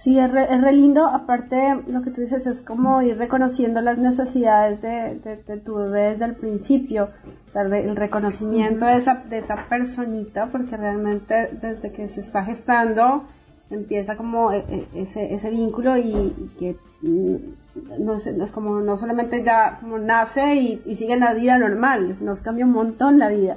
Sí, 0.00 0.16
es 0.16 0.30
re, 0.30 0.46
es 0.54 0.60
re 0.60 0.72
lindo. 0.72 1.06
Aparte, 1.08 1.82
lo 1.88 2.02
que 2.02 2.12
tú 2.12 2.20
dices 2.20 2.46
es 2.46 2.62
como 2.62 3.02
ir 3.02 3.18
reconociendo 3.18 3.80
las 3.80 3.98
necesidades 3.98 4.80
de, 4.80 5.16
de, 5.24 5.42
de 5.44 5.56
tu 5.56 5.74
bebé 5.74 6.10
desde 6.12 6.26
el 6.26 6.36
principio. 6.36 7.08
O 7.48 7.50
sea, 7.50 7.62
el 7.62 7.96
reconocimiento 7.96 8.86
de, 8.86 8.94
esa, 8.96 9.14
de 9.28 9.38
esa 9.38 9.66
personita, 9.68 10.46
porque 10.52 10.76
realmente 10.76 11.50
desde 11.60 11.90
que 11.90 12.06
se 12.06 12.20
está 12.20 12.44
gestando 12.44 13.24
empieza 13.70 14.16
como 14.16 14.52
e- 14.52 14.64
e- 14.68 14.86
ese, 15.02 15.34
ese 15.34 15.50
vínculo 15.50 15.96
y, 15.96 16.10
y 16.12 16.50
que 16.60 16.76
mm, 17.02 18.04
no, 18.04 18.18
sé, 18.18 18.34
no 18.34 18.44
es 18.44 18.52
como 18.52 18.78
no 18.80 18.96
solamente 18.96 19.42
ya 19.42 19.78
como 19.80 19.98
nace 19.98 20.54
y, 20.54 20.80
y 20.86 20.94
sigue 20.94 21.16
la 21.16 21.34
vida 21.34 21.58
normal, 21.58 22.14
nos 22.22 22.40
cambia 22.40 22.64
un 22.64 22.72
montón 22.72 23.18
la 23.18 23.28
vida 23.28 23.56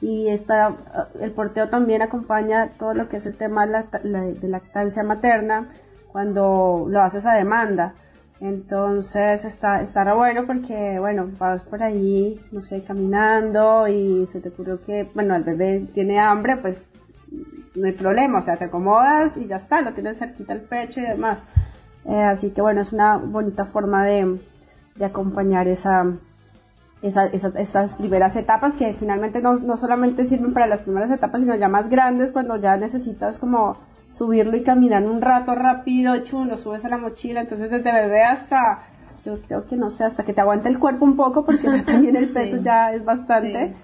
y 0.00 0.28
está 0.28 0.76
el 1.20 1.32
porteo 1.32 1.68
también 1.68 2.02
acompaña 2.02 2.70
todo 2.78 2.94
lo 2.94 3.08
que 3.08 3.16
es 3.16 3.26
el 3.26 3.36
tema 3.36 3.66
de 3.66 4.48
lactancia 4.48 5.02
materna 5.02 5.68
cuando 6.12 6.86
lo 6.88 7.00
haces 7.02 7.26
a 7.26 7.34
demanda. 7.34 7.94
Entonces 8.40 9.46
está 9.46 9.80
estará 9.80 10.12
bueno 10.12 10.46
porque 10.46 10.98
bueno 10.98 11.26
vas 11.38 11.62
por 11.62 11.82
ahí 11.82 12.38
no 12.52 12.60
sé 12.60 12.84
caminando 12.84 13.88
y 13.88 14.26
se 14.26 14.40
te 14.40 14.50
ocurrió 14.50 14.84
que 14.84 15.08
bueno 15.14 15.34
el 15.34 15.42
bebé 15.42 15.86
tiene 15.94 16.18
hambre 16.18 16.58
pues 16.58 16.82
no 17.74 17.86
hay 17.86 17.92
problema 17.92 18.38
o 18.38 18.42
sea 18.42 18.58
te 18.58 18.66
acomodas 18.66 19.38
y 19.38 19.46
ya 19.46 19.56
está 19.56 19.80
lo 19.80 19.94
tienes 19.94 20.18
cerquita 20.18 20.52
al 20.52 20.60
pecho 20.60 21.00
y 21.00 21.04
demás. 21.04 21.44
Eh, 22.04 22.22
así 22.22 22.50
que 22.50 22.60
bueno 22.60 22.82
es 22.82 22.92
una 22.92 23.16
bonita 23.16 23.64
forma 23.64 24.04
de, 24.04 24.38
de 24.96 25.04
acompañar 25.06 25.66
esa 25.66 26.04
esa- 27.02 27.26
esa- 27.26 27.52
esas 27.58 27.94
primeras 27.94 28.36
etapas 28.36 28.74
que 28.74 28.94
finalmente 28.94 29.40
no, 29.42 29.54
no 29.56 29.76
solamente 29.76 30.24
sirven 30.24 30.52
para 30.52 30.66
las 30.66 30.82
primeras 30.82 31.10
etapas, 31.10 31.42
sino 31.42 31.54
ya 31.56 31.68
más 31.68 31.88
grandes 31.88 32.32
cuando 32.32 32.56
ya 32.56 32.76
necesitas 32.76 33.38
como 33.38 33.76
subirlo 34.10 34.56
y 34.56 34.62
caminar 34.62 35.04
un 35.04 35.20
rato 35.20 35.54
rápido, 35.54 36.16
chum, 36.18 36.48
lo 36.48 36.56
subes 36.58 36.84
a 36.84 36.88
la 36.88 36.96
mochila, 36.98 37.40
entonces 37.42 37.70
desde 37.70 37.92
bebé 37.92 38.22
hasta, 38.22 38.80
yo 39.24 39.40
creo 39.42 39.66
que 39.68 39.76
no 39.76 39.90
sé, 39.90 40.04
hasta 40.04 40.24
que 40.24 40.32
te 40.32 40.40
aguante 40.40 40.68
el 40.68 40.78
cuerpo 40.78 41.04
un 41.04 41.16
poco, 41.16 41.44
porque 41.44 41.64
ya 41.64 41.82
también 41.84 42.16
el 42.16 42.28
peso 42.28 42.56
ya 42.62 42.92
es 42.92 43.04
bastante, 43.04 43.74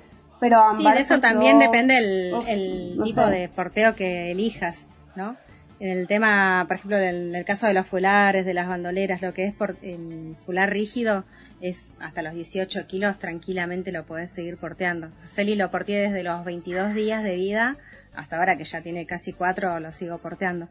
pero 0.41 0.57
Sí, 0.71 0.77
Ámbar 0.79 0.95
de 0.97 1.01
eso 1.03 1.21
también 1.21 1.59
depende 1.59 1.99
el, 1.99 2.35
Uf, 2.35 2.45
el 2.49 2.97
no 2.97 3.05
tipo 3.05 3.23
sé. 3.25 3.31
de 3.31 3.49
porteo 3.49 3.95
que 3.95 4.31
elijas, 4.33 4.87
¿no? 5.15 5.37
En 5.83 5.99
el 5.99 6.07
tema, 6.07 6.65
por 6.69 6.77
ejemplo, 6.77 6.97
en 6.97 7.35
el 7.35 7.45
caso 7.45 7.67
de 7.67 7.75
los 7.75 7.89
fulares, 7.89 8.47
de 8.47 8.55
las 8.55 8.69
bandoleras, 8.69 9.21
lo 9.21 9.35
que 9.35 9.47
es 9.47 9.53
por, 9.53 9.75
en 9.83 10.37
fular 10.47 10.71
rígido 10.71 11.25
es 11.61 11.93
hasta 11.99 12.23
los 12.23 12.35
18 12.35 12.87
kilos, 12.87 13.19
tranquilamente 13.19 13.91
lo 13.91 14.05
podés 14.05 14.31
seguir 14.31 14.59
porteando. 14.59 15.09
Feli 15.35 15.57
lo 15.57 15.73
porteé 15.73 16.03
desde 16.03 16.23
los 16.23 16.45
22 16.45 16.95
días 16.95 17.25
de 17.25 17.35
vida 17.35 17.79
hasta 18.15 18.39
ahora 18.39 18.57
que 18.57 18.63
ya 18.63 18.81
tiene 18.81 19.07
casi 19.07 19.33
4, 19.33 19.81
lo 19.81 19.91
sigo 19.91 20.19
porteando. 20.19 20.69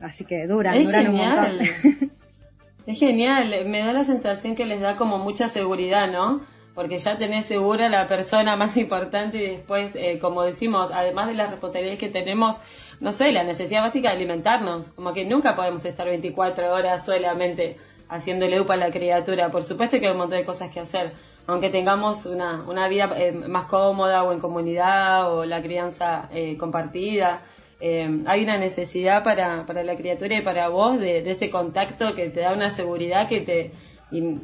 Así 0.00 0.24
que 0.24 0.46
duran, 0.46 0.76
Es 0.76 0.86
duran 0.86 1.08
un 1.08 1.16
montón. 1.16 1.58
Es 2.86 3.00
genial, 3.00 3.52
me 3.66 3.80
da 3.80 3.92
la 3.92 4.04
sensación 4.04 4.54
que 4.54 4.64
les 4.64 4.80
da 4.80 4.94
como 4.94 5.18
mucha 5.18 5.48
seguridad, 5.48 6.08
¿no? 6.08 6.40
Porque 6.74 6.98
ya 6.98 7.18
tenés 7.18 7.46
segura 7.46 7.88
la 7.88 8.06
persona 8.06 8.54
más 8.54 8.76
importante 8.84 9.38
y 9.38 9.56
después, 9.56 9.96
eh, 9.96 10.20
como 10.20 10.44
decimos, 10.44 10.90
además 10.94 11.26
de 11.26 11.34
las 11.34 11.50
responsabilidades 11.50 11.98
que 11.98 12.08
tenemos, 12.08 12.60
no 13.00 13.12
sé, 13.12 13.32
la 13.32 13.44
necesidad 13.44 13.82
básica 13.82 14.10
de 14.10 14.16
alimentarnos. 14.16 14.88
Como 14.88 15.12
que 15.12 15.24
nunca 15.24 15.56
podemos 15.56 15.84
estar 15.84 16.06
24 16.06 16.72
horas 16.72 17.04
solamente 17.04 17.76
haciéndole 18.08 18.60
upa 18.60 18.74
a 18.74 18.76
la 18.76 18.90
criatura. 18.90 19.50
Por 19.50 19.62
supuesto 19.62 19.98
que 19.98 20.06
hay 20.06 20.12
un 20.12 20.18
montón 20.18 20.38
de 20.38 20.44
cosas 20.44 20.70
que 20.70 20.80
hacer. 20.80 21.12
Aunque 21.46 21.70
tengamos 21.70 22.26
una, 22.26 22.62
una 22.68 22.86
vida 22.88 23.10
eh, 23.16 23.32
más 23.32 23.64
cómoda 23.64 24.22
o 24.22 24.32
en 24.32 24.38
comunidad 24.40 25.32
o 25.32 25.44
la 25.44 25.62
crianza 25.62 26.28
eh, 26.32 26.56
compartida, 26.56 27.40
eh, 27.80 28.22
hay 28.26 28.44
una 28.44 28.58
necesidad 28.58 29.24
para, 29.24 29.64
para 29.64 29.82
la 29.82 29.96
criatura 29.96 30.36
y 30.36 30.42
para 30.42 30.68
vos 30.68 30.98
de, 31.00 31.22
de 31.22 31.30
ese 31.30 31.48
contacto 31.50 32.14
que 32.14 32.28
te 32.28 32.40
da 32.40 32.52
una 32.52 32.68
seguridad 32.70 33.26
que 33.28 33.40
te... 33.40 33.72
y 34.12 34.36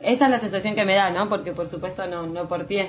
esa 0.00 0.24
es 0.24 0.30
la 0.30 0.38
sensación 0.38 0.74
que 0.74 0.84
me 0.84 0.94
da, 0.94 1.10
¿no? 1.10 1.28
Porque 1.28 1.52
por 1.52 1.68
supuesto 1.68 2.06
no, 2.06 2.26
no 2.26 2.48
por 2.48 2.66
ti, 2.66 2.80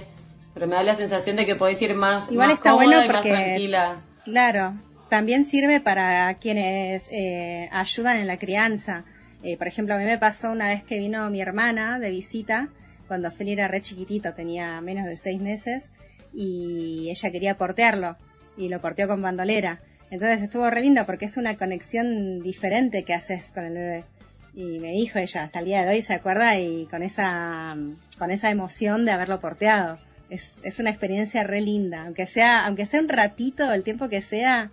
pero 0.53 0.65
me 0.65 0.75
da 0.75 0.83
la 0.83 0.95
sensación 0.95 1.35
de 1.35 1.45
que 1.45 1.55
podés 1.55 1.81
ir 1.81 1.93
más, 1.93 2.31
Igual 2.31 2.47
más 2.47 2.57
está 2.57 2.71
cómoda 2.71 2.85
bueno 2.87 3.05
y 3.05 3.09
más 3.09 3.21
tranquila. 3.21 3.97
claro, 4.25 4.73
también 5.11 5.43
sirve 5.43 5.81
para 5.81 6.33
quienes 6.35 7.09
eh, 7.11 7.67
ayudan 7.73 8.19
en 8.19 8.27
la 8.27 8.37
crianza. 8.37 9.03
Eh, 9.43 9.57
por 9.57 9.67
ejemplo, 9.67 9.93
a 9.93 9.97
mí 9.97 10.05
me 10.05 10.17
pasó 10.17 10.49
una 10.49 10.69
vez 10.69 10.83
que 10.85 10.99
vino 10.99 11.29
mi 11.29 11.41
hermana 11.41 11.99
de 11.99 12.11
visita, 12.11 12.69
cuando 13.09 13.29
Feli 13.29 13.51
era 13.51 13.67
re 13.67 13.81
chiquitito, 13.81 14.33
tenía 14.33 14.79
menos 14.79 15.05
de 15.05 15.17
seis 15.17 15.41
meses, 15.41 15.83
y 16.33 17.09
ella 17.09 17.29
quería 17.29 17.57
portearlo, 17.57 18.15
y 18.55 18.69
lo 18.69 18.79
porteó 18.79 19.09
con 19.09 19.21
bandolera. 19.21 19.81
Entonces 20.11 20.43
estuvo 20.43 20.69
re 20.69 20.79
lindo 20.79 21.05
porque 21.05 21.25
es 21.25 21.35
una 21.35 21.57
conexión 21.57 22.41
diferente 22.41 23.03
que 23.03 23.13
haces 23.13 23.51
con 23.51 23.65
el 23.65 23.73
bebé. 23.73 24.03
Y 24.53 24.79
me 24.79 24.93
dijo 24.93 25.19
ella, 25.19 25.43
hasta 25.43 25.59
el 25.59 25.65
día 25.65 25.83
de 25.83 25.89
hoy 25.89 26.01
se 26.03 26.13
acuerda 26.13 26.57
y 26.57 26.85
con 26.85 27.03
esa, 27.03 27.75
con 28.17 28.31
esa 28.31 28.49
emoción 28.49 29.03
de 29.03 29.11
haberlo 29.11 29.41
porteado. 29.41 29.97
Es, 30.29 30.53
es 30.63 30.79
una 30.79 30.89
experiencia 30.89 31.43
re 31.43 31.59
linda, 31.59 32.05
aunque 32.05 32.27
sea, 32.27 32.65
aunque 32.65 32.85
sea 32.85 33.01
un 33.01 33.09
ratito, 33.09 33.73
el 33.73 33.83
tiempo 33.83 34.07
que 34.07 34.21
sea, 34.21 34.71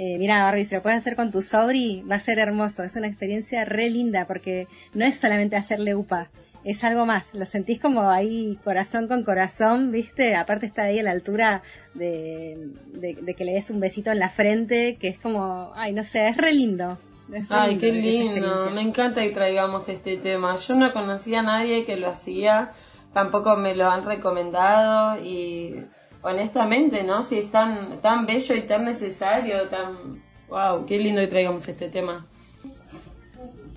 eh, 0.00 0.16
mira 0.16 0.44
Barbie, 0.44 0.64
si 0.64 0.76
lo 0.76 0.82
puedes 0.82 1.00
hacer 1.00 1.16
con 1.16 1.32
tu 1.32 1.42
sobri, 1.42 2.04
va 2.08 2.14
a 2.14 2.20
ser 2.20 2.38
hermoso. 2.38 2.84
Es 2.84 2.94
una 2.94 3.08
experiencia 3.08 3.64
re 3.64 3.90
linda 3.90 4.26
porque 4.28 4.68
no 4.94 5.04
es 5.04 5.16
solamente 5.16 5.56
hacerle 5.56 5.96
upa, 5.96 6.30
es 6.62 6.84
algo 6.84 7.04
más. 7.04 7.34
Lo 7.34 7.46
sentís 7.46 7.80
como 7.80 8.08
ahí 8.08 8.60
corazón 8.62 9.08
con 9.08 9.24
corazón, 9.24 9.90
¿viste? 9.90 10.36
Aparte 10.36 10.66
está 10.66 10.84
ahí 10.84 11.00
a 11.00 11.02
la 11.02 11.10
altura 11.10 11.62
de, 11.94 12.70
de, 12.92 13.14
de 13.14 13.34
que 13.34 13.44
le 13.44 13.54
des 13.54 13.70
un 13.70 13.80
besito 13.80 14.12
en 14.12 14.20
la 14.20 14.28
frente, 14.28 14.98
que 15.00 15.08
es 15.08 15.18
como, 15.18 15.72
ay, 15.74 15.92
no 15.92 16.04
sé, 16.04 16.28
es 16.28 16.36
re 16.36 16.52
lindo. 16.52 16.96
Es 17.32 17.48
re 17.48 17.56
Ay, 17.56 17.78
qué 17.78 17.90
lindo. 17.90 18.70
Me 18.70 18.82
encanta 18.82 19.22
que 19.22 19.30
traigamos 19.30 19.88
este 19.88 20.16
tema. 20.18 20.54
Yo 20.54 20.76
no 20.76 20.92
conocía 20.92 21.40
a 21.40 21.42
nadie 21.42 21.84
que 21.84 21.96
lo 21.96 22.08
hacía, 22.08 22.70
tampoco 23.12 23.56
me 23.56 23.74
lo 23.74 23.90
han 23.90 24.04
recomendado 24.04 25.18
y 25.20 25.74
honestamente, 26.22 27.02
¿no? 27.04 27.22
Si 27.22 27.38
es 27.38 27.50
tan, 27.50 28.00
tan 28.00 28.26
bello 28.26 28.54
y 28.54 28.62
tan 28.62 28.84
necesario, 28.84 29.68
tan... 29.68 30.22
Wow, 30.48 30.86
qué 30.86 30.98
lindo 30.98 31.20
que 31.20 31.26
traigamos 31.26 31.66
este 31.68 31.88
tema. 31.88 32.24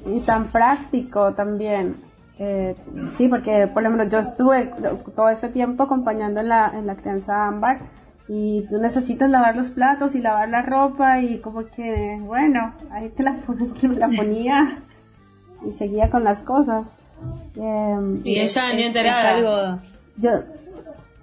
y 0.06 0.20
tan 0.26 0.48
práctico 0.52 1.34
también. 1.34 1.98
Eh, 2.40 2.76
sí, 3.08 3.28
porque 3.28 3.68
por 3.68 3.84
lo 3.84 3.90
menos 3.92 4.10
yo 4.12 4.20
estuve 4.20 4.72
todo 5.16 5.30
este 5.30 5.50
tiempo 5.50 5.84
acompañando 5.84 6.40
en 6.40 6.48
la, 6.50 6.72
en 6.74 6.88
la 6.88 6.96
crianza 6.96 7.46
ámbar 7.48 7.80
y 8.28 8.66
tú 8.70 8.80
necesitas 8.80 9.30
lavar 9.30 9.56
los 9.58 9.70
platos 9.70 10.16
y 10.16 10.22
lavar 10.22 10.50
la 10.50 10.62
ropa 10.64 11.20
y 11.20 11.38
como 11.40 11.66
que, 11.68 12.18
bueno, 12.22 12.74
ahí 12.92 13.10
te 13.10 13.22
la, 13.24 13.36
la 13.98 14.08
ponía 14.10 14.78
y 15.68 15.72
seguía 15.74 16.10
con 16.10 16.24
las 16.24 16.42
cosas. 16.42 16.96
Eh, 17.58 18.22
Y 18.24 18.40
ella 18.40 18.74
ni 18.74 18.84
enterada. 18.84 19.36
algo- 19.36 19.82
yo, 20.18 20.32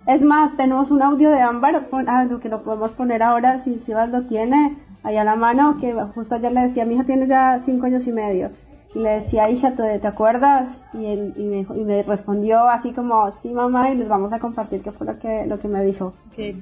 es 0.08 0.22
más, 0.22 0.56
tenemos 0.56 0.90
un 0.90 1.02
audio 1.02 1.30
de 1.30 1.40
Ámbar, 1.40 1.86
pon- 1.88 2.08
ah, 2.08 2.24
lo 2.24 2.40
que 2.40 2.48
lo 2.48 2.62
podemos 2.62 2.92
poner 2.92 3.22
ahora, 3.22 3.58
si 3.58 3.78
Sivas 3.78 4.08
lo 4.10 4.22
tiene, 4.22 4.76
ahí 5.04 5.16
a 5.16 5.22
la 5.24 5.36
mano, 5.36 5.78
que 5.80 5.92
justo 6.14 6.34
ayer 6.34 6.50
le 6.50 6.62
decía, 6.62 6.84
mi 6.84 6.94
hija 6.94 7.04
tiene 7.04 7.26
ya 7.28 7.58
cinco 7.58 7.86
años 7.86 8.06
y 8.06 8.12
medio, 8.12 8.50
y 8.94 9.00
le 9.00 9.10
decía, 9.10 9.48
hija, 9.50 9.74
¿te, 9.74 9.98
te 9.98 10.06
acuerdas? 10.06 10.80
Y, 10.92 11.06
él- 11.06 11.34
y, 11.36 11.44
me, 11.44 11.58
y 11.78 11.84
me 11.84 12.02
respondió 12.02 12.68
así 12.68 12.92
como, 12.92 13.30
sí 13.42 13.52
mamá, 13.52 13.90
y 13.90 13.96
les 13.96 14.08
vamos 14.08 14.32
a 14.32 14.38
compartir 14.40 14.82
qué 14.82 14.92
fue 14.92 15.06
lo 15.06 15.18
que, 15.18 15.46
lo 15.46 15.60
que 15.60 15.68
me 15.68 15.84
dijo. 15.84 16.14
Ver. 16.36 16.54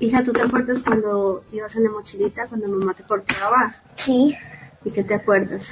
Hija, 0.00 0.24
¿tú 0.24 0.32
te 0.32 0.42
acuerdas 0.42 0.82
cuando 0.82 1.44
ibas 1.52 1.76
en 1.76 1.84
la 1.84 1.90
mochilita, 1.90 2.46
cuando 2.48 2.66
mamá 2.68 2.94
te 2.94 3.04
portaba? 3.04 3.74
Sí, 3.94 4.34
¿Y 4.84 4.90
qué 4.90 5.04
te 5.04 5.14
acuerdas? 5.14 5.68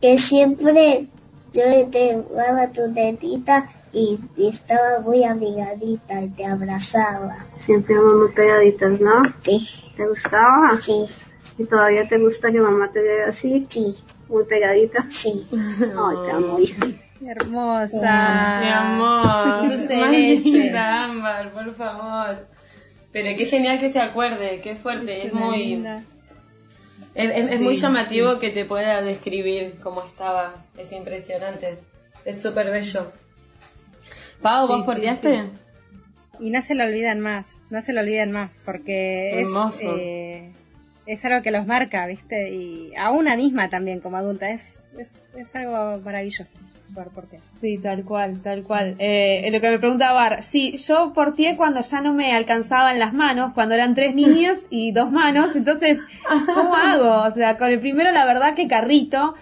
que 0.00 0.18
siempre 0.18 1.06
yo 1.52 1.62
te 1.90 2.24
daba 2.34 2.66
tu 2.68 2.92
tetita 2.92 3.68
y, 3.92 4.18
y 4.36 4.48
estaba 4.48 5.00
muy 5.00 5.24
amigadita 5.24 6.20
y 6.22 6.28
te 6.30 6.44
abrazaba. 6.46 7.36
Siempre 7.60 7.94
íbamos 7.94 8.14
muy 8.16 8.32
pegaditas, 8.32 9.00
¿no? 9.00 9.22
Sí, 9.42 9.68
¿Te 9.96 10.06
gustaba? 10.08 10.78
sí, 10.80 11.06
¿Y 11.58 11.64
todavía 11.64 12.08
te 12.08 12.16
gusta 12.18 12.50
que 12.50 12.60
mamá 12.60 12.90
te 12.90 13.00
vea 13.02 13.28
así, 13.28 13.66
sí, 13.68 13.94
muy 14.28 14.44
pegadita? 14.44 15.04
sí. 15.10 15.46
Ay, 15.52 16.16
te 16.24 16.30
amo, 16.32 16.58
hija. 16.58 16.86
Hermosa. 17.24 18.58
Mi 18.60 18.68
amor, 18.70 19.68
Dulce 19.78 19.96
linda, 19.96 21.04
Ámbar, 21.04 21.52
por 21.52 21.74
favor. 21.74 22.46
Pero 23.12 23.36
qué 23.36 23.44
genial 23.44 23.78
que 23.78 23.88
se 23.90 24.00
acuerde, 24.00 24.60
qué 24.62 24.74
fuerte, 24.74 25.26
es 25.26 25.32
muy... 25.32 25.58
linda. 25.66 26.02
Es, 27.14 27.30
es- 27.30 27.52
es 27.52 27.60
muy 27.60 27.76
llamativo 27.76 28.38
que 28.38 28.50
te 28.50 28.64
pueda 28.64 29.02
describir 29.02 29.78
cómo 29.82 30.02
estaba. 30.02 30.54
Es 30.78 30.90
impresionante. 30.92 31.78
Es 32.24 32.40
súper 32.40 32.70
bello. 32.70 33.06
Pau, 34.42 34.66
¿vos 34.66 34.84
porteaste? 34.84 35.50
Y 36.40 36.50
no 36.50 36.60
se 36.62 36.74
lo 36.74 36.84
olvidan 36.84 37.20
más, 37.20 37.46
no 37.70 37.80
se 37.80 37.92
lo 37.92 38.00
olvidan 38.00 38.32
más, 38.32 38.60
porque 38.64 39.40
es, 39.40 39.48
eh, 39.82 40.50
es 41.06 41.24
algo 41.24 41.42
que 41.42 41.52
los 41.52 41.66
marca, 41.66 42.06
¿viste? 42.06 42.50
Y 42.50 42.92
a 42.96 43.10
una 43.10 43.36
misma 43.36 43.68
también 43.68 44.00
como 44.00 44.16
adulta, 44.16 44.50
es, 44.50 44.80
es, 44.98 45.08
es 45.36 45.54
algo 45.54 46.00
maravilloso 46.00 46.58
poder 46.92 47.08
portear. 47.08 47.42
Sí, 47.60 47.78
tal 47.78 48.04
cual, 48.04 48.40
tal 48.42 48.64
cual. 48.64 48.96
Eh, 48.98 49.48
lo 49.50 49.60
que 49.60 49.70
me 49.70 49.78
preguntaba 49.78 50.14
Bar, 50.14 50.44
sí, 50.44 50.76
yo 50.78 51.12
porteé 51.14 51.56
cuando 51.56 51.80
ya 51.80 52.00
no 52.00 52.12
me 52.12 52.34
alcanzaban 52.34 52.98
las 52.98 53.14
manos, 53.14 53.52
cuando 53.54 53.74
eran 53.74 53.94
tres 53.94 54.14
niños 54.14 54.58
y 54.70 54.92
dos 54.92 55.10
manos, 55.10 55.54
entonces, 55.54 56.00
¿cómo 56.46 56.74
hago? 56.74 57.22
O 57.28 57.34
sea, 57.34 57.56
con 57.56 57.68
el 57.68 57.80
primero 57.80 58.10
la 58.10 58.24
verdad 58.24 58.54
que 58.54 58.66
carrito, 58.66 59.34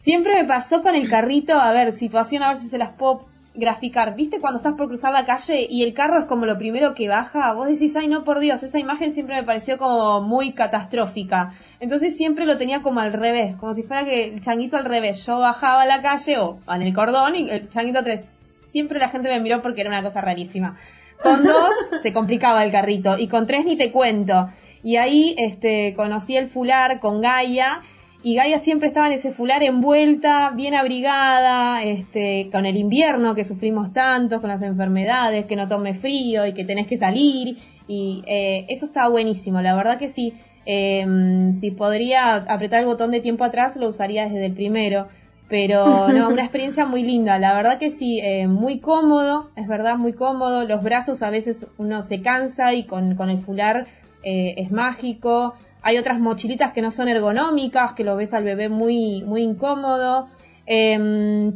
siempre 0.00 0.34
me 0.34 0.48
pasó 0.48 0.82
con 0.82 0.94
el 0.94 1.08
carrito, 1.08 1.60
a 1.60 1.72
ver, 1.72 1.92
situación, 1.92 2.42
a 2.42 2.48
ver 2.48 2.56
si 2.56 2.68
se 2.68 2.78
las 2.78 2.94
puedo 2.94 3.26
graficar. 3.58 4.14
¿Viste 4.14 4.38
cuando 4.40 4.58
estás 4.58 4.74
por 4.74 4.86
cruzar 4.86 5.12
la 5.12 5.26
calle 5.26 5.66
y 5.68 5.82
el 5.82 5.92
carro 5.92 6.20
es 6.20 6.26
como 6.26 6.46
lo 6.46 6.56
primero 6.56 6.94
que 6.94 7.08
baja? 7.08 7.52
Vos 7.52 7.66
decís, 7.66 7.94
ay 7.96 8.06
no, 8.06 8.22
por 8.22 8.38
Dios, 8.38 8.62
esa 8.62 8.78
imagen 8.78 9.12
siempre 9.14 9.34
me 9.34 9.42
pareció 9.42 9.78
como 9.78 10.22
muy 10.22 10.52
catastrófica. 10.52 11.54
Entonces 11.80 12.16
siempre 12.16 12.46
lo 12.46 12.56
tenía 12.56 12.82
como 12.82 13.00
al 13.00 13.12
revés, 13.12 13.56
como 13.56 13.74
si 13.74 13.82
fuera 13.82 14.04
que 14.04 14.24
el 14.24 14.40
changuito 14.40 14.76
al 14.76 14.84
revés. 14.84 15.26
Yo 15.26 15.38
bajaba 15.38 15.82
a 15.82 15.86
la 15.86 16.00
calle 16.00 16.38
o 16.38 16.58
en 16.68 16.82
el 16.82 16.94
cordón 16.94 17.34
y 17.34 17.50
el 17.50 17.68
changuito 17.68 18.02
tres. 18.04 18.24
Siempre 18.64 19.00
la 19.00 19.08
gente 19.08 19.28
me 19.28 19.40
miró 19.40 19.60
porque 19.60 19.80
era 19.80 19.90
una 19.90 20.02
cosa 20.02 20.20
rarísima. 20.20 20.78
Con 21.20 21.42
dos 21.42 21.72
se 22.02 22.12
complicaba 22.12 22.64
el 22.64 22.70
carrito 22.70 23.18
y 23.18 23.26
con 23.26 23.46
tres 23.46 23.64
ni 23.64 23.76
te 23.76 23.90
cuento. 23.90 24.50
Y 24.84 24.96
ahí 24.96 25.34
este 25.36 25.94
conocí 25.96 26.36
el 26.36 26.48
fular 26.48 27.00
con 27.00 27.20
Gaia 27.20 27.82
y 28.22 28.34
Gaia 28.34 28.58
siempre 28.58 28.88
estaba 28.88 29.06
en 29.06 29.12
ese 29.12 29.32
fular 29.32 29.62
envuelta, 29.62 30.50
bien 30.50 30.74
abrigada, 30.74 31.82
este, 31.84 32.48
con 32.50 32.66
el 32.66 32.76
invierno 32.76 33.34
que 33.34 33.44
sufrimos 33.44 33.92
tanto, 33.92 34.40
con 34.40 34.50
las 34.50 34.62
enfermedades, 34.62 35.46
que 35.46 35.54
no 35.54 35.68
tome 35.68 35.94
frío 35.94 36.44
y 36.46 36.52
que 36.52 36.64
tenés 36.64 36.88
que 36.88 36.98
salir. 36.98 37.56
Y 37.86 38.24
eh, 38.26 38.66
eso 38.68 38.86
estaba 38.86 39.08
buenísimo, 39.08 39.60
la 39.60 39.76
verdad 39.76 39.98
que 39.98 40.08
sí. 40.08 40.34
Eh, 40.66 41.06
si 41.60 41.70
podría 41.70 42.34
apretar 42.34 42.80
el 42.80 42.86
botón 42.86 43.10
de 43.12 43.20
tiempo 43.20 43.44
atrás, 43.44 43.76
lo 43.76 43.88
usaría 43.88 44.24
desde 44.24 44.46
el 44.46 44.52
primero. 44.52 45.06
Pero 45.48 46.08
no, 46.08 46.28
una 46.28 46.42
experiencia 46.44 46.84
muy 46.84 47.02
linda, 47.02 47.38
la 47.38 47.54
verdad 47.54 47.78
que 47.78 47.90
sí, 47.90 48.20
eh, 48.20 48.46
muy 48.46 48.80
cómodo, 48.80 49.50
es 49.56 49.66
verdad, 49.66 49.96
muy 49.96 50.12
cómodo. 50.12 50.64
Los 50.64 50.82
brazos 50.82 51.22
a 51.22 51.30
veces 51.30 51.66
uno 51.78 52.02
se 52.02 52.20
cansa 52.20 52.74
y 52.74 52.84
con, 52.84 53.14
con 53.14 53.30
el 53.30 53.42
fular 53.42 53.86
eh, 54.22 54.54
es 54.58 54.70
mágico. 54.70 55.54
Hay 55.82 55.98
otras 55.98 56.18
mochilitas 56.18 56.72
que 56.72 56.82
no 56.82 56.90
son 56.90 57.08
ergonómicas, 57.08 57.92
que 57.92 58.04
lo 58.04 58.16
ves 58.16 58.34
al 58.34 58.44
bebé 58.44 58.68
muy, 58.68 59.22
muy 59.22 59.42
incómodo. 59.42 60.28
Em, 60.66 61.52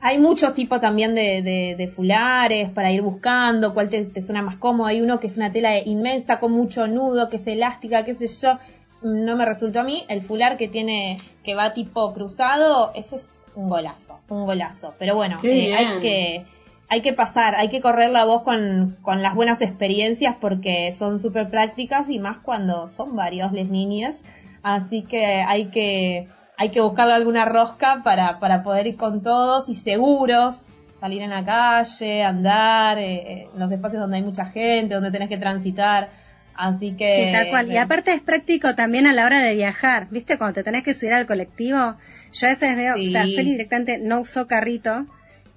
hay 0.00 0.18
muchos 0.18 0.54
tipos 0.54 0.80
también 0.80 1.14
de, 1.14 1.42
de, 1.42 1.74
de, 1.76 1.88
fulares 1.88 2.70
para 2.70 2.92
ir 2.92 3.02
buscando, 3.02 3.74
cuál 3.74 3.88
te, 3.88 4.04
te, 4.04 4.22
suena 4.22 4.42
más 4.42 4.56
cómodo. 4.56 4.86
Hay 4.86 5.00
uno 5.00 5.18
que 5.18 5.26
es 5.26 5.36
una 5.36 5.50
tela 5.50 5.78
inmensa 5.78 6.38
con 6.38 6.52
mucho 6.52 6.86
nudo, 6.86 7.28
que 7.28 7.36
es 7.36 7.46
elástica, 7.46 8.04
qué 8.04 8.14
sé 8.14 8.28
yo. 8.28 8.58
No 9.02 9.36
me 9.36 9.44
resultó 9.44 9.80
a 9.80 9.84
mí. 9.84 10.04
El 10.08 10.22
fular 10.22 10.56
que 10.56 10.68
tiene, 10.68 11.16
que 11.44 11.54
va 11.54 11.74
tipo 11.74 12.12
cruzado, 12.14 12.92
ese 12.94 13.16
es 13.16 13.28
un 13.56 13.68
golazo, 13.68 14.20
un 14.28 14.46
golazo. 14.46 14.94
Pero 14.98 15.16
bueno, 15.16 15.38
eh, 15.42 15.74
hay 15.74 16.00
que, 16.00 16.44
hay 16.88 17.00
que 17.00 17.12
pasar, 17.12 17.54
hay 17.56 17.68
que 17.68 17.80
correr 17.80 18.10
la 18.10 18.24
voz 18.24 18.42
con, 18.42 18.96
con 19.02 19.22
las 19.22 19.34
buenas 19.34 19.60
experiencias 19.60 20.36
porque 20.40 20.92
son 20.92 21.18
súper 21.18 21.50
prácticas 21.50 22.08
y 22.08 22.18
más 22.18 22.38
cuando 22.38 22.88
son 22.88 23.16
varios 23.16 23.52
las 23.52 23.66
niñas. 23.66 24.14
Así 24.62 25.02
que 25.02 25.24
hay 25.42 25.66
que, 25.66 26.28
hay 26.56 26.70
que 26.70 26.80
buscar 26.80 27.10
alguna 27.10 27.44
rosca 27.44 28.02
para, 28.04 28.38
para 28.38 28.62
poder 28.62 28.86
ir 28.86 28.96
con 28.96 29.22
todos 29.22 29.68
y 29.68 29.74
seguros, 29.74 30.60
salir 31.00 31.22
en 31.22 31.30
la 31.30 31.44
calle, 31.44 32.22
andar, 32.22 32.98
eh, 32.98 33.48
en 33.52 33.58
los 33.58 33.70
espacios 33.70 34.00
donde 34.00 34.18
hay 34.18 34.22
mucha 34.22 34.46
gente, 34.46 34.94
donde 34.94 35.10
tenés 35.10 35.28
que 35.28 35.38
transitar. 35.38 36.08
Así 36.54 36.96
que. 36.96 37.26
Sí, 37.26 37.32
tal 37.32 37.50
cual. 37.50 37.70
Y 37.70 37.76
aparte 37.76 38.12
es 38.12 38.22
práctico 38.22 38.74
también 38.74 39.06
a 39.06 39.12
la 39.12 39.26
hora 39.26 39.42
de 39.42 39.54
viajar. 39.54 40.08
¿Viste? 40.10 40.38
Cuando 40.38 40.54
te 40.54 40.64
tenés 40.64 40.84
que 40.84 40.94
subir 40.94 41.12
al 41.12 41.26
colectivo. 41.26 41.96
Yo 42.32 42.46
a 42.46 42.50
veces 42.50 42.76
veo, 42.76 42.94
sí. 42.94 43.08
o 43.08 43.12
sea, 43.12 43.22
Feli 43.22 43.50
directamente 43.52 43.98
no 43.98 44.20
usó 44.20 44.46
carrito. 44.46 45.06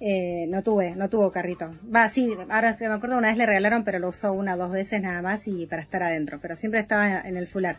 Eh, 0.02 0.46
no 0.48 0.62
tuve, 0.62 0.96
no 0.96 1.10
tuvo 1.10 1.30
carrito. 1.30 1.70
Va, 1.94 2.08
sí, 2.08 2.34
ahora 2.48 2.76
me 2.80 2.86
acuerdo 2.86 3.18
una 3.18 3.28
vez 3.28 3.36
le 3.36 3.44
regalaron, 3.44 3.84
pero 3.84 3.98
lo 3.98 4.08
usó 4.08 4.32
una 4.32 4.54
o 4.54 4.56
dos 4.56 4.72
veces 4.72 5.02
nada 5.02 5.20
más 5.20 5.46
y 5.46 5.66
para 5.66 5.82
estar 5.82 6.02
adentro. 6.02 6.38
Pero 6.40 6.56
siempre 6.56 6.80
estaba 6.80 7.20
en 7.20 7.36
el 7.36 7.46
fular. 7.46 7.76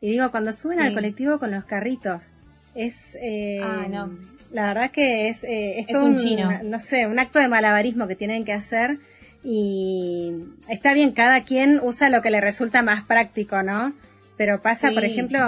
Y 0.00 0.10
digo, 0.10 0.30
cuando 0.30 0.52
suben 0.52 0.78
sí. 0.78 0.84
al 0.84 0.94
colectivo 0.94 1.38
con 1.38 1.50
los 1.50 1.64
carritos, 1.64 2.34
es 2.74 3.16
eh, 3.20 3.60
ah, 3.62 3.86
no. 3.88 4.10
la 4.52 4.66
verdad 4.66 4.90
que 4.90 5.28
es, 5.28 5.44
eh, 5.44 5.84
es, 5.88 5.96
un 5.96 6.16
chino. 6.18 6.50
no 6.62 6.78
sé, 6.78 7.06
un 7.06 7.18
acto 7.18 7.38
de 7.38 7.48
malabarismo 7.48 8.06
que 8.06 8.16
tienen 8.16 8.44
que 8.44 8.52
hacer 8.52 8.98
y 9.44 10.32
está 10.68 10.94
bien, 10.94 11.12
cada 11.12 11.42
quien 11.44 11.80
usa 11.82 12.10
lo 12.10 12.22
que 12.22 12.30
le 12.30 12.40
resulta 12.40 12.82
más 12.82 13.04
práctico, 13.04 13.62
¿no? 13.62 13.92
Pero 14.36 14.62
pasa, 14.62 14.88
sí. 14.88 14.94
por 14.94 15.04
ejemplo, 15.04 15.38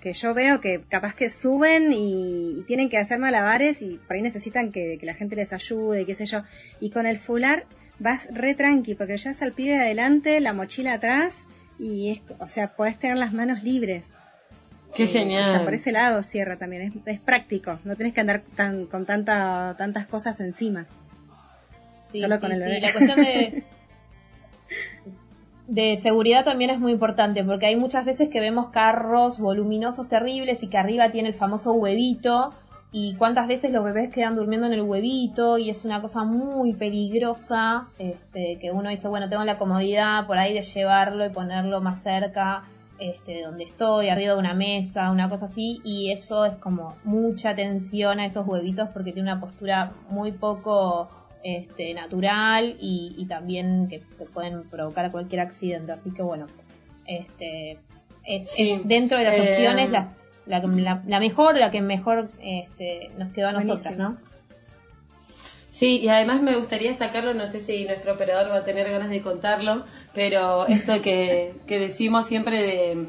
que 0.00 0.12
yo 0.14 0.34
veo 0.34 0.60
que 0.60 0.80
capaz 0.88 1.14
que 1.14 1.30
suben 1.30 1.92
y, 1.92 2.58
y, 2.58 2.64
tienen 2.66 2.88
que 2.88 2.98
hacer 2.98 3.18
malabares 3.18 3.82
y 3.82 4.00
por 4.06 4.16
ahí 4.16 4.22
necesitan 4.22 4.72
que, 4.72 4.98
que 4.98 5.06
la 5.06 5.14
gente 5.14 5.36
les 5.36 5.52
ayude, 5.52 6.04
qué 6.04 6.14
sé 6.14 6.26
yo. 6.26 6.42
Y 6.80 6.90
con 6.90 7.06
el 7.06 7.18
fular 7.18 7.64
vas 7.98 8.26
re 8.34 8.54
tranqui, 8.54 8.94
porque 8.94 9.16
ya 9.16 9.30
es 9.30 9.42
al 9.42 9.52
pibe 9.52 9.78
adelante, 9.78 10.40
la 10.40 10.52
mochila 10.52 10.94
atrás 10.94 11.34
y 11.78 12.10
es, 12.10 12.20
o 12.38 12.48
sea, 12.48 12.74
podés 12.74 12.98
tener 12.98 13.16
las 13.16 13.32
manos 13.32 13.62
libres. 13.62 14.06
Qué 14.94 15.06
genial. 15.06 15.64
Por 15.64 15.74
ese 15.74 15.92
lado 15.92 16.22
cierra 16.22 16.56
también, 16.56 16.82
es, 16.82 16.92
es 17.06 17.20
práctico, 17.20 17.78
no 17.84 17.96
tenés 17.96 18.12
que 18.12 18.20
andar 18.20 18.42
tan, 18.56 18.86
con 18.86 19.06
tanta, 19.06 19.74
tantas 19.78 20.06
cosas 20.06 20.38
encima. 20.40 20.86
Sí, 22.12 22.20
Solo 22.20 22.34
sí, 22.34 22.40
con 22.40 22.52
el 22.52 22.60
bebé. 22.60 22.80
La 22.80 22.92
cuestión 22.92 23.22
de, 23.22 23.62
de 25.66 25.96
seguridad 25.96 26.44
también 26.44 26.70
es 26.70 26.80
muy 26.80 26.92
importante, 26.92 27.44
porque 27.44 27.66
hay 27.66 27.76
muchas 27.76 28.04
veces 28.04 28.28
que 28.28 28.40
vemos 28.40 28.68
carros 28.70 29.38
voluminosos 29.38 30.08
terribles 30.08 30.62
y 30.62 30.68
que 30.68 30.78
arriba 30.78 31.10
tiene 31.10 31.30
el 31.30 31.34
famoso 31.34 31.72
huevito, 31.72 32.52
y 32.94 33.14
cuántas 33.14 33.48
veces 33.48 33.72
los 33.72 33.82
bebés 33.82 34.10
quedan 34.10 34.36
durmiendo 34.36 34.66
en 34.66 34.74
el 34.74 34.82
huevito 34.82 35.56
y 35.56 35.70
es 35.70 35.86
una 35.86 36.02
cosa 36.02 36.24
muy 36.24 36.74
peligrosa, 36.74 37.86
este, 37.98 38.58
que 38.60 38.70
uno 38.70 38.90
dice, 38.90 39.08
bueno, 39.08 39.30
tengo 39.30 39.44
la 39.44 39.56
comodidad 39.56 40.26
por 40.26 40.36
ahí 40.36 40.52
de 40.52 40.62
llevarlo 40.62 41.24
y 41.24 41.30
ponerlo 41.30 41.80
más 41.80 42.02
cerca 42.02 42.64
este, 42.98 43.32
de 43.32 43.42
donde 43.44 43.64
estoy, 43.64 44.10
arriba 44.10 44.34
de 44.34 44.38
una 44.38 44.52
mesa, 44.52 45.10
una 45.10 45.30
cosa 45.30 45.46
así, 45.46 45.80
y 45.84 46.10
eso 46.10 46.44
es 46.44 46.54
como 46.56 46.94
mucha 47.02 47.50
atención 47.50 48.20
a 48.20 48.26
esos 48.26 48.46
huevitos 48.46 48.90
porque 48.90 49.12
tiene 49.12 49.32
una 49.32 49.40
postura 49.40 49.92
muy 50.10 50.32
poco 50.32 51.08
este, 51.42 51.94
natural 51.94 52.76
y, 52.80 53.14
y 53.18 53.26
también 53.26 53.88
que, 53.88 54.00
que, 54.00 54.24
pueden 54.24 54.62
provocar 54.64 55.10
cualquier 55.10 55.40
accidente. 55.40 55.92
Así 55.92 56.10
que 56.12 56.22
bueno, 56.22 56.46
este, 57.06 57.78
es, 58.24 58.50
sí. 58.50 58.70
es 58.70 58.86
dentro 58.86 59.18
de 59.18 59.24
las 59.24 59.36
eh, 59.36 59.42
opciones 59.42 59.90
la, 59.90 60.12
la, 60.46 60.60
la, 60.60 61.02
la, 61.06 61.20
mejor, 61.20 61.56
la 61.58 61.70
que 61.70 61.80
mejor 61.80 62.30
este, 62.42 63.10
nos 63.18 63.32
quedó 63.32 63.48
a 63.48 63.52
nosotras, 63.52 63.96
¿no? 63.96 64.18
Sí, 65.70 66.00
y 66.00 66.08
además 66.08 66.42
me 66.42 66.54
gustaría 66.54 66.90
destacarlo, 66.90 67.32
no 67.32 67.46
sé 67.46 67.58
si 67.58 67.86
nuestro 67.86 68.12
operador 68.12 68.50
va 68.50 68.58
a 68.58 68.64
tener 68.64 68.90
ganas 68.90 69.08
de 69.08 69.22
contarlo, 69.22 69.84
pero 70.12 70.66
esto 70.66 71.00
que, 71.00 71.54
que 71.66 71.78
decimos 71.78 72.26
siempre 72.26 72.62
de, 72.62 73.06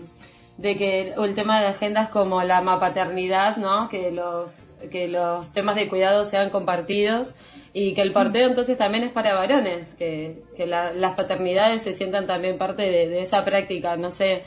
de 0.57 0.77
que 0.77 1.13
el 1.17 1.35
tema 1.35 1.59
de 1.59 1.67
agendas 1.67 2.07
como 2.09 2.41
la 2.41 2.61
mapaternidad, 2.61 3.57
¿no? 3.57 3.89
Que 3.89 4.11
los, 4.11 4.59
que 4.89 5.09
los 5.09 5.51
temas 5.51 5.75
de 5.75 5.89
cuidado 5.89 6.23
sean 6.23 6.49
compartidos 6.49 7.35
y 7.73 7.93
que 7.93 8.01
el 8.01 8.13
parteo 8.13 8.47
entonces 8.47 8.77
también 8.77 9.03
es 9.03 9.11
para 9.11 9.33
varones, 9.33 9.95
que, 9.95 10.43
que 10.55 10.67
la, 10.67 10.93
las 10.93 11.15
paternidades 11.15 11.81
se 11.81 11.93
sientan 11.93 12.27
también 12.27 12.57
parte 12.57 12.83
de, 12.83 13.09
de 13.09 13.21
esa 13.21 13.43
práctica, 13.43 13.97
no 13.97 14.11
sé, 14.11 14.43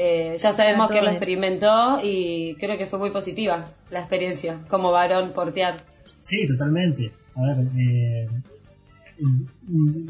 eh, 0.00 0.36
ya 0.38 0.52
sabemos 0.52 0.88
que 0.90 1.02
lo 1.02 1.10
experimentó 1.10 1.98
y 2.00 2.54
creo 2.54 2.78
que 2.78 2.86
fue 2.86 3.00
muy 3.00 3.10
positiva 3.10 3.72
la 3.90 3.98
experiencia 3.98 4.60
como 4.68 4.92
varón 4.92 5.32
portear. 5.32 5.82
Sí, 6.20 6.46
totalmente. 6.46 7.10
A 7.34 7.42
ver, 7.42 7.66
eh, 7.76 8.28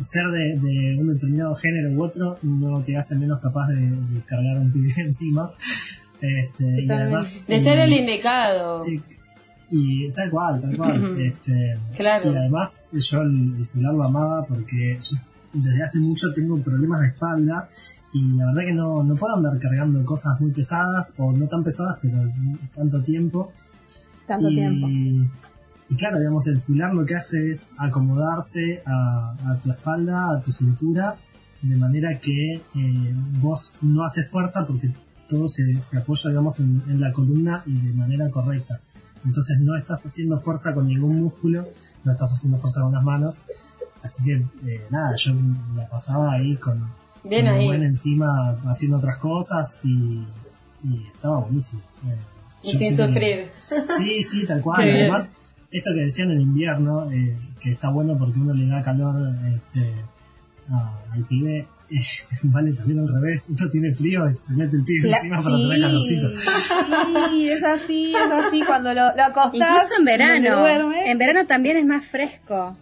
ser 0.02 0.24
de, 0.26 0.60
de, 0.60 0.96
un 0.98 1.06
determinado 1.14 1.54
género 1.54 1.90
u 1.92 2.04
otro 2.04 2.36
no 2.42 2.82
te 2.82 2.98
hace 2.98 3.16
menos 3.16 3.40
capaz 3.40 3.68
de, 3.68 3.76
de 3.80 4.20
cargar 4.26 4.58
un 4.58 4.70
pibe 4.70 4.92
encima. 4.98 5.50
Este, 6.20 6.82
y 6.82 6.90
además, 6.90 7.46
de 7.46 7.58
ser 7.58 7.78
el 7.78 7.92
indicado. 7.94 8.84
Eh, 8.84 9.00
y 9.70 10.10
tal 10.12 10.30
cual, 10.30 10.60
tal 10.60 10.76
cual. 10.76 11.18
este, 11.20 11.78
claro. 11.96 12.32
Y 12.32 12.36
además 12.36 12.88
yo 12.92 13.22
el, 13.22 13.56
el 13.58 13.66
celular 13.66 13.94
lo 13.94 14.04
amaba 14.04 14.44
porque 14.44 14.98
yo 15.00 15.16
desde 15.52 15.82
hace 15.82 16.00
mucho 16.00 16.32
tengo 16.32 16.60
problemas 16.60 17.00
de 17.00 17.06
espalda 17.08 17.68
y 18.12 18.36
la 18.36 18.46
verdad 18.46 18.62
que 18.66 18.72
no, 18.72 19.02
no 19.02 19.16
puedo 19.16 19.36
andar 19.36 19.58
cargando 19.58 20.04
cosas 20.04 20.40
muy 20.40 20.50
pesadas 20.50 21.14
o 21.18 21.32
no 21.32 21.46
tan 21.46 21.62
pesadas 21.62 21.98
pero 22.02 22.18
tanto 22.74 23.02
tiempo. 23.02 23.52
Tanto 24.26 24.50
y, 24.50 24.54
tiempo. 24.54 24.88
Y 25.90 25.96
claro, 25.96 26.18
digamos, 26.18 26.46
el 26.48 26.60
fular 26.60 26.92
lo 26.92 27.04
que 27.04 27.14
hace 27.14 27.50
es 27.50 27.74
acomodarse 27.78 28.82
a, 28.84 29.34
a 29.46 29.60
tu 29.60 29.70
espalda, 29.70 30.36
a 30.36 30.40
tu 30.40 30.52
cintura, 30.52 31.16
de 31.62 31.76
manera 31.76 32.20
que 32.20 32.56
eh, 32.56 33.14
vos 33.40 33.78
no 33.80 34.04
haces 34.04 34.30
fuerza 34.30 34.66
porque 34.66 34.92
todo 35.26 35.48
se, 35.48 35.80
se 35.80 35.98
apoya, 35.98 36.28
digamos, 36.28 36.60
en, 36.60 36.82
en 36.88 37.00
la 37.00 37.12
columna 37.12 37.62
y 37.66 37.78
de 37.78 37.94
manera 37.94 38.30
correcta. 38.30 38.80
Entonces 39.24 39.58
no 39.60 39.76
estás 39.76 40.04
haciendo 40.06 40.36
fuerza 40.38 40.74
con 40.74 40.86
ningún 40.86 41.20
músculo, 41.22 41.66
no 42.04 42.12
estás 42.12 42.32
haciendo 42.32 42.58
fuerza 42.58 42.80
con 42.82 42.92
las 42.92 43.02
manos. 43.02 43.38
Así 44.02 44.24
que 44.24 44.32
eh, 44.66 44.86
nada, 44.90 45.14
yo 45.16 45.32
la 45.76 45.86
pasaba 45.88 46.32
ahí 46.32 46.56
con, 46.56 46.84
Bien 47.24 47.46
con 47.46 47.54
ahí. 47.54 47.66
buen 47.66 47.82
encima 47.82 48.56
haciendo 48.66 48.98
otras 48.98 49.18
cosas 49.18 49.80
y, 49.84 50.24
y 50.84 51.06
estaba 51.14 51.40
buenísimo. 51.40 51.82
Eh, 52.06 52.16
y 52.62 52.78
sin 52.78 52.96
sufrir. 52.96 53.48
Sí, 53.98 54.22
sí, 54.22 54.46
tal 54.46 54.62
cual. 54.62 54.82
Además, 54.82 55.32
esto 55.70 55.90
que 55.94 56.00
decían 56.02 56.30
en 56.30 56.40
invierno, 56.40 57.10
eh, 57.10 57.36
que 57.60 57.72
está 57.72 57.90
bueno 57.90 58.16
porque 58.16 58.38
uno 58.38 58.54
le 58.54 58.66
da 58.68 58.82
calor 58.82 59.16
este, 59.52 59.92
a, 60.70 60.98
al 61.12 61.24
pibe, 61.24 61.66
vale 62.44 62.72
también 62.72 63.00
al 63.00 63.08
revés, 63.08 63.50
uno 63.50 63.70
tiene 63.70 63.94
frío 63.94 64.28
y 64.30 64.36
se 64.36 64.54
mete 64.54 64.76
el 64.76 65.10
La, 65.10 65.16
encima 65.16 65.42
para 65.42 65.56
tener 65.56 65.80
calorcito. 65.80 66.28
Sí, 66.36 67.50
es 67.50 67.64
así, 67.64 68.14
es 68.14 68.30
así, 68.30 68.62
cuando 68.66 68.92
lo, 68.92 69.16
lo 69.16 69.24
acostás. 69.24 69.54
Incluso 69.54 69.94
en 69.98 70.04
verano, 70.04 70.92
en 70.92 71.18
verano 71.18 71.46
también 71.46 71.76
es 71.78 71.86
más 71.86 72.04
fresco. 72.06 72.76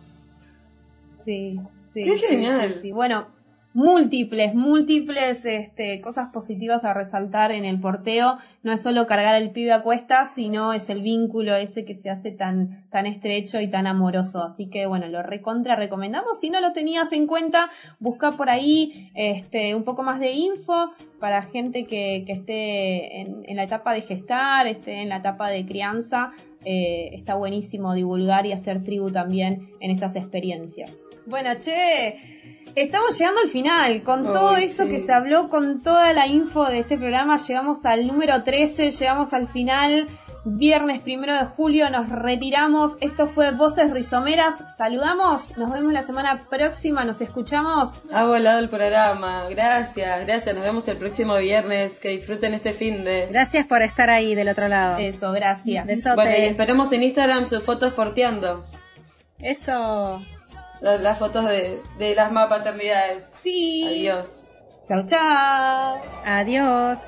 Sí, 1.24 1.58
sí. 1.94 2.04
Qué 2.04 2.16
sí, 2.16 2.24
genial. 2.28 2.74
Sí, 2.74 2.80
sí. 2.82 2.92
Bueno, 2.92 3.28
múltiples, 3.76 4.54
múltiples 4.54 5.44
este, 5.44 6.00
cosas 6.00 6.30
positivas 6.32 6.82
a 6.82 6.94
resaltar 6.94 7.52
en 7.52 7.66
el 7.66 7.78
porteo. 7.78 8.38
No 8.62 8.72
es 8.72 8.80
solo 8.80 9.06
cargar 9.06 9.34
al 9.34 9.50
pibe 9.50 9.74
a 9.74 9.82
cuestas, 9.82 10.30
sino 10.34 10.72
es 10.72 10.88
el 10.88 11.02
vínculo 11.02 11.54
ese 11.54 11.84
que 11.84 11.94
se 11.94 12.08
hace 12.08 12.30
tan, 12.30 12.88
tan 12.88 13.04
estrecho 13.04 13.60
y 13.60 13.68
tan 13.68 13.86
amoroso. 13.86 14.42
Así 14.42 14.70
que 14.70 14.86
bueno, 14.86 15.08
lo 15.08 15.22
recontra 15.22 15.76
recomendamos. 15.76 16.40
Si 16.40 16.48
no 16.48 16.62
lo 16.62 16.72
tenías 16.72 17.12
en 17.12 17.26
cuenta, 17.26 17.68
busca 18.00 18.32
por 18.32 18.48
ahí 18.48 19.10
este, 19.14 19.74
un 19.74 19.84
poco 19.84 20.02
más 20.02 20.20
de 20.20 20.32
info 20.32 20.92
para 21.20 21.42
gente 21.42 21.84
que, 21.84 22.24
esté 22.26 23.20
en, 23.20 23.42
en 23.44 23.56
la 23.56 23.64
etapa 23.64 23.92
de 23.92 24.00
gestar, 24.00 24.66
esté 24.66 25.02
en 25.02 25.10
la 25.10 25.18
etapa 25.18 25.50
de 25.50 25.66
crianza. 25.66 26.32
Eh, 26.64 27.10
está 27.12 27.34
buenísimo 27.34 27.92
divulgar 27.92 28.46
y 28.46 28.52
hacer 28.52 28.82
tribu 28.82 29.10
también 29.10 29.68
en 29.80 29.90
estas 29.90 30.16
experiencias. 30.16 30.90
Bueno, 31.26 31.50
che, 31.58 32.16
estamos 32.76 33.18
llegando 33.18 33.40
al 33.40 33.48
final. 33.48 34.02
Con 34.02 34.24
todo 34.24 34.56
eso 34.56 34.84
sí. 34.84 34.90
que 34.90 35.00
se 35.00 35.12
habló, 35.12 35.48
con 35.48 35.82
toda 35.82 36.12
la 36.12 36.26
info 36.26 36.66
de 36.66 36.78
este 36.78 36.96
programa, 36.96 37.38
llegamos 37.38 37.84
al 37.84 38.06
número 38.06 38.44
13, 38.44 38.92
llegamos 38.92 39.32
al 39.32 39.48
final 39.48 40.06
viernes 40.46 41.02
primero 41.02 41.34
de 41.34 41.44
julio 41.44 41.90
nos 41.90 42.08
retiramos. 42.08 42.96
Esto 43.00 43.26
fue 43.26 43.50
Voces 43.50 43.90
Rizomeras. 43.90 44.54
Saludamos, 44.78 45.56
nos 45.58 45.72
vemos 45.72 45.92
la 45.92 46.04
semana 46.04 46.46
próxima, 46.48 47.04
nos 47.04 47.20
escuchamos. 47.20 47.90
Ha 48.12 48.24
volado 48.24 48.60
el 48.60 48.68
programa. 48.68 49.48
Gracias, 49.50 50.24
gracias. 50.24 50.54
Nos 50.54 50.64
vemos 50.64 50.86
el 50.88 50.96
próximo 50.96 51.36
viernes. 51.36 51.98
Que 51.98 52.10
disfruten 52.10 52.54
este 52.54 52.72
fin 52.72 53.04
de. 53.04 53.26
Gracias 53.30 53.66
por 53.66 53.82
estar 53.82 54.08
ahí 54.08 54.34
del 54.34 54.48
otro 54.48 54.68
lado. 54.68 54.98
Eso, 54.98 55.32
gracias. 55.32 55.86
Besotes. 55.86 56.14
Bueno, 56.14 56.30
y 56.38 56.44
esperemos 56.46 56.92
en 56.92 57.02
Instagram 57.02 57.46
sus 57.46 57.64
fotos 57.64 57.92
porteando. 57.94 58.64
Eso. 59.40 60.22
Las, 60.80 61.00
las 61.00 61.18
fotos 61.18 61.44
de, 61.46 61.82
de 61.98 62.14
las 62.14 62.30
más 62.32 62.48
paternidades. 62.48 63.24
Sí. 63.42 63.84
Adiós. 63.86 64.26
Chau, 64.88 65.04
chau. 65.06 66.00
Adiós. 66.24 66.98